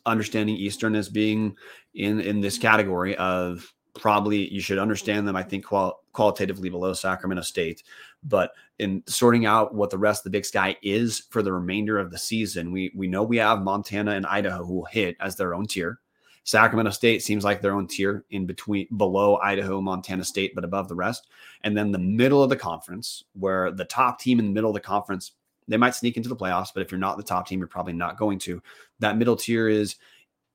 understanding 0.06 0.56
Eastern 0.56 0.96
as 0.96 1.10
being 1.10 1.56
in 1.94 2.20
in 2.20 2.42
this 2.42 2.56
mm-hmm. 2.56 2.64
category 2.64 3.16
of 3.18 3.74
probably 3.94 4.52
you 4.52 4.60
should 4.60 4.80
understand 4.80 5.28
them. 5.28 5.36
I 5.36 5.44
think 5.44 5.66
qual- 5.66 6.04
qualitatively 6.14 6.70
below 6.70 6.94
Sacramento 6.94 7.44
State, 7.44 7.84
but 8.24 8.52
in 8.80 9.04
sorting 9.06 9.46
out 9.46 9.76
what 9.76 9.90
the 9.90 9.98
rest 9.98 10.22
of 10.22 10.24
the 10.26 10.38
Big 10.38 10.46
Sky 10.46 10.76
is 10.82 11.20
for 11.30 11.42
the 11.42 11.54
remainder 11.54 12.00
of 12.00 12.12
the 12.12 12.18
season, 12.18 12.72
we 12.72 12.92
we 12.96 13.08
know 13.08 13.24
we 13.24 13.38
have 13.38 13.62
Montana 13.62 14.12
and 14.12 14.26
Idaho 14.26 14.66
who 14.66 14.76
will 14.76 14.86
hit 14.86 15.16
as 15.20 15.36
their 15.36 15.54
own 15.54 15.68
tier. 15.68 16.00
Sacramento 16.46 16.92
State 16.92 17.24
seems 17.24 17.46
like 17.46 17.62
their 17.62 17.74
own 17.74 17.88
tier 17.88 18.26
in 18.32 18.46
between 18.46 18.88
below 18.98 19.38
Idaho, 19.38 19.80
Montana 19.80 20.26
State, 20.26 20.54
but 20.54 20.66
above 20.66 20.90
the 20.90 20.96
rest. 20.96 21.28
And 21.64 21.78
then 21.78 21.92
the 21.92 22.00
middle 22.00 22.44
of 22.44 22.50
the 22.50 22.58
conference, 22.58 23.24
where 23.34 23.72
the 23.72 23.86
top 23.86 24.20
team 24.20 24.40
in 24.40 24.46
the 24.48 24.52
middle 24.52 24.70
of 24.70 24.74
the 24.74 24.82
conference 24.82 25.32
they 25.68 25.78
might 25.78 25.96
sneak 25.96 26.18
into 26.18 26.30
the 26.30 26.36
playoffs, 26.36 26.70
but 26.74 26.82
if 26.82 26.92
you're 26.92 27.00
not 27.00 27.18
the 27.18 27.24
top 27.24 27.48
team, 27.48 27.60
you're 27.60 27.68
probably 27.68 27.94
not 27.94 28.18
going 28.18 28.40
to. 28.40 28.62
That 29.00 29.18
middle 29.18 29.36
tier 29.36 29.68
is 29.70 29.96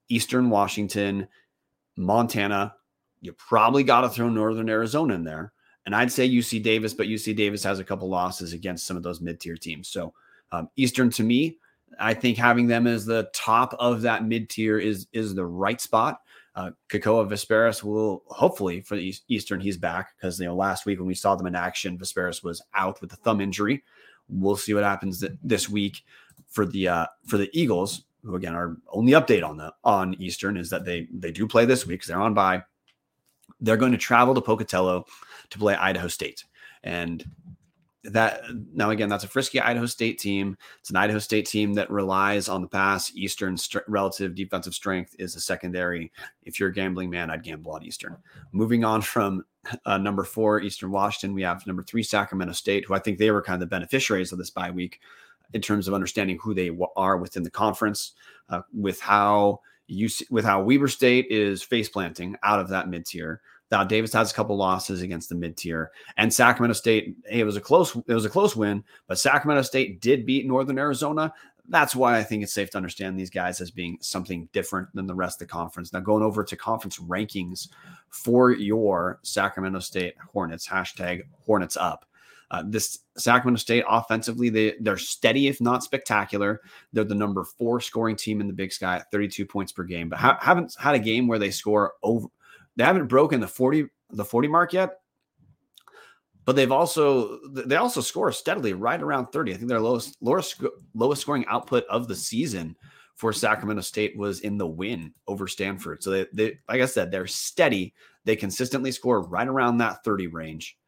Eastern 0.09 0.51
Washington, 0.51 1.29
Montana. 1.97 2.75
You 3.21 3.33
probably 3.33 3.85
got 3.85 4.03
to 4.03 4.09
throw 4.09 4.29
Northern 4.29 4.69
Arizona 4.69 5.15
in 5.15 5.25
there. 5.25 5.53
And 5.87 5.95
I'd 5.95 6.13
say 6.13 6.29
UC 6.29 6.63
Davis, 6.63 6.93
but 6.93 7.07
UC 7.07 7.35
Davis 7.37 7.65
has 7.65 7.79
a 7.79 7.85
couple 7.85 8.09
losses 8.09 8.53
against 8.53 8.87
some 8.87 8.97
of 8.97 9.03
those 9.03 9.21
mid 9.21 9.41
tier 9.41 9.57
teams. 9.57 9.89
So 9.89 10.13
um, 10.53 10.69
Eastern 10.77 11.11
to 11.11 11.23
me, 11.23 11.59
I 11.99 12.15
think 12.15 12.37
having 12.37 12.67
them 12.67 12.87
as 12.87 13.07
the 13.07 13.31
top 13.33 13.75
of 13.79 14.03
that 14.03 14.25
mid 14.25 14.51
tier 14.51 14.79
is 14.79 15.07
is 15.13 15.35
the 15.35 15.47
right 15.47 15.81
spot. 15.81 16.21
Uh, 16.55 16.73
Kekoa 16.89 17.29
Visperas 17.29 17.83
will 17.83 18.25
hopefully 18.27 18.81
for 18.81 18.97
the 18.97 19.15
Eastern 19.29 19.61
he's 19.61 19.77
back 19.77 20.15
because 20.17 20.41
you 20.41 20.47
know 20.47 20.57
last 20.57 20.87
week 20.87 20.99
when 20.99 21.07
we 21.07 21.15
saw 21.15 21.35
them 21.35 21.47
in 21.47 21.55
action, 21.55 21.99
Visperas 21.99 22.43
was 22.43 22.63
out 22.75 23.01
with 23.01 23.13
a 23.13 23.17
thumb 23.17 23.41
injury. 23.41 23.83
We'll 24.29 24.57
see 24.57 24.75
what 24.75 24.85
happens 24.85 25.21
th- 25.21 25.33
this 25.43 25.69
week 25.69 26.05
for 26.49 26.67
the 26.67 26.89
uh, 26.89 27.07
for 27.27 27.39
the 27.39 27.51
Eagles, 27.53 28.05
who 28.25 28.35
again 28.35 28.55
our 28.55 28.77
only 28.91 29.13
update 29.13 29.45
on 29.45 29.57
the 29.57 29.73
on 29.85 30.15
Eastern 30.15 30.57
is 30.57 30.71
that 30.71 30.85
they 30.85 31.09
they 31.13 31.31
do 31.31 31.47
play 31.47 31.65
this 31.65 31.87
week 31.87 32.01
because 32.01 32.09
they're 32.09 32.21
on 32.21 32.35
bye. 32.35 32.63
They're 33.61 33.77
going 33.77 33.93
to 33.93 33.99
travel 33.99 34.35
to 34.35 34.41
Pocatello 34.41 35.05
to 35.51 35.59
play 35.59 35.75
Idaho 35.75 36.09
State, 36.09 36.45
and 36.85 37.25
that 38.05 38.43
now 38.73 38.91
again 38.91 39.09
that's 39.09 39.25
a 39.25 39.29
frisky 39.29 39.61
Idaho 39.61 39.87
State 39.87 40.19
team. 40.19 40.57
It's 40.81 40.91
an 40.91 40.97
Idaho 40.97 41.19
State 41.19 41.47
team 41.47 41.75
that 41.75 41.91
relies 41.91 42.49
on 42.49 42.63
the 42.63 42.69
pass. 42.69 43.13
Eastern 43.15 43.57
st- 43.57 43.85
relative 43.89 44.35
defensive 44.35 44.75
strength 44.75 45.15
is 45.19 45.35
a 45.37 45.41
secondary. 45.41 46.13
If 46.45 46.59
you're 46.59 46.71
a 46.71 46.75
gambling 46.75 47.11
man, 47.11 47.31
I'd 47.31 47.43
gamble 47.43 47.73
on 47.73 47.85
Eastern. 47.85 48.17
Moving 48.53 48.85
on 48.85 49.03
from 49.03 49.45
uh, 49.85 49.99
number 49.99 50.25
four 50.25 50.61
Eastern 50.61 50.91
Washington, 50.91 51.35
we 51.35 51.43
have 51.43 51.67
number 51.67 51.83
three 51.83 52.03
Sacramento 52.03 52.53
State, 52.53 52.85
who 52.85 52.95
I 52.95 52.99
think 52.99 53.19
they 53.19 53.31
were 53.31 53.43
kind 53.43 53.55
of 53.55 53.61
the 53.61 53.75
beneficiaries 53.75 54.33
of 54.33 54.39
this 54.39 54.51
bye 54.51 54.71
week 54.71 55.01
in 55.55 55.61
terms 55.61 55.89
of 55.89 55.95
understanding 55.95 56.39
who 56.43 56.55
they 56.55 56.71
are 56.97 57.17
within 57.17 57.43
the 57.43 57.51
conference, 57.51 58.13
uh, 58.51 58.63
with 58.73 59.01
how 59.01 59.61
you 59.87 60.09
with 60.31 60.45
how 60.45 60.63
Weber 60.63 60.89
State 60.89 61.27
is 61.31 61.63
face 61.63 61.89
planting 61.89 62.37
out 62.43 62.61
of 62.61 62.69
that 62.69 62.89
mid 62.89 63.07
tier 63.07 63.41
now 63.71 63.85
Davis 63.85 64.13
has 64.13 64.31
a 64.31 64.35
couple 64.35 64.57
losses 64.57 65.03
against 65.03 65.29
the 65.29 65.35
mid 65.35 65.57
tier, 65.57 65.91
and 66.17 66.33
Sacramento 66.33 66.75
State. 66.75 67.17
Hey, 67.27 67.41
it 67.41 67.45
was 67.45 67.57
a 67.57 67.61
close. 67.61 67.95
It 67.95 68.15
was 68.15 68.25
a 68.25 68.31
close 68.31 68.57
win, 68.57 68.83
but 69.07 69.19
Sacramento 69.19 69.63
State 69.63 70.01
did 70.01 70.25
beat 70.25 70.47
Northern 70.47 70.79
Arizona. 70.79 71.33
That's 71.69 71.95
why 71.95 72.17
I 72.17 72.23
think 72.23 72.43
it's 72.43 72.53
safe 72.53 72.71
to 72.71 72.79
understand 72.79 73.19
these 73.19 73.31
guys 73.31 73.61
as 73.61 73.71
being 73.71 73.99
something 74.01 74.49
different 74.53 74.89
than 74.95 75.07
the 75.07 75.15
rest 75.15 75.41
of 75.41 75.49
the 75.49 75.53
conference. 75.53 75.93
Now, 75.93 76.01
going 76.01 76.23
over 76.23 76.43
to 76.43 76.57
conference 76.57 76.99
rankings 76.99 77.69
for 78.09 78.53
your 78.53 79.21
Sacramento 79.23 79.81
State 79.81 80.15
Hornets, 80.33 80.67
hashtag 80.67 81.23
Hornets 81.45 81.77
up. 81.77 82.07
Uh, 82.51 82.63
this 82.67 83.01
Sacramento 83.19 83.59
State 83.59 83.85
offensively, 83.89 84.49
they, 84.49 84.75
they're 84.81 84.97
steady, 84.97 85.49
if 85.49 85.61
not 85.61 85.85
spectacular. 85.85 86.63
They're 86.93 87.05
the 87.05 87.15
number 87.15 87.45
four 87.45 87.81
scoring 87.81 88.17
team 88.17 88.41
in 88.41 88.47
the 88.47 88.55
Big 88.55 88.73
Sky 88.73 88.97
at 88.97 89.11
32 89.11 89.45
points 89.45 89.73
per 89.73 89.85
game, 89.85 90.09
but 90.09 90.19
ha- 90.19 90.39
haven't 90.41 90.75
had 90.79 90.95
a 90.95 90.99
game 90.99 91.29
where 91.29 91.39
they 91.39 91.51
score 91.51 91.93
over 92.03 92.29
they 92.77 92.85
haven't 92.85 93.09
broken 93.09 93.41
the 93.41 93.49
40 93.49 93.89
the 94.11 94.25
40 94.25 94.49
mark 94.49 94.73
yet. 94.73 95.01
But 96.49 96.57
they've 96.57 96.73
also 96.73 97.41
they 97.51 97.77
also 97.77 98.01
score 98.01 98.33
steadily 98.33 98.73
right 98.73 99.03
around 99.03 99.27
30. 99.27 99.53
I 99.53 99.57
think 99.59 99.69
their 99.69 99.83
lowest 99.83 100.17
lowest 100.23 100.65
lowest 100.95 101.21
scoring 101.21 101.45
output 101.47 101.85
of 101.91 102.09
the 102.09 102.17
season 102.17 102.75
for 103.17 103.35
Sacramento 103.35 103.83
State 103.83 104.17
was 104.17 104.41
in 104.41 104.57
the 104.57 104.67
win 104.67 105.13
over 105.27 105.47
Stanford. 105.47 106.03
So 106.03 106.09
they, 106.11 106.27
they 106.33 106.59
like 106.67 106.81
I 106.81 106.87
said, 106.87 107.11
they're 107.11 107.27
steady. 107.27 107.93
They 108.25 108.35
consistently 108.35 108.93
score 108.93 109.21
right 109.21 109.47
around 109.47 109.77
that 109.77 110.03
30 110.05 110.29
range. 110.29 110.79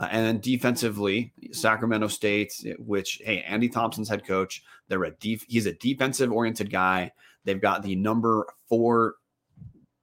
Uh, 0.00 0.08
and 0.10 0.24
then 0.24 0.40
defensively, 0.40 1.34
Sacramento 1.52 2.08
State, 2.08 2.54
which 2.78 3.20
hey, 3.22 3.42
Andy 3.42 3.68
Thomas's 3.68 4.08
head 4.08 4.26
coach, 4.26 4.62
they're 4.88 5.04
a 5.04 5.10
def- 5.10 5.44
he's 5.46 5.66
a 5.66 5.74
defensive 5.74 6.32
oriented 6.32 6.70
guy. 6.70 7.12
They've 7.44 7.60
got 7.60 7.82
the 7.82 7.94
number 7.94 8.46
four 8.70 9.16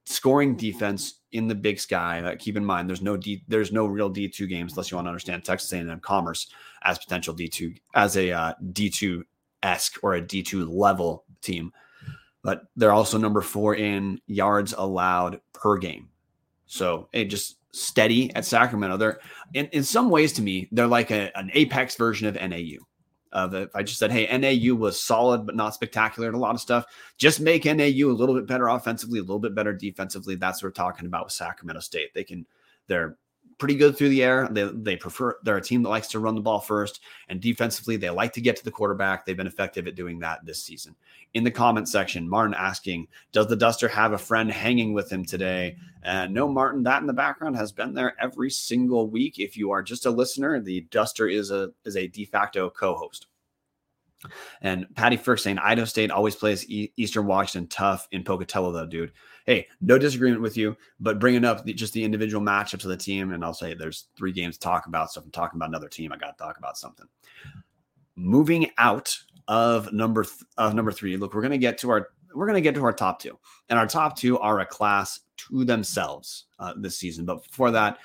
scoring 0.08 0.55
defense 0.55 1.20
in 1.34 1.47
the 1.47 1.55
Big 1.55 1.80
Sky. 1.80 2.22
Uh, 2.22 2.36
keep 2.39 2.55
in 2.55 2.64
mind, 2.64 2.88
there's 2.88 3.01
no 3.01 3.18
D, 3.18 3.43
there's 3.47 3.74
no 3.74 3.86
real 3.86 4.10
D 4.10 4.30
two 4.30 4.47
games 4.47 4.72
unless 4.72 4.89
you 4.89 4.95
want 4.95 5.05
to 5.05 5.10
understand 5.10 5.43
Texas 5.43 5.72
A&M 5.74 5.99
Commerce 5.99 6.47
as 6.84 6.97
potential 6.97 7.34
D 7.34 7.47
two 7.49 7.74
as 7.93 8.16
a 8.16 8.32
uh, 8.32 8.53
D 8.72 8.89
two 8.89 9.26
esque 9.62 10.01
or 10.03 10.14
a 10.14 10.22
D 10.22 10.41
two 10.41 10.66
level 10.66 11.26
team. 11.41 11.74
But 12.41 12.64
they're 12.78 12.93
also 12.93 13.18
number 13.18 13.41
four 13.41 13.76
in 13.76 14.22
yards 14.28 14.74
allowed 14.78 15.41
per 15.53 15.78
game. 15.78 16.08
So 16.66 17.10
it 17.12 17.26
just 17.26 17.58
steady 17.72 18.34
at 18.34 18.45
Sacramento. 18.45 18.95
They're 18.95 19.20
in, 19.53 19.68
in 19.68 19.84
some 19.84 20.10
ways 20.10 20.32
to 20.34 20.41
me, 20.41 20.70
they're 20.72 20.88
like 20.88 21.12
a, 21.12 21.38
an 21.38 21.51
apex 21.53 21.95
version 21.95 22.28
of 22.28 22.36
NAU 22.36 22.86
of 23.32 23.54
if 23.54 23.76
I 23.76 23.84
just 23.84 24.00
said, 24.00 24.12
hey, 24.12 24.26
NAU 24.38 24.76
was 24.76 25.02
solid 25.02 25.46
but 25.46 25.56
not 25.56 25.74
spectacular 25.74 26.30
at 26.30 26.34
a 26.34 26.40
lot 26.40 26.56
of 26.56 26.62
stuff, 26.62 26.86
just 27.18 27.40
make 27.40 27.66
NAU 27.66 28.10
a 28.10 28.18
little 28.18 28.36
bit 28.36 28.48
better 28.48 28.68
offensively, 28.68 29.20
a 29.20 29.24
little 29.24 29.40
bit 29.40 29.56
better 29.56 29.74
defensively. 29.74 30.36
That's 30.36 30.62
what 30.62 30.68
we're 30.68 30.72
talking 30.72 31.06
about 31.06 31.26
with 31.26 31.34
Sacramento 31.34 31.82
State. 31.82 32.14
They 32.14 32.24
can, 32.24 32.46
they're 32.88 33.18
pretty 33.58 33.76
good 33.76 33.97
through 33.97 34.10
the 34.10 34.24
air. 34.24 34.47
They, 34.51 34.64
they 34.74 34.95
prefer, 34.95 35.38
they're 35.43 35.58
a 35.58 35.62
team 35.62 35.84
that 35.84 35.89
likes 35.89 36.08
to 36.10 36.20
run 36.20 36.36
the 36.36 36.41
ball 36.41 36.60
first. 36.60 37.01
And 37.30 37.41
defensively, 37.41 37.97
they 37.97 38.10
like 38.10 38.34
to 38.34 38.41
get 38.41 38.55
to 38.58 38.64
the 38.64 38.72
quarterback. 38.72 39.26
They've 39.26 39.38
been 39.38 39.47
effective 39.47 39.88
at 39.88 39.95
doing 39.95 40.20
that 40.20 40.45
this 40.45 40.64
season. 40.64 40.95
In 41.34 41.43
the 41.43 41.51
comment 41.51 41.89
section, 41.89 42.30
Martin 42.30 42.55
asking, 42.58 43.08
Does 43.32 43.47
the 43.47 43.55
Duster 43.55 43.88
have 43.88 44.14
a 44.14 44.18
friend 44.18 44.51
hanging 44.51 44.93
with 44.93 45.12
him 45.12 45.26
today? 45.26 45.78
And 46.03 46.34
no, 46.34 46.47
Martin, 46.47 46.84
that 46.84 47.01
in 47.01 47.08
the 47.08 47.14
background 47.14 47.55
has 47.55 47.72
been 47.72 47.93
there 47.93 48.16
every 48.20 48.49
single 48.49 49.10
week. 49.10 49.39
If 49.39 49.58
you 49.58 49.72
are 49.72 49.84
just 49.84 50.05
a 50.05 50.12
listener, 50.12 50.62
the 50.62 50.82
Duster 50.89 51.28
is 51.28 51.51
a 51.51 51.72
is 51.84 51.97
a 51.97 52.08
de 52.08 52.26
facto 52.26 52.70
co-host. 52.70 53.28
And 54.62 54.88
Patty 54.95 55.18
Frerks 55.18 55.41
saying 55.41 55.60
Idaho 55.60 55.86
State 55.86 56.12
always 56.12 56.36
plays 56.36 56.68
e- 56.70 56.91
Eastern 56.97 57.28
Washington 57.28 57.70
tough 57.70 58.08
in 58.12 58.24
Pocatello, 58.24 58.72
though, 58.72 58.88
dude. 58.88 59.12
Hey, 59.48 59.68
no 59.80 59.98
disagreement 59.98 60.41
with 60.41 60.58
you, 60.58 60.76
but 61.00 61.20
bringing 61.20 61.45
up 61.45 61.64
the, 61.64 61.74
just 61.74 61.93
the 61.93 62.04
individual 62.04 62.43
matchups 62.43 62.84
of 62.84 62.89
the 62.89 62.98
team, 62.98 63.32
and 63.32 63.45
I'll 63.45 63.54
say 63.54 63.74
there's 63.74 64.10
three 64.18 64.34
games 64.34 64.58
to 64.58 64.60
talk 64.60 64.88
about. 64.88 65.12
So 65.12 65.22
if 65.22 65.26
I'm 65.26 65.32
talking 65.32 65.58
about 65.58 65.70
another 65.70 65.88
team, 65.88 66.12
I 66.12 66.18
got 66.18 66.38
to 66.38 66.43
talk 66.43 66.58
about 66.58 66.78
something. 66.78 67.08
Moving 68.18 68.70
out 68.78 69.18
of 69.48 69.93
number 69.93 70.26
th- 70.26 70.43
of 70.58 70.76
number 70.76 70.91
three, 70.91 71.16
look, 71.16 71.34
we're 71.34 71.41
gonna 71.41 71.58
get 71.58 71.78
to 71.80 71.89
our 71.89 72.10
we're 72.36 72.45
gonna 72.45 72.60
get 72.60 72.76
to 72.76 72.84
our 72.84 72.91
top 72.91 73.22
two, 73.22 73.39
and 73.70 73.80
our 73.80 73.88
top 73.88 74.18
two 74.18 74.38
are 74.39 74.60
a 74.60 74.66
class 74.66 75.22
to 75.38 75.64
themselves 75.64 76.48
uh, 76.60 76.74
this 76.76 76.98
season. 76.98 77.24
But 77.24 77.43
before 77.43 77.72
that, 77.72 78.00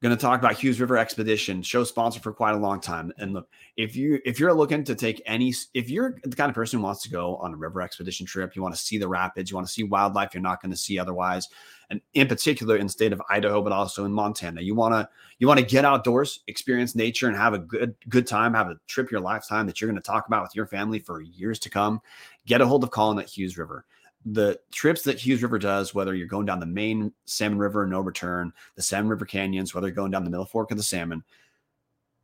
going 0.00 0.16
to 0.16 0.20
talk 0.20 0.38
about 0.38 0.56
Hughes 0.56 0.80
River 0.80 0.96
Expedition, 0.96 1.60
show 1.60 1.82
sponsor 1.82 2.20
for 2.20 2.32
quite 2.32 2.54
a 2.54 2.58
long 2.58 2.80
time. 2.80 3.12
And 3.18 3.32
look, 3.32 3.48
if 3.76 3.96
you 3.96 4.20
if 4.24 4.38
you're 4.38 4.54
looking 4.54 4.84
to 4.84 4.94
take 4.94 5.20
any, 5.26 5.52
if 5.74 5.90
you're 5.90 6.18
the 6.22 6.36
kind 6.36 6.48
of 6.48 6.54
person 6.54 6.78
who 6.78 6.84
wants 6.84 7.02
to 7.02 7.10
go 7.10 7.36
on 7.36 7.52
a 7.52 7.56
river 7.56 7.82
expedition 7.82 8.24
trip, 8.24 8.54
you 8.54 8.62
want 8.62 8.74
to 8.74 8.80
see 8.80 8.98
the 8.98 9.08
rapids, 9.08 9.50
you 9.50 9.56
want 9.56 9.66
to 9.66 9.72
see 9.72 9.82
wildlife 9.82 10.34
you're 10.34 10.42
not 10.42 10.62
going 10.62 10.70
to 10.70 10.76
see 10.76 10.98
otherwise, 10.98 11.48
and 11.90 12.00
in 12.14 12.28
particular 12.28 12.76
in 12.76 12.88
state 12.88 13.12
of 13.12 13.20
Idaho, 13.28 13.60
but 13.60 13.72
also 13.72 14.04
in 14.04 14.12
Montana, 14.12 14.60
you 14.60 14.74
want 14.74 14.94
to 14.94 15.08
you 15.38 15.48
want 15.48 15.58
to 15.58 15.66
get 15.66 15.84
outdoors, 15.84 16.40
experience 16.46 16.94
nature, 16.94 17.26
and 17.26 17.36
have 17.36 17.54
a 17.54 17.58
good 17.58 17.96
good 18.08 18.26
time, 18.26 18.54
have 18.54 18.68
a 18.68 18.78
trip 18.86 19.10
your 19.10 19.20
lifetime 19.20 19.66
that 19.66 19.80
you're 19.80 19.90
going 19.90 20.00
to 20.00 20.06
talk 20.06 20.28
about 20.28 20.42
with 20.42 20.54
your 20.54 20.66
family 20.66 21.00
for 21.00 21.20
years 21.20 21.58
to 21.60 21.70
come. 21.70 22.00
Get 22.46 22.60
a 22.60 22.66
hold 22.66 22.84
of 22.84 22.90
Colin 22.92 23.18
at 23.18 23.28
Hughes 23.28 23.58
River 23.58 23.84
the 24.32 24.58
trips 24.72 25.02
that 25.02 25.18
Hughes 25.18 25.42
River 25.42 25.58
does, 25.58 25.94
whether 25.94 26.14
you're 26.14 26.26
going 26.26 26.46
down 26.46 26.60
the 26.60 26.66
main 26.66 27.12
Salmon 27.24 27.58
River, 27.58 27.86
no 27.86 28.00
return, 28.00 28.52
the 28.74 28.82
Salmon 28.82 29.10
River 29.10 29.24
Canyons, 29.24 29.74
whether 29.74 29.86
you're 29.86 29.94
going 29.94 30.10
down 30.10 30.24
the 30.24 30.30
middle 30.30 30.46
fork 30.46 30.70
of 30.70 30.76
the 30.76 30.82
Salmon, 30.82 31.22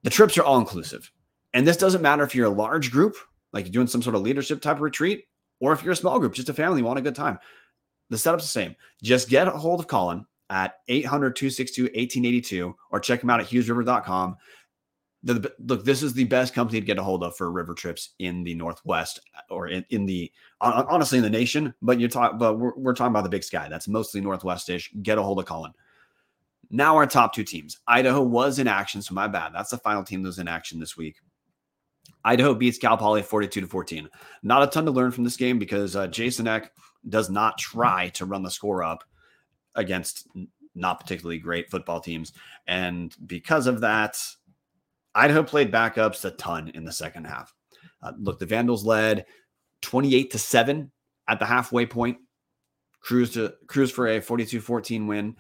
the 0.03 0.11
trips 0.11 0.37
are 0.37 0.43
all 0.43 0.59
inclusive. 0.59 1.11
And 1.53 1.67
this 1.67 1.77
doesn't 1.77 2.03
matter 2.03 2.25
if 2.25 2.35
you're 2.35 2.47
a 2.47 2.51
large 2.51 2.91
group, 2.91 3.17
like 3.53 3.65
you're 3.65 3.73
doing 3.73 3.87
some 3.87 4.03
sort 4.03 4.17
of 4.17 4.23
leadership 4.23 4.61
type 4.61 4.77
of 4.77 4.83
retreat, 4.83 5.27
or 5.61 5.73
if 5.73 5.83
you're 5.83 5.93
a 5.93 5.97
small 5.97 6.19
group, 6.19 6.35
just 6.35 6.49
a 6.49 6.55
family, 6.55 6.83
want 6.83 6.99
a 6.99 7.03
good 7.03 7.15
time. 7.15 7.39
The 8.11 8.19
setup's 8.19 8.45
the 8.45 8.49
same. 8.49 8.77
Just 9.03 9.29
get 9.29 9.49
a 9.49 9.53
hold 9.53 9.81
of 9.81 9.87
Colin 9.87 10.27
at 10.51 10.81
800 10.89 11.37
262 11.37 11.85
1882 11.85 12.77
or 12.91 13.01
check 13.01 13.23
him 13.23 13.31
out 13.31 13.41
at 13.41 13.47
hughesriver.com 13.47 14.37
the, 15.25 15.53
look, 15.59 15.85
this 15.85 16.03
is 16.03 16.13
the 16.13 16.25
best 16.25 16.53
company 16.55 16.81
to 16.81 16.87
get 16.87 16.99
a 16.99 17.03
hold 17.03 17.25
of 17.25 17.37
for 17.37 17.51
river 17.51 17.75
trips 17.75 18.11
in 18.19 18.45
the 18.45 18.55
Northwest 18.55 19.21
or 19.49 19.69
in, 19.69 19.85
in 19.89 20.05
the 20.05 20.31
honestly 20.61 21.19
in 21.19 21.25
the 21.25 21.31
nation. 21.31 21.75
But 21.81 21.99
you 21.99 22.09
talk, 22.09 22.39
but 22.39 22.59
we're, 22.59 22.75
we're 22.77 22.95
talking 22.95 23.11
about 23.13 23.25
the 23.25 23.31
Big 23.31 23.43
Sky. 23.43 23.69
That's 23.69 23.89
mostly 23.89 24.21
Northwestish. 24.21 25.03
Get 25.03 25.19
a 25.19 25.23
hold 25.23 25.39
of 25.39 25.47
Colin. 25.47 25.73
Now 26.71 26.97
our 26.97 27.07
top 27.07 27.35
two 27.35 27.45
teams. 27.45 27.79
Idaho 27.87 28.23
was 28.23 28.59
in 28.59 28.69
action, 28.69 29.01
so 29.01 29.15
my 29.15 29.27
bad. 29.27 29.53
That's 29.55 29.71
the 29.71 29.79
final 29.79 30.05
team 30.05 30.23
that 30.23 30.29
was 30.29 30.39
in 30.39 30.49
action 30.49 30.79
this 30.79 30.97
week. 30.97 31.17
Idaho 32.25 32.55
beats 32.55 32.79
Cal 32.79 32.97
Poly 32.97 33.23
42 33.23 33.63
to 33.63 33.67
14. 33.67 34.09
Not 34.43 34.63
a 34.63 34.67
ton 34.67 34.85
to 34.85 34.91
learn 34.91 35.11
from 35.11 35.25
this 35.25 35.37
game 35.37 35.59
because 35.59 35.97
uh, 35.97 36.07
Jason 36.07 36.49
Eck 36.49 36.73
does 37.09 37.31
not 37.31 37.59
try 37.59 38.09
to 38.11 38.25
run 38.25 38.43
the 38.43 38.51
score 38.51 38.83
up 38.83 39.05
against 39.75 40.27
not 40.75 41.01
particularly 41.01 41.39
great 41.39 41.71
football 41.71 42.01
teams. 42.01 42.33
And 42.67 43.15
because 43.27 43.67
of 43.67 43.81
that, 43.81 44.19
Idaho 45.15 45.43
played 45.43 45.73
backups 45.73 46.25
a 46.25 46.31
ton 46.33 46.69
in 46.69 46.85
the 46.85 46.93
second 46.93 47.27
half. 47.27 47.55
Uh, 48.03 48.13
look, 48.19 48.39
the 48.39 48.47
Vandals 48.47 48.85
led 48.85 49.27
28 49.83 50.31
to 50.33 50.39
7 50.39 50.91
at 51.29 51.39
the 51.39 51.47
halfway 51.47 51.87
point. 51.87 52.19
Cruise 53.01 53.33
to 53.35 53.55
cruise 53.67 53.91
for 53.91 54.09
a 54.09 54.21
42-14 54.21 55.07
win. 55.07 55.37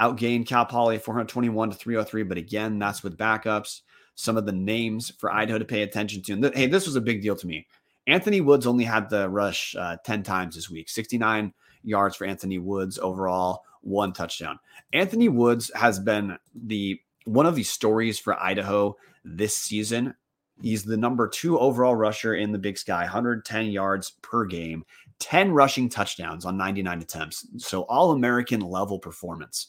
Outgained 0.00 0.46
Cal 0.46 0.64
Poly 0.64 0.98
421 0.98 1.70
to 1.70 1.76
303, 1.76 2.22
but 2.22 2.38
again, 2.38 2.78
that's 2.78 3.02
with 3.02 3.18
backups. 3.18 3.82
Some 4.14 4.36
of 4.36 4.46
the 4.46 4.52
names 4.52 5.12
for 5.18 5.30
Idaho 5.30 5.58
to 5.58 5.64
pay 5.64 5.82
attention 5.82 6.22
to. 6.22 6.32
And 6.32 6.42
th- 6.42 6.54
hey, 6.54 6.66
this 6.66 6.86
was 6.86 6.96
a 6.96 7.00
big 7.00 7.20
deal 7.20 7.36
to 7.36 7.46
me. 7.46 7.66
Anthony 8.06 8.40
Woods 8.40 8.66
only 8.66 8.84
had 8.84 9.10
the 9.10 9.28
rush 9.28 9.76
uh, 9.76 9.96
10 10.04 10.22
times 10.22 10.54
this 10.54 10.70
week, 10.70 10.88
69 10.88 11.52
yards 11.82 12.16
for 12.16 12.26
Anthony 12.26 12.58
Woods 12.58 12.98
overall, 12.98 13.62
one 13.82 14.12
touchdown. 14.12 14.58
Anthony 14.92 15.28
Woods 15.28 15.70
has 15.74 15.98
been 15.98 16.38
the 16.54 17.00
one 17.24 17.46
of 17.46 17.54
the 17.54 17.62
stories 17.62 18.18
for 18.18 18.40
Idaho 18.42 18.96
this 19.24 19.56
season. 19.56 20.14
He's 20.60 20.84
the 20.84 20.96
number 20.96 21.26
two 21.28 21.58
overall 21.58 21.96
rusher 21.96 22.34
in 22.34 22.52
the 22.52 22.58
Big 22.58 22.76
Sky, 22.78 23.02
110 23.02 23.66
yards 23.66 24.10
per 24.22 24.44
game, 24.44 24.84
10 25.18 25.52
rushing 25.52 25.88
touchdowns 25.88 26.44
on 26.44 26.56
99 26.56 27.00
attempts. 27.00 27.46
So 27.58 27.82
all 27.82 28.12
American 28.12 28.60
level 28.60 28.98
performance. 28.98 29.68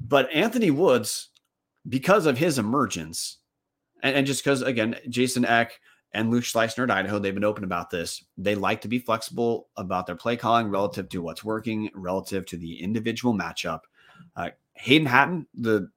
But 0.00 0.30
Anthony 0.32 0.70
Woods, 0.70 1.28
because 1.88 2.26
of 2.26 2.38
his 2.38 2.58
emergence, 2.58 3.38
and, 4.02 4.16
and 4.16 4.26
just 4.26 4.42
because, 4.42 4.62
again, 4.62 4.96
Jason 5.08 5.44
Eck 5.44 5.78
and 6.12 6.30
Luke 6.30 6.44
Schleusner 6.44 6.84
at 6.84 6.90
Idaho, 6.90 7.18
they've 7.18 7.34
been 7.34 7.44
open 7.44 7.64
about 7.64 7.90
this. 7.90 8.24
They 8.36 8.54
like 8.54 8.80
to 8.80 8.88
be 8.88 8.98
flexible 8.98 9.68
about 9.76 10.06
their 10.06 10.16
play 10.16 10.36
calling 10.36 10.68
relative 10.68 11.08
to 11.10 11.22
what's 11.22 11.44
working, 11.44 11.90
relative 11.94 12.46
to 12.46 12.56
the 12.56 12.82
individual 12.82 13.34
matchup. 13.34 13.80
Uh, 14.34 14.50
Hayden 14.74 15.06
Hatton, 15.06 15.46
the 15.54 15.90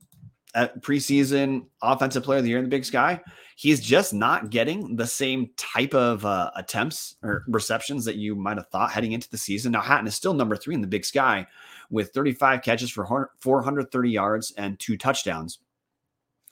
at 0.55 0.81
preseason 0.81 1.65
offensive 1.81 2.23
player 2.23 2.37
of 2.37 2.43
the 2.43 2.49
year 2.49 2.59
in 2.59 2.65
the 2.65 2.69
Big 2.69 2.85
Sky, 2.85 3.19
he's 3.55 3.81
just 3.81 4.13
not 4.13 4.49
getting 4.49 4.95
the 4.95 5.07
same 5.07 5.49
type 5.57 5.93
of 5.93 6.25
uh, 6.25 6.51
attempts 6.55 7.15
or 7.23 7.43
receptions 7.47 8.05
that 8.05 8.15
you 8.15 8.35
might 8.35 8.57
have 8.57 8.67
thought 8.67 8.91
heading 8.91 9.13
into 9.13 9.29
the 9.29 9.37
season. 9.37 9.71
Now 9.71 9.81
Hatten 9.81 10.07
is 10.07 10.15
still 10.15 10.33
number 10.33 10.55
three 10.55 10.75
in 10.75 10.81
the 10.81 10.87
Big 10.87 11.05
Sky 11.05 11.47
with 11.89 12.11
35 12.13 12.61
catches 12.61 12.91
for 12.91 13.29
430 13.41 14.09
yards 14.09 14.51
and 14.57 14.79
two 14.79 14.97
touchdowns. 14.97 15.59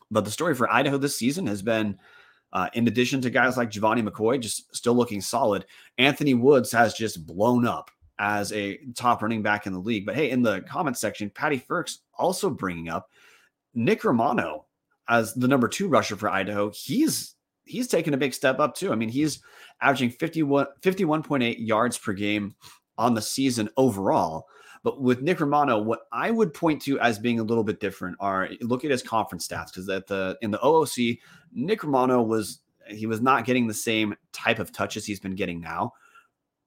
But 0.09 0.25
the 0.25 0.31
story 0.31 0.55
for 0.55 0.71
Idaho 0.71 0.97
this 0.97 1.15
season 1.15 1.47
has 1.47 1.61
been, 1.61 1.97
uh, 2.53 2.69
in 2.73 2.87
addition 2.87 3.21
to 3.21 3.29
guys 3.29 3.55
like 3.55 3.71
Giovanni 3.71 4.01
McCoy, 4.01 4.39
just 4.41 4.75
still 4.75 4.93
looking 4.93 5.21
solid. 5.21 5.65
Anthony 5.97 6.33
Woods 6.33 6.71
has 6.73 6.93
just 6.93 7.25
blown 7.25 7.65
up 7.65 7.89
as 8.19 8.51
a 8.51 8.77
top 8.95 9.21
running 9.21 9.41
back 9.41 9.65
in 9.65 9.73
the 9.73 9.79
league. 9.79 10.05
But 10.05 10.15
hey, 10.15 10.29
in 10.29 10.41
the 10.41 10.61
comment 10.61 10.97
section, 10.97 11.29
Patty 11.29 11.59
Frerks 11.59 11.99
also 12.13 12.49
bringing 12.49 12.89
up 12.89 13.09
Nick 13.73 14.03
Romano 14.03 14.65
as 15.07 15.33
the 15.33 15.47
number 15.47 15.67
two 15.67 15.87
rusher 15.87 16.15
for 16.15 16.29
Idaho, 16.29 16.71
he's 16.71 17.35
he's 17.65 17.87
taken 17.87 18.13
a 18.13 18.17
big 18.17 18.33
step 18.33 18.59
up 18.59 18.75
too. 18.75 18.91
I 18.91 18.95
mean, 18.95 19.09
he's 19.09 19.41
averaging 19.81 20.11
51 20.11 20.67
51.8 20.81 21.55
yards 21.59 21.97
per 21.97 22.13
game 22.13 22.55
on 22.97 23.13
the 23.13 23.21
season 23.21 23.69
overall. 23.77 24.47
But 24.83 24.99
with 24.99 25.21
Nick 25.21 25.39
Romano, 25.39 25.79
what 25.79 26.01
I 26.11 26.31
would 26.31 26.53
point 26.53 26.81
to 26.83 26.99
as 26.99 27.19
being 27.19 27.39
a 27.39 27.43
little 27.43 27.63
bit 27.63 27.79
different 27.79 28.17
are 28.19 28.49
look 28.61 28.83
at 28.83 28.91
his 28.91 29.03
conference 29.03 29.47
stats 29.47 29.67
because 29.67 29.87
at 29.89 30.07
the 30.07 30.37
in 30.41 30.49
the 30.49 30.57
OOC, 30.59 31.19
Nick 31.53 31.83
Romano 31.83 32.21
was 32.21 32.61
he 32.87 33.05
was 33.05 33.21
not 33.21 33.45
getting 33.45 33.67
the 33.67 33.73
same 33.73 34.15
type 34.33 34.59
of 34.59 34.71
touches 34.71 35.05
he's 35.05 35.19
been 35.19 35.35
getting 35.35 35.61
now. 35.61 35.93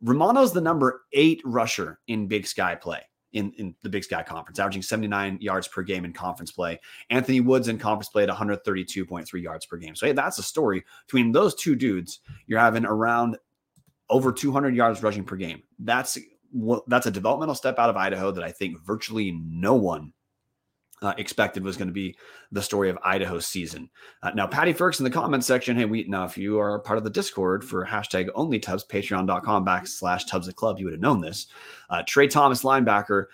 Romano's 0.00 0.52
the 0.52 0.60
number 0.60 1.02
eight 1.12 1.40
rusher 1.44 1.98
in 2.06 2.28
Big 2.28 2.46
Sky 2.46 2.74
play 2.74 3.00
in, 3.34 3.52
in 3.58 3.74
the 3.82 3.88
Big 3.88 4.04
Sky 4.04 4.22
Conference, 4.22 4.58
averaging 4.58 4.82
79 4.82 5.38
yards 5.40 5.68
per 5.68 5.82
game 5.82 6.04
in 6.04 6.12
conference 6.12 6.52
play. 6.52 6.80
Anthony 7.10 7.40
Woods 7.40 7.68
in 7.68 7.78
conference 7.78 8.08
play 8.08 8.22
at 8.22 8.28
132.3 8.28 9.42
yards 9.42 9.66
per 9.66 9.76
game. 9.76 9.94
So, 9.94 10.06
hey, 10.06 10.12
that's 10.12 10.38
a 10.38 10.42
story. 10.42 10.84
Between 11.06 11.32
those 11.32 11.54
two 11.54 11.74
dudes, 11.74 12.20
you're 12.46 12.60
having 12.60 12.86
around 12.86 13.36
over 14.08 14.32
200 14.32 14.74
yards 14.74 15.02
rushing 15.02 15.24
per 15.24 15.36
game. 15.36 15.62
That's 15.78 16.16
that's 16.86 17.06
a 17.06 17.10
developmental 17.10 17.56
step 17.56 17.80
out 17.80 17.90
of 17.90 17.96
Idaho 17.96 18.30
that 18.30 18.44
I 18.44 18.52
think 18.52 18.78
virtually 18.80 19.32
no 19.32 19.74
one 19.74 20.12
uh, 21.04 21.14
expected 21.18 21.62
was 21.62 21.76
going 21.76 21.88
to 21.88 21.94
be 21.94 22.16
the 22.50 22.62
story 22.62 22.88
of 22.88 22.98
Idaho's 23.04 23.46
season. 23.46 23.90
Uh, 24.22 24.30
now, 24.30 24.46
Patty 24.46 24.72
Frerks 24.72 24.98
in 25.00 25.04
the 25.04 25.10
comments 25.10 25.46
section. 25.46 25.76
Hey, 25.76 25.84
we 25.84 26.04
now 26.04 26.24
if 26.24 26.38
you 26.38 26.58
are 26.58 26.78
part 26.78 26.98
of 26.98 27.04
the 27.04 27.10
Discord 27.10 27.64
for 27.64 27.84
hashtag 27.84 28.30
only 28.34 28.58
Tubs, 28.58 28.84
patreon.com 28.84 29.64
backslash 29.64 30.26
Tubs 30.26 30.46
the 30.46 30.52
Club, 30.52 30.78
you 30.78 30.86
would 30.86 30.94
have 30.94 31.00
known 31.00 31.20
this. 31.20 31.46
Uh, 31.90 32.02
Trey 32.06 32.26
Thomas, 32.26 32.62
linebacker, 32.62 33.26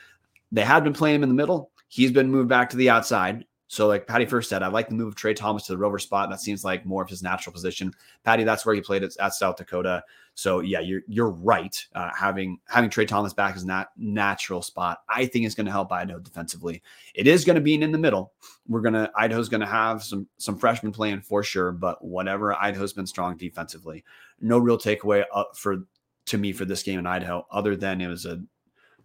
they 0.53 0.62
had 0.62 0.85
been 0.85 0.93
playing 0.93 1.16
him 1.16 1.23
in 1.23 1.29
the 1.29 1.35
middle. 1.35 1.71
He's 1.89 2.12
been 2.12 2.31
moved 2.31 2.49
back 2.49 2.71
to 2.71 2.77
the 2.77 2.91
outside. 2.91 3.45
So, 3.71 3.87
like 3.87 4.09
Patty 4.09 4.27
Frerks 4.27 4.47
said, 4.47 4.64
I 4.64 4.66
like 4.66 4.89
the 4.89 4.97
move 4.97 5.07
of 5.07 5.14
Trey 5.14 5.33
Thomas 5.33 5.66
to 5.66 5.73
the 5.73 5.79
rover 5.79 6.01
spot. 6.01 6.29
That 6.29 6.41
seems 6.41 6.64
like 6.64 6.85
more 6.85 7.05
of 7.05 7.09
his 7.09 7.23
natural 7.23 7.53
position. 7.53 7.95
Patty, 8.25 8.43
that's 8.43 8.66
where 8.66 8.75
he 8.75 8.81
played 8.81 9.05
at, 9.05 9.16
at 9.21 9.33
South 9.33 9.55
Dakota. 9.55 10.03
So, 10.35 10.59
yeah, 10.59 10.81
you're 10.81 11.03
you're 11.07 11.31
right. 11.31 11.87
Uh, 11.95 12.11
having 12.12 12.59
having 12.66 12.91
Trey 12.91 13.07
Thomas 13.07 13.33
back 13.33 13.55
is 13.55 13.64
not 13.64 13.91
natural 13.97 14.61
spot. 14.61 15.03
I 15.09 15.25
think 15.25 15.47
is 15.47 15.55
going 15.55 15.66
to 15.66 15.73
help 15.73 15.93
Idaho 15.93 16.18
defensively. 16.18 16.83
It 17.14 17.29
is 17.29 17.45
going 17.45 17.55
to 17.55 17.61
be 17.61 17.75
in 17.75 17.93
the 17.93 17.97
middle. 17.97 18.33
We're 18.66 18.81
gonna 18.81 19.09
Idaho's 19.16 19.49
going 19.49 19.61
to 19.61 19.68
have 19.68 20.03
some 20.03 20.27
some 20.37 20.59
freshmen 20.59 20.91
playing 20.91 21.21
for 21.21 21.45
sure, 21.45 21.71
but 21.71 22.05
whatever 22.05 22.61
Idaho's 22.61 22.93
been 22.93 23.07
strong 23.07 23.37
defensively. 23.37 24.03
No 24.41 24.59
real 24.59 24.79
takeaway 24.79 25.23
for 25.55 25.85
to 26.27 26.39
me 26.39 26.53
for 26.53 26.64
this 26.64 26.83
game 26.83 26.99
in 26.99 27.07
Idaho, 27.07 27.47
other 27.53 27.77
than 27.77 28.01
it 28.01 28.09
was 28.09 28.27
a 28.27 28.43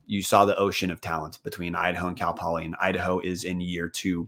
you 0.08 0.24
saw 0.24 0.44
the 0.44 0.58
ocean 0.58 0.90
of 0.90 1.02
talent 1.02 1.38
between 1.44 1.76
Idaho 1.76 2.08
and 2.08 2.18
Cal 2.18 2.34
Poly, 2.34 2.66
and 2.66 2.76
Idaho 2.82 3.20
is 3.20 3.44
in 3.44 3.62
year 3.62 3.90
two 3.90 4.28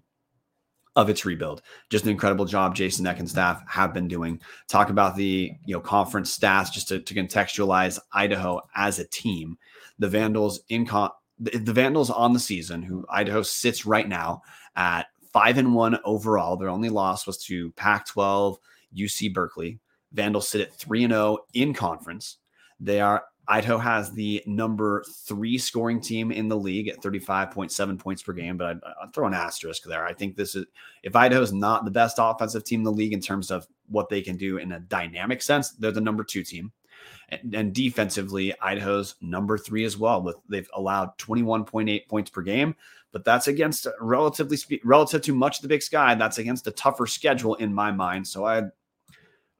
of 0.98 1.12
its 1.12 1.26
rebuild. 1.26 1.62
Just 1.92 2.06
an 2.06 2.10
incredible 2.10 2.46
job 2.46 2.76
Jason 2.76 3.06
Eck 3.06 3.20
and 3.20 3.30
staff 3.30 3.64
have 3.68 3.94
been 3.94 4.08
doing. 4.08 4.42
Talk 4.68 4.90
about 4.90 5.16
the 5.16 5.52
you 5.66 5.76
know 5.76 5.80
conference 5.80 6.38
stats 6.38 6.74
just 6.74 6.90
to, 6.90 7.00
to 7.00 7.14
contextualize 7.14 8.00
Idaho 8.12 8.62
as 8.76 8.98
a 8.98 9.08
team. 9.08 9.58
The 10.00 10.10
Vandals 10.10 10.62
in 10.70 10.88
con- 10.88 11.12
the, 11.40 11.60
the 11.60 11.72
Vandals 11.72 12.10
on 12.10 12.34
the 12.34 12.40
season, 12.40 12.82
who 12.82 13.06
Idaho 13.10 13.44
sits 13.44 13.86
right 13.86 14.10
now 14.10 14.42
at 14.76 15.06
five 15.32 15.60
and 15.60 15.76
one 15.76 16.00
overall. 16.04 16.58
Their 16.58 16.70
only 16.70 16.90
loss 16.90 17.28
was 17.28 17.38
to 17.46 17.72
Pac-12 17.74 18.58
UC 18.98 19.34
Berkeley. 19.34 19.80
Vandals 20.14 20.50
sit 20.50 20.62
at 20.62 20.74
3 20.74 21.04
and 21.04 21.14
0 21.14 21.38
in 21.54 21.76
conference. 21.76 22.38
They 22.80 23.02
are 23.02 23.26
Idaho 23.50 23.78
has 23.78 24.12
the 24.12 24.44
number 24.46 25.04
three 25.26 25.58
scoring 25.58 26.02
team 26.02 26.32
in 26.32 26.50
the 26.50 26.58
league 26.58 26.90
at 26.90 27.02
35.7 27.02 27.98
points 27.98 28.22
per 28.22 28.34
game, 28.34 28.58
but 28.58 28.68
I'd, 28.68 28.80
I'd, 29.02 29.14
throw 29.14 29.26
an 29.26 29.34
asterisk 29.34 29.84
there. 29.84 30.06
I 30.06 30.14
think 30.14 30.36
this 30.36 30.56
is, 30.56 30.66
if 31.04 31.16
Idaho 31.16 31.42
is 31.42 31.54
not 31.54 31.86
the 31.86 31.92
best 31.92 32.18
offensive 32.20 32.66
team 32.66 32.82
in 32.82 32.84
the 32.84 32.92
league 32.92 33.14
in 33.14 33.22
terms 33.22 33.50
of 33.50 33.66
what 33.88 34.10
they 34.10 34.22
can 34.22 34.36
do 34.36 34.58
in 34.58 34.74
a 34.74 34.80
dynamic 34.82 35.42
sense, 35.42 35.72
they're 35.72 35.92
the 35.92 36.02
number 36.02 36.26
two 36.26 36.44
team. 36.44 36.74
And, 37.30 37.56
and 37.56 37.74
defensively, 37.74 38.54
Idaho's 38.60 39.16
number 39.22 39.58
three 39.58 39.86
as 39.86 39.98
well. 39.98 40.22
With 40.22 40.38
they've 40.50 40.70
allowed 40.74 41.18
21.8 41.18 42.08
points 42.08 42.30
per 42.30 42.42
game, 42.42 42.76
but 43.12 43.24
that's 43.24 43.48
against 43.48 43.88
relatively 44.02 44.58
relative 44.84 45.22
to 45.24 45.34
much 45.34 45.58
of 45.58 45.62
the 45.62 45.68
Big 45.68 45.84
Sky. 45.84 46.16
That's 46.16 46.38
against 46.38 46.68
a 46.68 46.72
tougher 46.72 47.08
schedule 47.08 47.56
in 47.56 47.74
my 47.74 47.92
mind. 47.92 48.28
So 48.28 48.46
I'd 48.46 48.72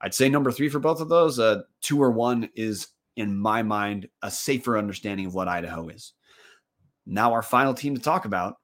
I'd 0.02 0.14
say 0.14 0.30
number 0.30 0.52
three 0.52 0.70
for 0.70 0.80
both 0.80 1.02
of 1.02 1.10
those. 1.10 1.40
Uh, 1.40 1.64
two 1.82 2.02
or 2.02 2.12
one 2.12 2.50
is 2.56 2.88
in 3.18 3.38
my 3.38 3.64
mind, 3.64 4.08
a 4.22 4.32
safer 4.32 4.78
understanding 4.78 5.26
of 5.26 5.34
what 5.34 5.48
Idaho 5.48 5.90
is. 5.90 6.14
Now, 7.06 7.34
our 7.34 7.42
final 7.42 7.74
team 7.74 7.96
to 7.96 8.02
talk 8.02 8.26
about 8.26 8.58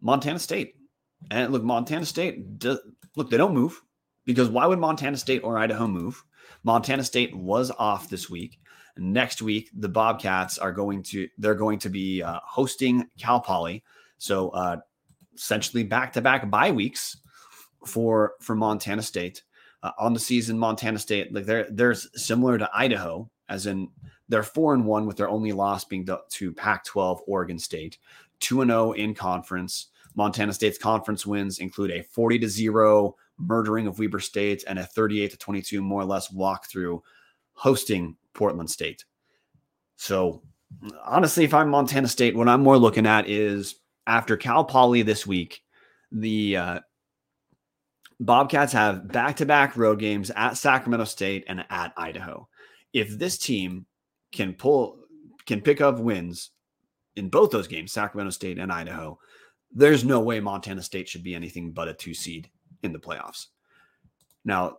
Montana 0.00 0.38
State. 0.38 0.76
And 1.30 1.52
look, 1.52 1.62
Montana 1.62 2.06
State, 2.06 2.64
look, 3.16 3.30
they 3.30 3.36
don't 3.36 3.54
move 3.54 3.80
because 4.24 4.48
why 4.48 4.66
would 4.66 4.78
Montana 4.78 5.16
State 5.16 5.42
or 5.44 5.58
Idaho 5.58 5.86
move? 5.86 6.22
Montana 6.62 7.04
State 7.04 7.36
was 7.36 7.70
off 7.70 8.08
this 8.08 8.30
week. 8.30 8.60
Next 8.96 9.42
week, 9.42 9.70
the 9.74 9.88
Bobcats 9.88 10.58
are 10.58 10.72
going 10.72 11.02
to 11.04 11.28
they're 11.38 11.54
going 11.54 11.78
to 11.78 11.88
be 11.88 12.22
uh, 12.22 12.40
hosting 12.44 13.08
Cal 13.18 13.40
Poly. 13.40 13.82
So 14.18 14.50
uh, 14.50 14.76
essentially 15.34 15.82
back 15.82 16.12
to 16.12 16.20
back 16.20 16.48
bye 16.50 16.70
weeks 16.70 17.16
for 17.86 18.34
for 18.40 18.54
Montana 18.54 19.02
State 19.02 19.42
uh, 19.82 19.92
on 19.98 20.12
the 20.12 20.20
season. 20.20 20.58
Montana 20.58 20.98
State, 20.98 21.32
like 21.32 21.46
they're 21.46 21.66
they're 21.70 21.94
similar 21.94 22.58
to 22.58 22.70
Idaho, 22.74 23.30
as 23.48 23.66
in 23.66 23.88
they're 24.28 24.42
four 24.42 24.74
and 24.74 24.86
one 24.86 25.06
with 25.06 25.16
their 25.16 25.28
only 25.28 25.52
loss 25.52 25.84
being 25.84 26.06
to, 26.06 26.20
to 26.30 26.52
Pac-12 26.52 27.20
Oregon 27.26 27.58
State, 27.58 27.98
two 28.40 28.62
and 28.62 28.70
zero 28.70 28.88
oh 28.88 28.92
in 28.92 29.14
conference. 29.14 29.88
Montana 30.14 30.52
State's 30.52 30.78
conference 30.78 31.26
wins 31.26 31.58
include 31.58 31.90
a 31.90 32.02
40 32.02 32.38
to 32.40 32.48
0 32.48 33.16
murdering 33.38 33.86
of 33.86 33.98
Weber 33.98 34.20
State 34.20 34.62
and 34.68 34.78
a 34.78 34.84
38 34.84 35.30
to 35.30 35.36
22 35.38 35.80
more 35.80 36.02
or 36.02 36.04
less 36.04 36.28
walkthrough 36.28 37.00
hosting 37.54 38.16
Portland 38.34 38.70
State. 38.70 39.04
So, 39.96 40.42
honestly, 41.04 41.44
if 41.44 41.54
I'm 41.54 41.70
Montana 41.70 42.08
State, 42.08 42.36
what 42.36 42.48
I'm 42.48 42.62
more 42.62 42.78
looking 42.78 43.06
at 43.06 43.28
is 43.28 43.76
after 44.06 44.36
Cal 44.36 44.64
Poly 44.64 45.02
this 45.02 45.26
week, 45.26 45.62
the 46.10 46.56
uh, 46.56 46.80
Bobcats 48.22 48.72
have 48.72 49.08
back 49.08 49.36
to 49.36 49.46
back 49.46 49.76
road 49.76 49.98
games 49.98 50.30
at 50.30 50.56
Sacramento 50.56 51.04
State 51.04 51.44
and 51.48 51.64
at 51.68 51.92
Idaho. 51.96 52.48
If 52.92 53.18
this 53.18 53.36
team 53.36 53.86
can 54.30 54.54
pull, 54.54 54.98
can 55.44 55.60
pick 55.60 55.80
up 55.80 55.98
wins 55.98 56.50
in 57.16 57.28
both 57.28 57.50
those 57.50 57.66
games, 57.66 57.92
Sacramento 57.92 58.30
State 58.30 58.58
and 58.58 58.72
Idaho, 58.72 59.18
there's 59.72 60.04
no 60.04 60.20
way 60.20 60.38
Montana 60.38 60.82
State 60.82 61.08
should 61.08 61.24
be 61.24 61.34
anything 61.34 61.72
but 61.72 61.88
a 61.88 61.94
two 61.94 62.14
seed 62.14 62.48
in 62.82 62.92
the 62.92 62.98
playoffs. 62.98 63.46
Now, 64.44 64.78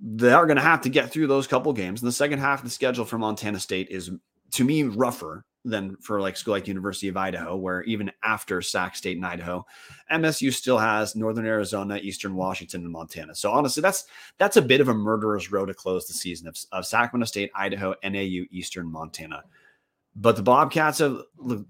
they 0.00 0.32
are 0.32 0.46
going 0.46 0.56
to 0.56 0.62
have 0.62 0.82
to 0.82 0.88
get 0.88 1.10
through 1.10 1.26
those 1.26 1.46
couple 1.46 1.72
games. 1.72 2.02
And 2.02 2.08
the 2.08 2.12
second 2.12 2.38
half 2.38 2.60
of 2.60 2.64
the 2.64 2.70
schedule 2.70 3.04
for 3.04 3.18
Montana 3.18 3.58
State 3.58 3.88
is, 3.90 4.10
to 4.52 4.64
me, 4.64 4.84
rougher 4.84 5.44
than 5.66 5.96
for 5.96 6.20
like 6.20 6.36
school 6.36 6.52
like 6.52 6.68
University 6.68 7.08
of 7.08 7.16
Idaho, 7.16 7.56
where 7.56 7.82
even 7.82 8.10
after 8.22 8.62
Sac 8.62 8.96
State 8.96 9.16
and 9.16 9.26
Idaho, 9.26 9.66
MSU 10.10 10.52
still 10.52 10.78
has 10.78 11.16
Northern 11.16 11.46
Arizona, 11.46 11.96
Eastern 11.96 12.34
Washington, 12.34 12.82
and 12.82 12.92
Montana. 12.92 13.34
So 13.34 13.50
honestly, 13.50 13.80
that's 13.80 14.04
that's 14.38 14.56
a 14.56 14.62
bit 14.62 14.80
of 14.80 14.88
a 14.88 14.94
murderer's 14.94 15.50
row 15.50 15.66
to 15.66 15.74
close 15.74 16.06
the 16.06 16.14
season 16.14 16.48
of, 16.48 16.56
of 16.72 16.86
Sacramento 16.86 17.26
State, 17.26 17.50
Idaho, 17.54 17.94
NAU, 18.02 18.44
Eastern, 18.50 18.90
Montana. 18.90 19.42
But 20.18 20.36
the 20.36 20.42
Bobcats 20.42 21.00
have 21.00 21.20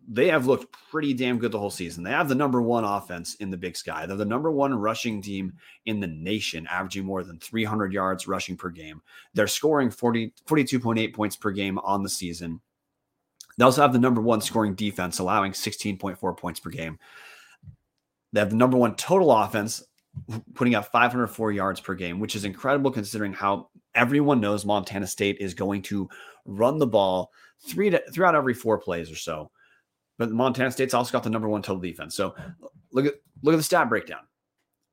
they 0.06 0.28
have 0.28 0.46
looked 0.46 0.72
pretty 0.90 1.14
damn 1.14 1.38
good 1.38 1.50
the 1.50 1.58
whole 1.58 1.70
season. 1.70 2.04
They 2.04 2.12
have 2.12 2.28
the 2.28 2.34
number 2.36 2.62
one 2.62 2.84
offense 2.84 3.34
in 3.36 3.50
the 3.50 3.56
Big 3.56 3.76
Sky. 3.76 4.06
They're 4.06 4.16
the 4.16 4.24
number 4.24 4.52
one 4.52 4.72
rushing 4.72 5.20
team 5.20 5.54
in 5.86 5.98
the 5.98 6.06
nation, 6.06 6.64
averaging 6.70 7.04
more 7.04 7.24
than 7.24 7.40
300 7.40 7.92
yards 7.92 8.28
rushing 8.28 8.56
per 8.56 8.70
game. 8.70 9.02
They're 9.34 9.48
scoring 9.48 9.90
40, 9.90 10.32
42.8 10.46 11.12
points 11.12 11.34
per 11.34 11.50
game 11.50 11.78
on 11.78 12.04
the 12.04 12.08
season. 12.08 12.60
They 13.56 13.64
also 13.64 13.82
have 13.82 13.92
the 13.92 13.98
number 13.98 14.20
one 14.20 14.40
scoring 14.40 14.74
defense, 14.74 15.18
allowing 15.18 15.52
16.4 15.52 16.36
points 16.36 16.60
per 16.60 16.70
game. 16.70 16.98
They 18.32 18.40
have 18.40 18.50
the 18.50 18.56
number 18.56 18.76
one 18.76 18.96
total 18.96 19.32
offense, 19.32 19.82
putting 20.54 20.74
up 20.74 20.90
504 20.92 21.52
yards 21.52 21.80
per 21.80 21.94
game, 21.94 22.20
which 22.20 22.36
is 22.36 22.44
incredible 22.44 22.90
considering 22.90 23.32
how 23.32 23.70
everyone 23.94 24.40
knows 24.40 24.64
Montana 24.64 25.06
State 25.06 25.38
is 25.40 25.54
going 25.54 25.82
to 25.82 26.08
run 26.44 26.78
the 26.78 26.86
ball 26.86 27.30
three 27.66 27.90
to, 27.90 28.02
throughout 28.12 28.34
every 28.34 28.54
four 28.54 28.78
plays 28.78 29.10
or 29.10 29.16
so. 29.16 29.50
But 30.18 30.30
Montana 30.30 30.70
State's 30.70 30.94
also 30.94 31.12
got 31.12 31.22
the 31.22 31.30
number 31.30 31.48
one 31.48 31.62
total 31.62 31.80
defense. 31.80 32.14
So 32.14 32.34
look 32.92 33.06
at 33.06 33.14
look 33.42 33.54
at 33.54 33.58
the 33.58 33.62
stat 33.62 33.88
breakdown. 33.88 34.22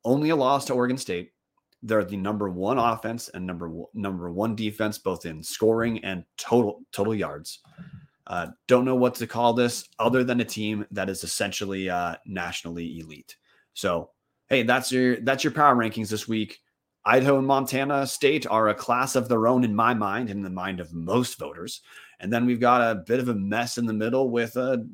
Only 0.03 0.29
a 0.29 0.35
loss 0.35 0.65
to 0.65 0.73
Oregon 0.73 0.97
State. 0.97 1.31
They're 1.81 2.03
the 2.03 2.17
number 2.17 2.49
one 2.49 2.77
offense 2.77 3.29
and 3.29 3.45
number 3.45 3.71
number 3.93 4.31
one 4.31 4.55
defense, 4.55 4.97
both 4.97 5.25
in 5.25 5.43
scoring 5.43 6.03
and 6.03 6.23
total 6.37 6.81
total 6.91 7.15
yards. 7.15 7.59
Uh, 8.25 8.47
don't 8.67 8.85
know 8.85 8.95
what 8.95 9.15
to 9.15 9.27
call 9.27 9.53
this 9.53 9.87
other 9.99 10.23
than 10.23 10.39
a 10.39 10.45
team 10.45 10.85
that 10.91 11.09
is 11.09 11.23
essentially 11.23 11.89
uh, 11.89 12.15
nationally 12.25 12.99
elite. 12.99 13.35
So, 13.73 14.11
hey, 14.47 14.63
that's 14.63 14.91
your 14.91 15.17
that's 15.21 15.43
your 15.43 15.51
power 15.51 15.75
rankings 15.75 16.09
this 16.09 16.27
week. 16.27 16.59
Idaho 17.05 17.37
and 17.37 17.47
Montana 17.47 18.07
State 18.07 18.47
are 18.47 18.69
a 18.69 18.75
class 18.75 19.17
of 19.17 19.27
their 19.27 19.47
own 19.47 19.65
in 19.65 19.75
my 19.75 19.93
mind, 19.93 20.29
in 20.29 20.41
the 20.41 20.49
mind 20.49 20.79
of 20.79 20.93
most 20.93 21.37
voters. 21.37 21.81
And 22.21 22.31
then 22.31 22.45
we've 22.45 22.61
got 22.61 22.79
a 22.81 22.95
bit 22.95 23.19
of 23.19 23.27
a 23.27 23.35
mess 23.35 23.77
in 23.77 23.85
the 23.85 23.91
middle 23.91 24.29
with 24.29 24.55
a 24.55 24.87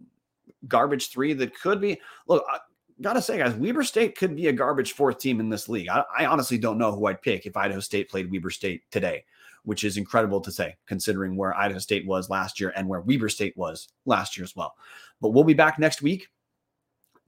garbage 0.67 1.09
three 1.09 1.33
that 1.33 1.59
could 1.59 1.79
be. 1.79 2.01
Look, 2.27 2.43
I 2.49 2.57
gotta 2.99 3.21
say, 3.21 3.37
guys, 3.37 3.53
Weber 3.53 3.83
State 3.83 4.17
could 4.17 4.35
be 4.35 4.47
a 4.47 4.53
garbage 4.53 4.93
fourth 4.93 5.19
team 5.19 5.39
in 5.39 5.49
this 5.49 5.69
league. 5.69 5.87
I, 5.87 6.03
I 6.17 6.25
honestly 6.25 6.57
don't 6.57 6.79
know 6.79 6.91
who 6.91 7.05
I'd 7.05 7.21
pick 7.21 7.45
if 7.45 7.55
Idaho 7.55 7.79
State 7.79 8.09
played 8.09 8.31
Weber 8.31 8.49
State 8.49 8.81
today 8.89 9.23
which 9.69 9.83
is 9.83 9.97
incredible 9.97 10.41
to 10.41 10.51
say, 10.51 10.75
considering 10.87 11.37
where 11.37 11.55
Idaho 11.55 11.77
State 11.77 12.07
was 12.07 12.27
last 12.27 12.59
year 12.59 12.73
and 12.75 12.87
where 12.87 13.01
Weber 13.01 13.29
State 13.29 13.55
was 13.55 13.87
last 14.07 14.35
year 14.35 14.43
as 14.43 14.55
well. 14.55 14.73
But 15.21 15.29
we'll 15.29 15.43
be 15.43 15.53
back 15.53 15.77
next 15.77 16.01
week. 16.01 16.27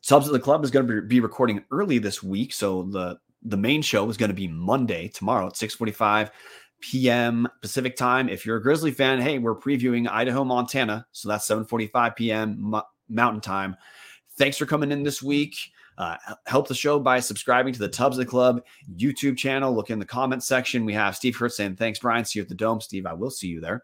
Tubs 0.04 0.26
of 0.26 0.34
the 0.34 0.40
Club 0.40 0.64
is 0.64 0.72
going 0.72 0.88
to 0.88 1.04
be 1.04 1.20
recording 1.20 1.64
early 1.70 2.00
this 2.00 2.24
week, 2.24 2.52
so 2.52 2.82
the 2.90 3.20
the 3.44 3.58
main 3.58 3.84
show 3.84 4.10
is 4.10 4.18
going 4.18 4.32
to 4.32 4.36
be 4.36 4.48
Monday 4.48 5.08
tomorrow 5.08 5.46
at 5.46 5.54
6:45 5.54 6.32
p.m. 6.80 7.48
Pacific 7.62 7.96
time. 7.96 8.28
If 8.28 8.44
you're 8.44 8.58
a 8.58 8.64
Grizzly 8.64 8.90
fan, 8.90 9.22
hey, 9.22 9.38
we're 9.38 9.54
previewing 9.54 10.10
Idaho, 10.10 10.44
Montana, 10.44 11.06
so 11.12 11.30
that's 11.30 11.48
7:45 11.48 12.16
p.m. 12.16 12.74
Mountain 13.08 13.42
time. 13.42 13.76
Thanks 14.40 14.58
for 14.58 14.66
coming 14.66 14.92
in 14.92 15.04
this 15.04 15.22
week. 15.22 15.56
Uh, 15.98 16.16
help 16.48 16.68
the 16.68 16.74
show 16.74 17.00
by 17.00 17.20
subscribing 17.20 17.74
to 17.74 17.80
the 17.80 17.88
Tubs 17.88 18.18
of 18.18 18.26
the 18.26 18.30
Club 18.30 18.64
YouTube 18.96 19.38
channel. 19.38 19.74
Look 19.74 19.90
in 19.90 20.00
the 20.00 20.06
comments 20.06 20.48
section. 20.48 20.86
We 20.86 20.94
have 20.94 21.16
Steve 21.16 21.36
Kurtz 21.38 21.58
saying, 21.58 21.76
Thanks, 21.76 22.00
Brian. 22.00 22.26
See 22.26 22.40
you 22.40 22.44
at 22.44 22.50
the 22.50 22.56
Dome. 22.56 22.82
Steve, 22.82 23.06
I 23.06 23.14
will 23.14 23.30
see 23.30 23.48
you 23.48 23.62
there. 23.62 23.84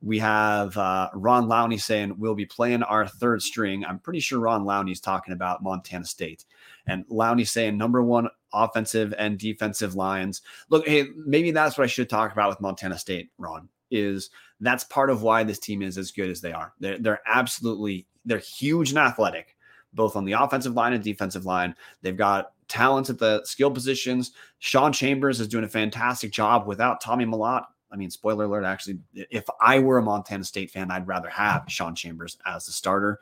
We 0.00 0.18
have 0.18 0.76
uh, 0.76 1.10
Ron 1.14 1.46
Lowney 1.46 1.80
saying, 1.80 2.18
We'll 2.18 2.34
be 2.34 2.46
playing 2.46 2.82
our 2.82 3.06
third 3.06 3.42
string. 3.42 3.84
I'm 3.84 3.98
pretty 3.98 4.20
sure 4.20 4.40
Ron 4.40 4.64
Lowney's 4.64 5.00
talking 5.00 5.34
about 5.34 5.62
Montana 5.62 6.04
State. 6.04 6.44
And 6.86 7.06
Lowney 7.06 7.46
saying, 7.46 7.76
Number 7.76 8.02
one 8.02 8.28
offensive 8.52 9.14
and 9.18 9.38
defensive 9.38 9.94
lines. 9.94 10.42
Look, 10.68 10.86
hey, 10.86 11.06
maybe 11.16 11.50
that's 11.50 11.78
what 11.78 11.84
I 11.84 11.88
should 11.88 12.10
talk 12.10 12.32
about 12.32 12.48
with 12.48 12.60
Montana 12.60 12.98
State, 12.98 13.30
Ron, 13.38 13.68
is 13.90 14.30
that's 14.60 14.84
part 14.84 15.10
of 15.10 15.22
why 15.22 15.44
this 15.44 15.58
team 15.58 15.82
is 15.82 15.98
as 15.98 16.10
good 16.10 16.30
as 16.30 16.40
they 16.40 16.52
are. 16.52 16.72
They're, 16.80 16.98
they're 16.98 17.22
absolutely, 17.26 18.06
they're 18.24 18.38
huge 18.38 18.90
and 18.90 18.98
athletic 18.98 19.56
both 19.92 20.16
on 20.16 20.24
the 20.24 20.32
offensive 20.32 20.74
line 20.74 20.92
and 20.92 21.02
defensive 21.02 21.46
line. 21.46 21.74
They've 22.00 22.16
got 22.16 22.52
talents 22.68 23.10
at 23.10 23.18
the 23.18 23.44
skill 23.44 23.70
positions. 23.70 24.32
Sean 24.58 24.92
Chambers 24.92 25.40
is 25.40 25.48
doing 25.48 25.64
a 25.64 25.68
fantastic 25.68 26.32
job 26.32 26.66
without 26.66 27.00
Tommy 27.00 27.26
Mellott. 27.26 27.64
I 27.90 27.96
mean, 27.96 28.10
spoiler 28.10 28.46
alert, 28.46 28.64
actually, 28.64 28.98
if 29.14 29.44
I 29.60 29.78
were 29.78 29.98
a 29.98 30.02
Montana 30.02 30.44
State 30.44 30.70
fan, 30.70 30.90
I'd 30.90 31.06
rather 31.06 31.28
have 31.28 31.64
Sean 31.68 31.94
Chambers 31.94 32.38
as 32.46 32.64
the 32.64 32.72
starter. 32.72 33.20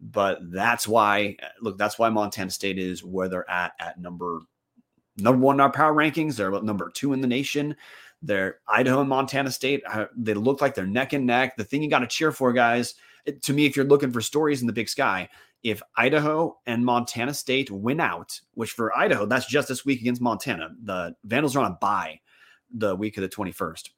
But 0.00 0.38
that's 0.50 0.88
why, 0.88 1.36
look, 1.60 1.76
that's 1.76 1.98
why 1.98 2.08
Montana 2.08 2.50
State 2.50 2.78
is 2.78 3.04
where 3.04 3.28
they're 3.28 3.50
at 3.50 3.72
at 3.78 4.00
number 4.00 4.40
number 5.18 5.44
one 5.44 5.56
in 5.56 5.60
our 5.60 5.72
power 5.72 5.92
rankings. 5.92 6.36
They're 6.36 6.50
number 6.62 6.90
two 6.94 7.12
in 7.12 7.20
the 7.20 7.26
nation. 7.26 7.76
They're 8.22 8.58
Idaho 8.66 9.00
and 9.00 9.08
Montana 9.08 9.50
State. 9.50 9.82
Uh, 9.86 10.06
they 10.16 10.34
look 10.34 10.60
like 10.60 10.74
they're 10.74 10.86
neck 10.86 11.12
and 11.12 11.26
neck. 11.26 11.56
The 11.56 11.64
thing 11.64 11.82
you 11.82 11.90
got 11.90 12.00
to 12.00 12.06
cheer 12.06 12.32
for, 12.32 12.52
guys, 12.52 12.94
to 13.42 13.52
me, 13.52 13.66
if 13.66 13.76
you're 13.76 13.84
looking 13.84 14.12
for 14.12 14.20
stories 14.20 14.60
in 14.60 14.66
the 14.66 14.72
big 14.72 14.88
sky, 14.88 15.28
if 15.62 15.82
Idaho 15.96 16.58
and 16.66 16.84
Montana 16.84 17.34
State 17.34 17.70
win 17.70 18.00
out, 18.00 18.40
which 18.54 18.72
for 18.72 18.96
Idaho, 18.96 19.26
that's 19.26 19.46
just 19.46 19.68
this 19.68 19.84
week 19.84 20.00
against 20.00 20.20
Montana. 20.20 20.70
The 20.82 21.14
Vandals 21.24 21.56
are 21.56 21.64
on 21.64 21.72
a 21.72 21.78
bye 21.80 22.20
the 22.72 22.94
week 22.94 23.16
of 23.16 23.22
the 23.22 23.28
21st. 23.28 23.90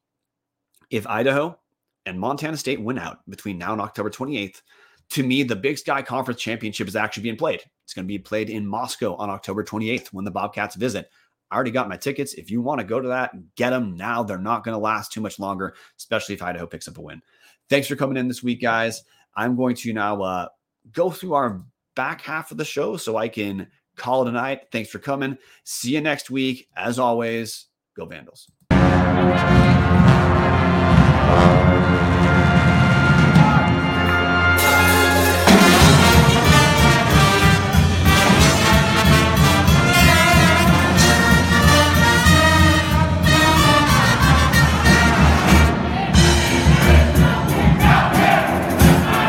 If 0.91 1.07
Idaho 1.07 1.59
and 2.07 2.19
Montana 2.19 2.57
State 2.57 2.81
win 2.81 2.99
out 2.99 3.19
between 3.29 3.59
now 3.59 3.73
and 3.73 3.81
October 3.81 4.11
28th, 4.11 4.63
to 5.11 5.23
me, 5.25 5.43
the 5.43 5.57
Big 5.57 5.77
Sky 5.77 6.03
Conference 6.03 6.41
Championship 6.41 6.89
is 6.89 6.97
actually 6.97 7.25
being 7.25 7.37
played. 7.37 7.63
It's 7.85 7.95
going 7.95 8.05
to 8.05 8.09
be 8.09 8.19
played 8.19 8.49
in 8.49 8.67
Moscow 8.67 9.17
on 9.17 9.29
October 9.29 9.65
28th 9.65 10.09
when 10.09 10.25
the 10.25 10.31
Bobcats 10.31 10.77
visit. 10.77 11.11
I 11.51 11.57
already 11.57 11.73
got 11.73 11.89
my 11.89 11.97
tickets. 11.97 12.35
If 12.35 12.51
you 12.51 12.63
want 12.63 12.79
to 12.81 12.87
go 12.87 13.01
to 13.01 13.09
that, 13.09 13.33
get 13.57 13.71
them 13.71 13.97
now. 13.97 14.23
They're 14.23 14.39
not 14.39 14.63
going 14.63 14.75
to 14.75 14.79
last 14.79 15.13
too 15.13 15.21
much 15.21 15.41
longer, 15.41 15.75
especially 15.99 16.37
if 16.37 16.43
Idaho 16.43 16.67
picks 16.67 16.87
up 16.87 16.99
a 16.99 17.01
win. 17.01 17.21
Thanks 17.69 17.89
for 17.89 17.97
coming 17.97 18.17
in 18.17 18.29
this 18.29 18.43
week, 18.43 18.63
guys. 18.63 19.03
I'm 19.35 19.57
going 19.57 19.75
to 19.77 19.93
now 19.93 20.23
uh, 20.23 20.49
go 20.93 21.11
through 21.11 21.35
our 21.35 21.63
back 21.97 22.23
half 22.23 22.51
of 22.51 22.57
the 22.57 22.65
show 22.65 22.97
so 22.97 23.17
I 23.17 23.29
can 23.29 23.69
call 23.97 24.27
it 24.27 24.29
a 24.29 24.33
night. 24.33 24.63
Thanks 24.73 24.91
for 24.91 24.99
coming. 24.99 25.37
See 25.65 25.95
you 25.95 26.01
next 26.01 26.31
week. 26.31 26.69
As 26.77 26.99
always, 26.99 27.67
go 27.97 28.07
Vandals. 28.07 28.51